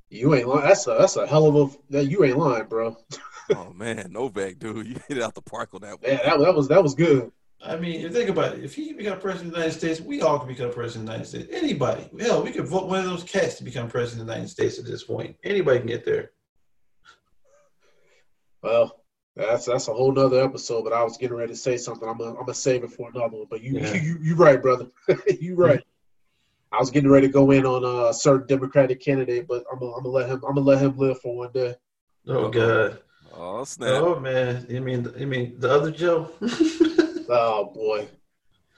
You 0.08 0.34
ain't 0.34 0.48
lying. 0.48 0.66
That's 0.66 0.86
a 0.86 0.96
that's 0.98 1.16
a 1.16 1.26
hell 1.26 1.46
of 1.46 1.74
a. 1.74 1.76
That, 1.90 2.06
you 2.06 2.24
ain't 2.24 2.38
lying, 2.38 2.64
bro. 2.66 2.96
Oh 3.50 3.72
man, 3.74 4.06
Novak, 4.10 4.58
dude, 4.58 4.86
you 4.86 4.94
hit 5.08 5.18
it 5.18 5.22
out 5.22 5.34
the 5.34 5.42
park 5.42 5.74
on 5.74 5.80
that 5.82 6.00
one. 6.00 6.10
Yeah, 6.10 6.22
that, 6.24 6.38
that 6.38 6.54
was 6.54 6.68
that 6.68 6.82
was 6.82 6.94
good. 6.94 7.30
I 7.64 7.76
mean, 7.76 7.96
if 7.96 8.02
you 8.02 8.10
think 8.10 8.28
about 8.30 8.54
it, 8.54 8.64
if 8.64 8.74
he 8.74 8.92
become 8.92 9.20
president 9.20 9.48
of 9.48 9.54
the 9.54 9.58
United 9.60 9.78
States, 9.78 10.00
we 10.00 10.20
all 10.20 10.38
can 10.38 10.48
become 10.48 10.72
president 10.72 11.08
of 11.08 11.22
the 11.22 11.28
United 11.28 11.28
States. 11.28 11.62
Anybody. 11.62 12.10
Hell, 12.20 12.42
we 12.42 12.50
could 12.50 12.66
vote 12.66 12.88
one 12.88 12.98
of 13.00 13.04
those 13.04 13.22
cats 13.22 13.54
to 13.56 13.64
become 13.64 13.88
president 13.88 14.22
of 14.22 14.26
the 14.26 14.32
United 14.34 14.50
States 14.50 14.78
at 14.78 14.84
this 14.84 15.04
point. 15.04 15.36
Anybody 15.44 15.78
can 15.78 15.86
get 15.88 16.04
there. 16.04 16.30
Well, 18.62 19.00
that's 19.36 19.66
that's 19.66 19.88
a 19.88 19.92
whole 19.94 20.12
nother 20.12 20.42
episode. 20.42 20.82
But 20.82 20.92
I 20.92 21.02
was 21.04 21.16
getting 21.16 21.36
ready 21.36 21.52
to 21.52 21.58
say 21.58 21.76
something. 21.76 22.08
I'm 22.08 22.18
gonna 22.18 22.30
I'm 22.30 22.40
gonna 22.40 22.54
save 22.54 22.84
it 22.84 22.92
for 22.92 23.10
another 23.14 23.36
one. 23.38 23.46
But 23.50 23.62
you 23.62 23.78
Yeah. 23.78 23.94
you 23.94 24.18
you 24.20 24.34
right, 24.34 24.60
brother. 24.60 24.86
you 25.40 25.54
right. 25.54 25.82
I 26.72 26.78
was 26.78 26.90
getting 26.90 27.10
ready 27.10 27.26
to 27.26 27.32
go 27.32 27.50
in 27.50 27.66
on 27.66 27.84
a 28.08 28.14
certain 28.14 28.46
Democratic 28.46 29.00
candidate, 29.00 29.46
but 29.46 29.64
I'm 29.70 29.78
gonna, 29.78 29.92
I'm 29.92 30.02
gonna 30.04 30.14
let 30.14 30.28
him 30.28 30.42
I'm 30.48 30.54
gonna 30.54 30.60
let 30.66 30.80
him 30.82 30.96
live 30.96 31.20
for 31.20 31.36
one 31.36 31.52
day. 31.52 31.74
Oh 32.28 32.44
Uh-oh. 32.44 32.50
God. 32.50 32.98
Oh 33.44 33.64
snap! 33.64 33.88
Oh 33.90 34.20
man. 34.20 34.64
You 34.68 34.80
mean 34.80 35.12
you 35.18 35.26
mean 35.26 35.56
the 35.58 35.68
other 35.68 35.90
Joe? 35.90 36.30
Oh 37.34 37.72
boy, 37.72 38.08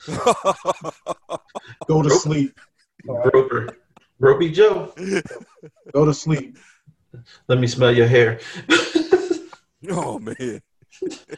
go 1.89 2.03
to 2.03 2.11
sleep. 2.11 2.61
All 3.09 3.17
right, 3.19 3.35
Roper. 3.35 3.79
Ropey 4.21 4.53
Joe. 4.53 4.95
go 5.93 6.05
to 6.05 6.15
sleep. 6.15 6.57
Let 7.49 7.59
me 7.59 7.67
smell 7.67 7.93
your 7.93 8.07
hair. 8.07 8.39
oh 9.91 10.21
man, 10.21 10.61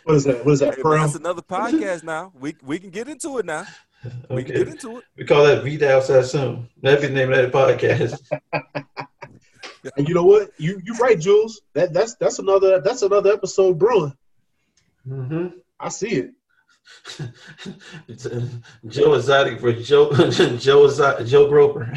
What 0.05 0.17
is 0.17 0.25
that? 0.25 0.45
What 0.45 0.53
is 0.53 0.61
that? 0.61 0.75
Hey, 0.75 0.83
man, 0.85 1.01
that's 1.01 1.15
another 1.15 1.41
podcast 1.41 2.03
now. 2.03 2.33
We 2.39 2.55
we 2.63 2.79
can 2.79 2.91
get 2.91 3.09
into 3.09 3.39
it 3.39 3.47
now. 3.47 3.67
We 4.29 4.45
can 4.45 4.57
get 4.57 4.69
into 4.69 4.99
it. 4.99 5.05
We 5.17 5.25
call 5.25 5.45
that 5.45 5.65
Vida 5.65 5.91
Outside 5.97 6.27
Soon. 6.27 6.69
That'd 6.83 7.01
be 7.01 7.07
the 7.07 7.15
name 7.15 7.33
of 7.33 7.39
that 7.39 7.53
podcast. 7.53 9.07
And 9.97 10.09
you 10.09 10.15
know 10.15 10.25
what? 10.25 10.51
You 10.59 10.81
you 10.85 10.95
right, 10.95 11.19
Jules. 11.19 11.61
That 11.75 11.93
that's 11.93 12.15
that's 12.17 12.39
another 12.39 12.81
that's 12.81 13.03
another 13.03 13.33
episode 13.33 13.79
brewing. 13.79 14.17
hmm 15.07 15.49
I 15.79 15.89
see 15.91 16.09
it. 16.09 16.31
Joe 18.89 19.15
Exotic 19.15 19.61
for 19.61 19.73
Joe 19.73 20.13
Joe 20.59 20.85
Exotic, 20.87 21.27
Joe 21.27 21.49
Groper. 21.49 21.93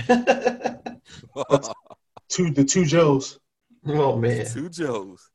Two 2.29 2.51
the 2.51 2.63
two 2.63 2.85
Joes. 2.85 3.39
oh 3.87 4.15
man. 4.17 4.45
Two 4.45 4.69
Joes. 4.69 5.29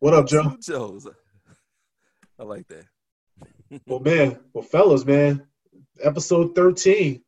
What 0.00 0.14
up, 0.14 0.26
Joe? 0.26 0.50
Two 0.50 0.58
Joes. 0.60 1.06
I 2.38 2.42
like 2.44 2.66
that. 2.68 2.84
Well, 3.86 4.00
man, 4.00 4.38
well, 4.52 4.62
fellas, 4.64 5.04
man, 5.04 5.46
episode 6.02 6.54
thirteen, 6.54 7.22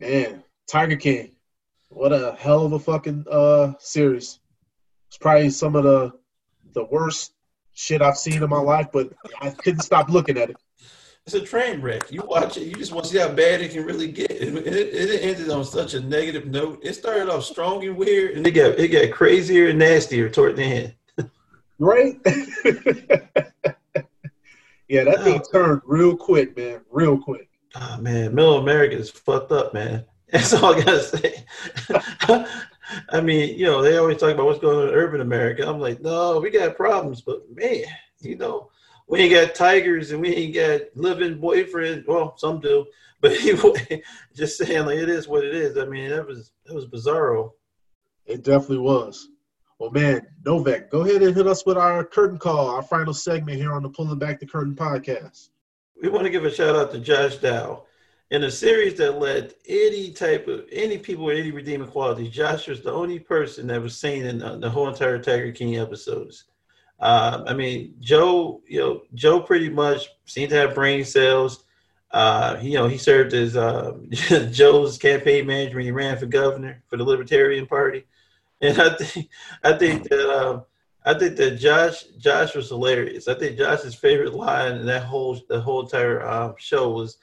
man, 0.00 0.42
Tiger 0.66 0.96
King, 0.96 1.36
what 1.88 2.12
a 2.12 2.36
hell 2.38 2.64
of 2.64 2.72
a 2.72 2.78
fucking 2.78 3.24
uh 3.30 3.72
series. 3.78 4.40
It's 5.08 5.18
probably 5.18 5.50
some 5.50 5.76
of 5.76 5.84
the 5.84 6.12
the 6.74 6.84
worst 6.84 7.32
shit 7.72 8.02
I've 8.02 8.18
seen 8.18 8.42
in 8.42 8.50
my 8.50 8.60
life, 8.60 8.88
but 8.92 9.12
I 9.40 9.50
couldn't 9.50 9.80
stop 9.80 10.08
looking 10.08 10.36
at 10.38 10.50
it. 10.50 10.56
It's 11.26 11.34
a 11.34 11.40
train 11.40 11.82
wreck. 11.82 12.10
You 12.10 12.22
watch 12.22 12.56
it, 12.56 12.62
you 12.62 12.74
just 12.74 12.92
want 12.92 13.04
to 13.04 13.12
see 13.12 13.18
how 13.18 13.28
bad 13.28 13.60
it 13.60 13.72
can 13.72 13.84
really 13.84 14.10
get. 14.10 14.30
It, 14.30 14.54
it, 14.66 14.66
it 14.66 15.22
ended 15.22 15.50
on 15.50 15.64
such 15.64 15.92
a 15.94 16.00
negative 16.00 16.46
note. 16.46 16.80
It 16.82 16.94
started 16.94 17.28
off 17.28 17.44
strong 17.44 17.84
and 17.84 17.96
weird, 17.96 18.36
and 18.36 18.46
it 18.46 18.52
got 18.52 18.78
it 18.78 18.88
got 18.88 19.10
crazier 19.14 19.68
and 19.68 19.78
nastier 19.78 20.30
toward 20.30 20.56
the 20.56 20.62
end. 20.62 20.94
Right? 21.78 22.18
yeah, 24.88 25.04
that 25.04 25.22
thing 25.22 25.40
turned 25.52 25.82
real 25.84 26.16
quick, 26.16 26.56
man, 26.56 26.80
real 26.90 27.18
quick. 27.18 27.48
Oh 27.74 27.98
man, 28.00 28.34
middle 28.34 28.58
America 28.58 28.96
is 28.96 29.10
fucked 29.10 29.52
up, 29.52 29.74
man. 29.74 30.04
That's 30.30 30.52
all 30.54 30.74
I 30.74 30.82
gotta 30.82 31.02
say. 31.02 31.44
I 33.10 33.20
mean, 33.20 33.58
you 33.58 33.66
know, 33.66 33.82
they 33.82 33.96
always 33.96 34.18
talk 34.18 34.34
about 34.34 34.46
what's 34.46 34.60
going 34.60 34.78
on 34.78 34.88
in 34.88 34.94
urban 34.94 35.20
America. 35.20 35.68
I'm 35.68 35.80
like, 35.80 36.00
no, 36.00 36.38
we 36.38 36.50
got 36.50 36.76
problems, 36.76 37.20
but 37.20 37.42
man, 37.54 37.84
you 38.20 38.36
know, 38.36 38.70
we 39.06 39.20
ain't 39.20 39.32
got 39.32 39.54
tigers 39.54 40.10
and 40.10 40.20
we 40.20 40.34
ain't 40.34 40.54
got 40.54 40.80
living 40.94 41.38
boyfriend. 41.38 42.04
Well, 42.06 42.36
some 42.36 42.60
do, 42.60 42.86
but 43.20 43.32
anyway, 43.32 44.02
just 44.34 44.58
saying, 44.58 44.86
like 44.86 44.98
it 44.98 45.08
is 45.08 45.28
what 45.28 45.44
it 45.44 45.54
is. 45.54 45.76
I 45.76 45.86
mean, 45.86 46.10
that 46.10 46.26
was 46.26 46.52
that 46.66 46.74
was 46.74 46.86
bizarro. 46.86 47.52
It 48.26 48.44
definitely 48.44 48.78
was. 48.78 49.28
Well, 49.78 49.90
man, 49.90 50.26
Novak, 50.44 50.90
go 50.90 51.02
ahead 51.02 51.22
and 51.22 51.34
hit 51.34 51.46
us 51.46 51.64
with 51.64 51.78
our 51.78 52.04
curtain 52.04 52.38
call, 52.38 52.68
our 52.68 52.82
final 52.82 53.14
segment 53.14 53.58
here 53.58 53.72
on 53.72 53.82
the 53.82 53.88
Pulling 53.88 54.18
Back 54.18 54.40
the 54.40 54.46
Curtain 54.46 54.74
podcast. 54.74 55.48
We 56.02 56.08
want 56.08 56.24
to 56.24 56.30
give 56.30 56.44
a 56.44 56.50
shout 56.50 56.76
out 56.76 56.90
to 56.92 56.98
Josh 56.98 57.36
Dow. 57.36 57.84
In 58.30 58.44
a 58.44 58.50
series 58.50 58.94
that 58.96 59.18
led 59.18 59.54
any 59.66 60.10
type 60.10 60.48
of 60.48 60.66
any 60.70 60.98
people 60.98 61.24
with 61.24 61.38
any 61.38 61.50
redeeming 61.50 61.88
qualities, 61.88 62.30
Josh 62.30 62.68
was 62.68 62.82
the 62.82 62.92
only 62.92 63.18
person 63.18 63.66
that 63.68 63.80
was 63.80 63.96
seen 63.96 64.26
in 64.26 64.38
the, 64.38 64.58
the 64.58 64.68
whole 64.68 64.86
entire 64.88 65.18
Tiger 65.18 65.50
King 65.50 65.78
episodes. 65.78 66.44
Um, 67.00 67.44
I 67.46 67.54
mean, 67.54 67.94
Joe, 68.00 68.60
you 68.68 68.80
know, 68.80 69.02
Joe 69.14 69.40
pretty 69.40 69.70
much 69.70 70.08
seemed 70.26 70.50
to 70.50 70.56
have 70.56 70.74
brain 70.74 71.06
cells. 71.06 71.64
Uh, 72.10 72.58
you 72.60 72.74
know, 72.74 72.86
he 72.86 72.98
served 72.98 73.32
as 73.32 73.56
uh, 73.56 73.92
Joe's 74.50 74.98
campaign 74.98 75.46
manager 75.46 75.76
when 75.76 75.86
he 75.86 75.90
ran 75.90 76.18
for 76.18 76.26
governor 76.26 76.82
for 76.88 76.98
the 76.98 77.04
Libertarian 77.04 77.66
Party, 77.66 78.04
and 78.60 78.78
I 78.78 78.94
think 78.94 79.28
I 79.64 79.72
think 79.74 80.08
that 80.08 80.28
um, 80.28 80.64
I 81.04 81.14
think 81.14 81.36
that 81.36 81.52
Josh 81.52 82.04
Josh 82.18 82.54
was 82.54 82.68
hilarious. 82.68 83.28
I 83.28 83.34
think 83.34 83.56
Josh's 83.56 83.94
favorite 83.94 84.34
line 84.34 84.76
in 84.76 84.86
that 84.86 85.04
whole 85.04 85.40
the 85.48 85.60
whole 85.60 85.82
entire 85.82 86.26
um, 86.26 86.54
show 86.58 86.90
was 86.90 87.16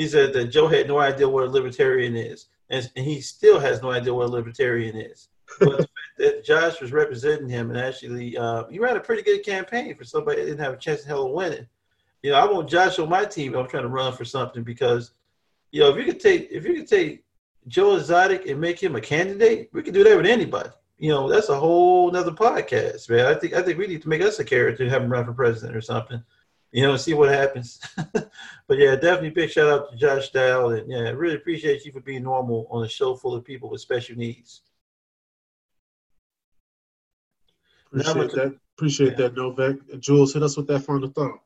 he 0.00 0.08
said 0.08 0.32
that 0.32 0.46
Joe 0.46 0.66
had 0.66 0.88
no 0.88 0.98
idea 0.98 1.28
what 1.28 1.44
a 1.44 1.50
libertarian 1.50 2.16
is, 2.16 2.46
and, 2.70 2.90
and 2.96 3.04
he 3.04 3.20
still 3.20 3.60
has 3.60 3.82
no 3.82 3.90
idea 3.90 4.14
what 4.14 4.28
a 4.28 4.30
libertarian 4.30 4.96
is. 4.96 5.28
But 5.58 5.72
the 5.72 5.76
fact 5.76 6.16
that 6.16 6.42
Josh 6.42 6.80
was 6.80 6.90
representing 6.90 7.50
him 7.50 7.68
and 7.68 7.78
actually 7.78 8.34
uh, 8.34 8.64
he 8.70 8.78
ran 8.78 8.96
a 8.96 9.00
pretty 9.00 9.20
good 9.20 9.44
campaign 9.44 9.94
for 9.94 10.04
somebody 10.04 10.40
that 10.40 10.46
didn't 10.46 10.64
have 10.64 10.72
a 10.72 10.78
chance 10.78 11.02
in 11.02 11.08
hell 11.08 11.26
of 11.26 11.32
winning. 11.32 11.66
You 12.22 12.30
know, 12.30 12.38
I 12.38 12.50
want 12.50 12.70
Josh 12.70 12.98
on 12.98 13.10
my 13.10 13.26
team. 13.26 13.54
I'm 13.54 13.68
trying 13.68 13.82
to 13.82 13.90
run 13.90 14.14
for 14.14 14.24
something 14.24 14.62
because, 14.62 15.12
you 15.70 15.82
know, 15.82 15.90
if 15.90 15.98
you 15.98 16.10
could 16.10 16.20
take 16.20 16.48
if 16.50 16.64
you 16.64 16.76
could 16.76 16.88
take 16.88 17.22
Joe 17.68 17.96
Exotic 17.96 18.46
and 18.46 18.58
make 18.58 18.82
him 18.82 18.96
a 18.96 19.02
candidate, 19.02 19.68
we 19.74 19.82
could 19.82 19.92
do 19.92 20.04
that 20.04 20.16
with 20.16 20.24
anybody. 20.24 20.70
You 20.96 21.10
know, 21.10 21.28
that's 21.28 21.50
a 21.50 21.60
whole 21.60 22.10
nother 22.10 22.32
podcast, 22.32 23.10
man. 23.10 23.26
I 23.26 23.34
think 23.34 23.52
I 23.52 23.60
think 23.60 23.76
we 23.76 23.86
need 23.86 24.00
to 24.00 24.08
make 24.08 24.22
us 24.22 24.38
a 24.38 24.44
character 24.44 24.82
and 24.82 24.90
have 24.92 25.02
him 25.02 25.12
run 25.12 25.26
for 25.26 25.34
president 25.34 25.76
or 25.76 25.82
something 25.82 26.22
you 26.72 26.82
know, 26.82 26.96
see 26.96 27.14
what 27.14 27.30
happens. 27.30 27.80
but 28.12 28.78
yeah, 28.78 28.94
definitely 28.94 29.30
big 29.30 29.50
shout 29.50 29.68
out 29.68 29.90
to 29.90 29.96
Josh 29.96 30.30
Dow. 30.30 30.68
And 30.68 30.90
yeah, 30.90 30.98
I 30.98 31.10
really 31.10 31.36
appreciate 31.36 31.84
you 31.84 31.92
for 31.92 32.00
being 32.00 32.22
normal 32.22 32.66
on 32.70 32.84
a 32.84 32.88
show 32.88 33.16
full 33.16 33.34
of 33.34 33.44
people 33.44 33.68
with 33.68 33.80
special 33.80 34.16
needs. 34.16 34.62
Appreciate 37.86 38.30
that. 38.32 38.56
Appreciate 38.76 39.10
yeah. 39.12 39.28
that, 39.28 39.36
Novak. 39.36 39.76
Jules, 39.98 40.32
hit 40.32 40.42
us 40.42 40.56
with 40.56 40.68
that 40.68 40.80
final 40.80 41.08
thought. 41.08 41.40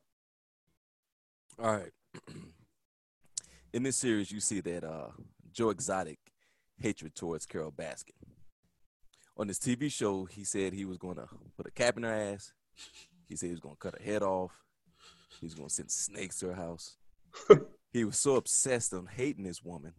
All 1.62 1.72
right. 1.72 1.90
In 3.72 3.82
this 3.82 3.96
series, 3.96 4.30
you 4.30 4.40
see 4.40 4.60
that 4.60 4.84
uh, 4.84 5.08
Joe 5.52 5.70
Exotic 5.70 6.18
hatred 6.78 7.14
towards 7.14 7.46
Carole 7.46 7.72
Baskin. 7.72 8.12
On 9.36 9.48
this 9.48 9.58
TV 9.58 9.90
show, 9.90 10.26
he 10.26 10.44
said 10.44 10.72
he 10.72 10.84
was 10.84 10.98
going 10.98 11.16
to 11.16 11.26
put 11.56 11.66
a 11.66 11.70
cap 11.70 11.96
in 11.96 12.04
her 12.04 12.12
ass. 12.12 12.52
He 13.28 13.34
said 13.34 13.46
he 13.46 13.52
was 13.52 13.60
going 13.60 13.74
to 13.74 13.80
cut 13.80 13.98
her 13.98 14.04
head 14.04 14.22
off. 14.22 14.63
He 15.40 15.46
was 15.46 15.54
gonna 15.54 15.70
send 15.70 15.90
snakes 15.90 16.38
to 16.40 16.48
her 16.48 16.54
house. 16.54 16.96
he 17.92 18.04
was 18.04 18.18
so 18.18 18.36
obsessed 18.36 18.92
on 18.92 19.06
hating 19.06 19.44
this 19.44 19.62
woman. 19.62 19.92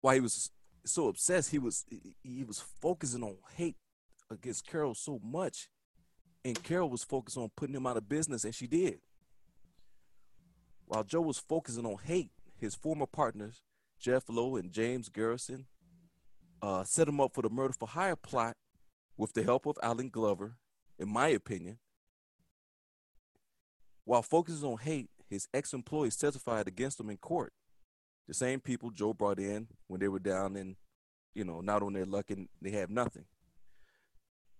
Why 0.00 0.14
he 0.14 0.20
was 0.20 0.50
so 0.84 1.08
obsessed, 1.08 1.50
he 1.50 1.58
was 1.58 1.84
he 2.22 2.44
was 2.44 2.60
focusing 2.60 3.22
on 3.22 3.36
hate 3.56 3.76
against 4.30 4.66
Carole 4.66 4.94
so 4.94 5.20
much, 5.22 5.68
and 6.44 6.62
Carole 6.62 6.90
was 6.90 7.04
focused 7.04 7.36
on 7.36 7.50
putting 7.56 7.76
him 7.76 7.86
out 7.86 7.96
of 7.96 8.08
business, 8.08 8.44
and 8.44 8.54
she 8.54 8.66
did. 8.66 9.00
While 10.86 11.04
Joe 11.04 11.22
was 11.22 11.38
focusing 11.38 11.86
on 11.86 11.96
hate, 12.04 12.32
his 12.58 12.74
former 12.74 13.06
partners, 13.06 13.62
Jeff 13.98 14.24
Lowe 14.28 14.56
and 14.56 14.72
James 14.72 15.08
Garretson, 15.08 15.64
uh, 16.60 16.84
set 16.84 17.08
him 17.08 17.20
up 17.20 17.34
for 17.34 17.42
the 17.42 17.50
murder 17.50 17.74
for 17.78 17.88
hire 17.88 18.16
plot 18.16 18.56
with 19.16 19.32
the 19.32 19.42
help 19.42 19.66
of 19.66 19.78
Allen 19.82 20.08
Glover, 20.08 20.56
in 20.98 21.08
my 21.08 21.28
opinion, 21.28 21.78
while 24.04 24.22
focusing 24.22 24.68
on 24.68 24.78
hate, 24.78 25.10
his 25.28 25.48
ex 25.54 25.72
employees 25.72 26.16
testified 26.16 26.68
against 26.68 27.00
him 27.00 27.10
in 27.10 27.16
court. 27.16 27.52
The 28.28 28.34
same 28.34 28.60
people 28.60 28.90
Joe 28.90 29.12
brought 29.12 29.38
in 29.38 29.68
when 29.88 30.00
they 30.00 30.08
were 30.08 30.18
down 30.18 30.56
and, 30.56 30.76
you 31.34 31.44
know, 31.44 31.60
not 31.60 31.82
on 31.82 31.92
their 31.92 32.04
luck 32.04 32.30
and 32.30 32.48
they 32.60 32.70
have 32.70 32.90
nothing. 32.90 33.24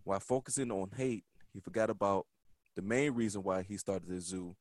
While 0.04 0.20
focusing 0.20 0.70
on 0.70 0.90
hate, 0.96 1.24
he 1.52 1.60
forgot 1.60 1.90
about 1.90 2.26
the 2.74 2.82
main 2.82 3.12
reason 3.12 3.42
why 3.42 3.62
he 3.62 3.76
started 3.76 4.08
the 4.08 4.20
zoo, 4.20 4.56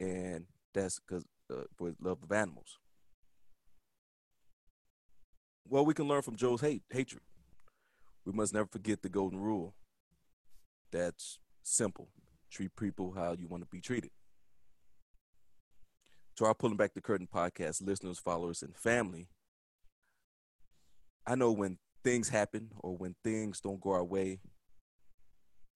and 0.00 0.46
that's 0.74 0.98
because 0.98 1.24
uh, 1.50 1.64
for 1.76 1.88
his 1.88 1.96
love 2.00 2.18
of 2.22 2.32
animals. 2.32 2.78
Well, 5.68 5.86
we 5.86 5.94
can 5.94 6.08
learn 6.08 6.22
from 6.22 6.36
Joe's 6.36 6.60
hate 6.60 6.82
hatred. 6.90 7.22
We 8.26 8.32
must 8.32 8.52
never 8.52 8.66
forget 8.66 9.02
the 9.02 9.08
golden 9.08 9.40
rule. 9.40 9.74
That's 10.90 11.38
simple 11.62 12.08
treat 12.54 12.76
people 12.76 13.12
how 13.16 13.34
you 13.36 13.48
want 13.48 13.62
to 13.62 13.68
be 13.70 13.80
treated. 13.80 14.10
To 16.36 16.44
our 16.44 16.54
Pulling 16.54 16.76
Back 16.76 16.94
the 16.94 17.00
Curtain 17.00 17.28
podcast 17.32 17.84
listeners, 17.84 18.18
followers, 18.18 18.62
and 18.62 18.76
family, 18.76 19.28
I 21.26 21.34
know 21.34 21.52
when 21.52 21.78
things 22.02 22.28
happen 22.28 22.70
or 22.80 22.96
when 22.96 23.16
things 23.24 23.60
don't 23.60 23.80
go 23.80 23.90
our 23.90 24.04
way, 24.04 24.40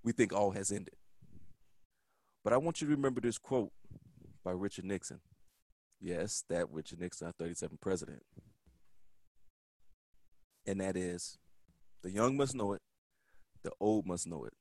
we 0.04 0.12
think 0.12 0.32
all 0.32 0.52
has 0.52 0.70
ended. 0.70 0.94
But 2.44 2.52
I 2.52 2.58
want 2.58 2.80
you 2.80 2.86
to 2.86 2.94
remember 2.94 3.20
this 3.20 3.38
quote 3.38 3.72
by 4.44 4.52
Richard 4.52 4.84
Nixon. 4.84 5.20
Yes, 6.00 6.44
that 6.48 6.70
Richard 6.70 7.00
Nixon, 7.00 7.26
our 7.26 7.32
37th 7.32 7.80
president. 7.80 8.22
And 10.66 10.80
that 10.80 10.96
is 10.96 11.38
the 12.02 12.10
young 12.10 12.36
must 12.36 12.54
know 12.54 12.72
it, 12.74 12.82
the 13.64 13.72
old 13.80 14.06
must 14.06 14.26
know 14.26 14.44
it, 14.44 14.52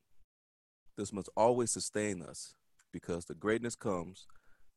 this 0.98 1.14
must 1.14 1.30
always 1.38 1.72
sustain 1.72 2.22
us 2.22 2.54
because 2.92 3.26
the 3.26 3.36
greatness 3.36 3.76
comes 3.76 4.26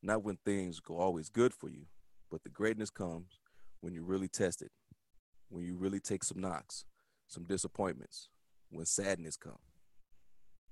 not 0.03 0.23
when 0.23 0.39
things 0.45 0.81
go 0.81 0.99
always 0.99 1.29
good 1.29 1.53
for 1.53 1.69
you, 1.69 1.87
but 2.31 2.43
the 2.43 2.51
greatness 2.51 2.91
comes 2.91 3.39
when 3.81 3.95
you 3.95 4.03
really 4.03 4.29
test 4.29 4.63
it, 4.63 4.71
when 5.49 5.65
you 5.65 5.77
really 5.77 6.01
take 6.01 6.25
some 6.25 6.41
knocks, 6.41 6.85
some 7.27 7.45
disappointments, 7.45 8.29
when 8.71 8.87
sadness 8.87 9.37
comes. 9.37 9.59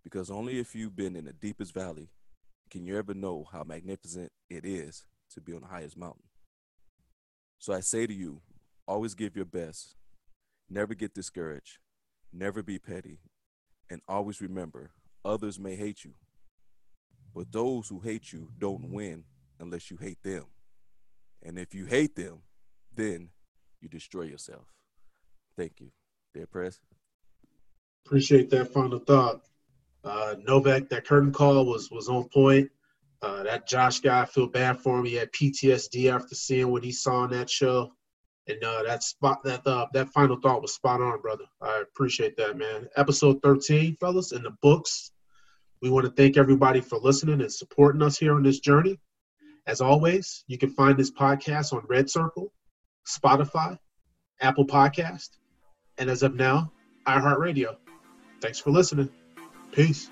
Because 0.04 0.30
only 0.30 0.58
if 0.58 0.74
you've 0.74 0.96
been 0.96 1.16
in 1.16 1.24
the 1.24 1.32
deepest 1.32 1.74
valley 1.74 2.10
can 2.70 2.86
you 2.86 2.96
ever 2.96 3.14
know 3.14 3.46
how 3.50 3.64
magnificent 3.64 4.30
it 4.50 4.64
is 4.64 5.04
to 5.32 5.40
be 5.40 5.54
on 5.54 5.62
the 5.62 5.66
highest 5.66 5.96
mountain. 5.96 6.24
So 7.58 7.72
I 7.72 7.80
say 7.80 8.06
to 8.06 8.14
you, 8.14 8.40
always 8.86 9.14
give 9.14 9.36
your 9.36 9.44
best, 9.44 9.96
never 10.70 10.94
get 10.94 11.14
discouraged, 11.14 11.78
never 12.32 12.62
be 12.62 12.78
petty, 12.78 13.20
and 13.90 14.00
always 14.08 14.40
remember 14.40 14.90
Others 15.28 15.60
may 15.60 15.76
hate 15.76 16.06
you, 16.06 16.14
but 17.34 17.52
those 17.52 17.86
who 17.86 18.00
hate 18.00 18.32
you 18.32 18.48
don't 18.58 18.90
win 18.90 19.24
unless 19.60 19.90
you 19.90 19.98
hate 19.98 20.22
them. 20.22 20.44
And 21.42 21.58
if 21.58 21.74
you 21.74 21.84
hate 21.84 22.16
them, 22.16 22.38
then 22.94 23.28
you 23.82 23.90
destroy 23.90 24.22
yourself. 24.22 24.64
Thank 25.54 25.80
you. 25.80 25.90
Dear 26.32 26.46
Press. 26.46 26.80
Appreciate 28.06 28.48
that 28.48 28.72
final 28.72 29.00
thought. 29.00 29.42
Uh, 30.02 30.36
Novak, 30.46 30.88
that 30.88 31.06
curtain 31.06 31.30
call 31.30 31.66
was 31.66 31.90
was 31.90 32.08
on 32.08 32.26
point. 32.30 32.70
Uh, 33.20 33.42
that 33.42 33.68
Josh 33.68 34.00
guy, 34.00 34.22
I 34.22 34.24
feel 34.24 34.46
bad 34.46 34.80
for 34.80 34.98
him. 34.98 35.04
He 35.04 35.16
had 35.16 35.30
PTSD 35.32 36.10
after 36.10 36.34
seeing 36.34 36.70
what 36.70 36.82
he 36.82 36.90
saw 36.90 37.16
on 37.16 37.30
that 37.32 37.50
show. 37.50 37.92
And 38.46 38.64
uh, 38.64 38.82
that 38.84 39.02
spot, 39.02 39.44
that 39.44 39.66
uh, 39.66 39.88
that 39.92 40.08
final 40.08 40.40
thought 40.40 40.62
was 40.62 40.72
spot 40.72 41.02
on, 41.02 41.20
brother. 41.20 41.44
I 41.60 41.82
appreciate 41.82 42.34
that, 42.38 42.56
man. 42.56 42.88
Episode 42.96 43.42
13, 43.42 43.98
fellas, 44.00 44.32
in 44.32 44.42
the 44.42 44.52
books. 44.62 45.12
We 45.80 45.90
want 45.90 46.06
to 46.06 46.12
thank 46.12 46.36
everybody 46.36 46.80
for 46.80 46.98
listening 46.98 47.40
and 47.40 47.52
supporting 47.52 48.02
us 48.02 48.18
here 48.18 48.34
on 48.34 48.42
this 48.42 48.60
journey. 48.60 48.98
As 49.66 49.80
always, 49.80 50.44
you 50.46 50.58
can 50.58 50.70
find 50.70 50.98
this 50.98 51.10
podcast 51.10 51.72
on 51.72 51.84
Red 51.88 52.10
Circle, 52.10 52.52
Spotify, 53.06 53.78
Apple 54.40 54.66
Podcast, 54.66 55.28
and 55.98 56.10
as 56.10 56.22
of 56.22 56.34
now, 56.34 56.72
iHeartRadio. 57.06 57.76
Thanks 58.40 58.58
for 58.58 58.70
listening. 58.70 59.10
Peace. 59.72 60.10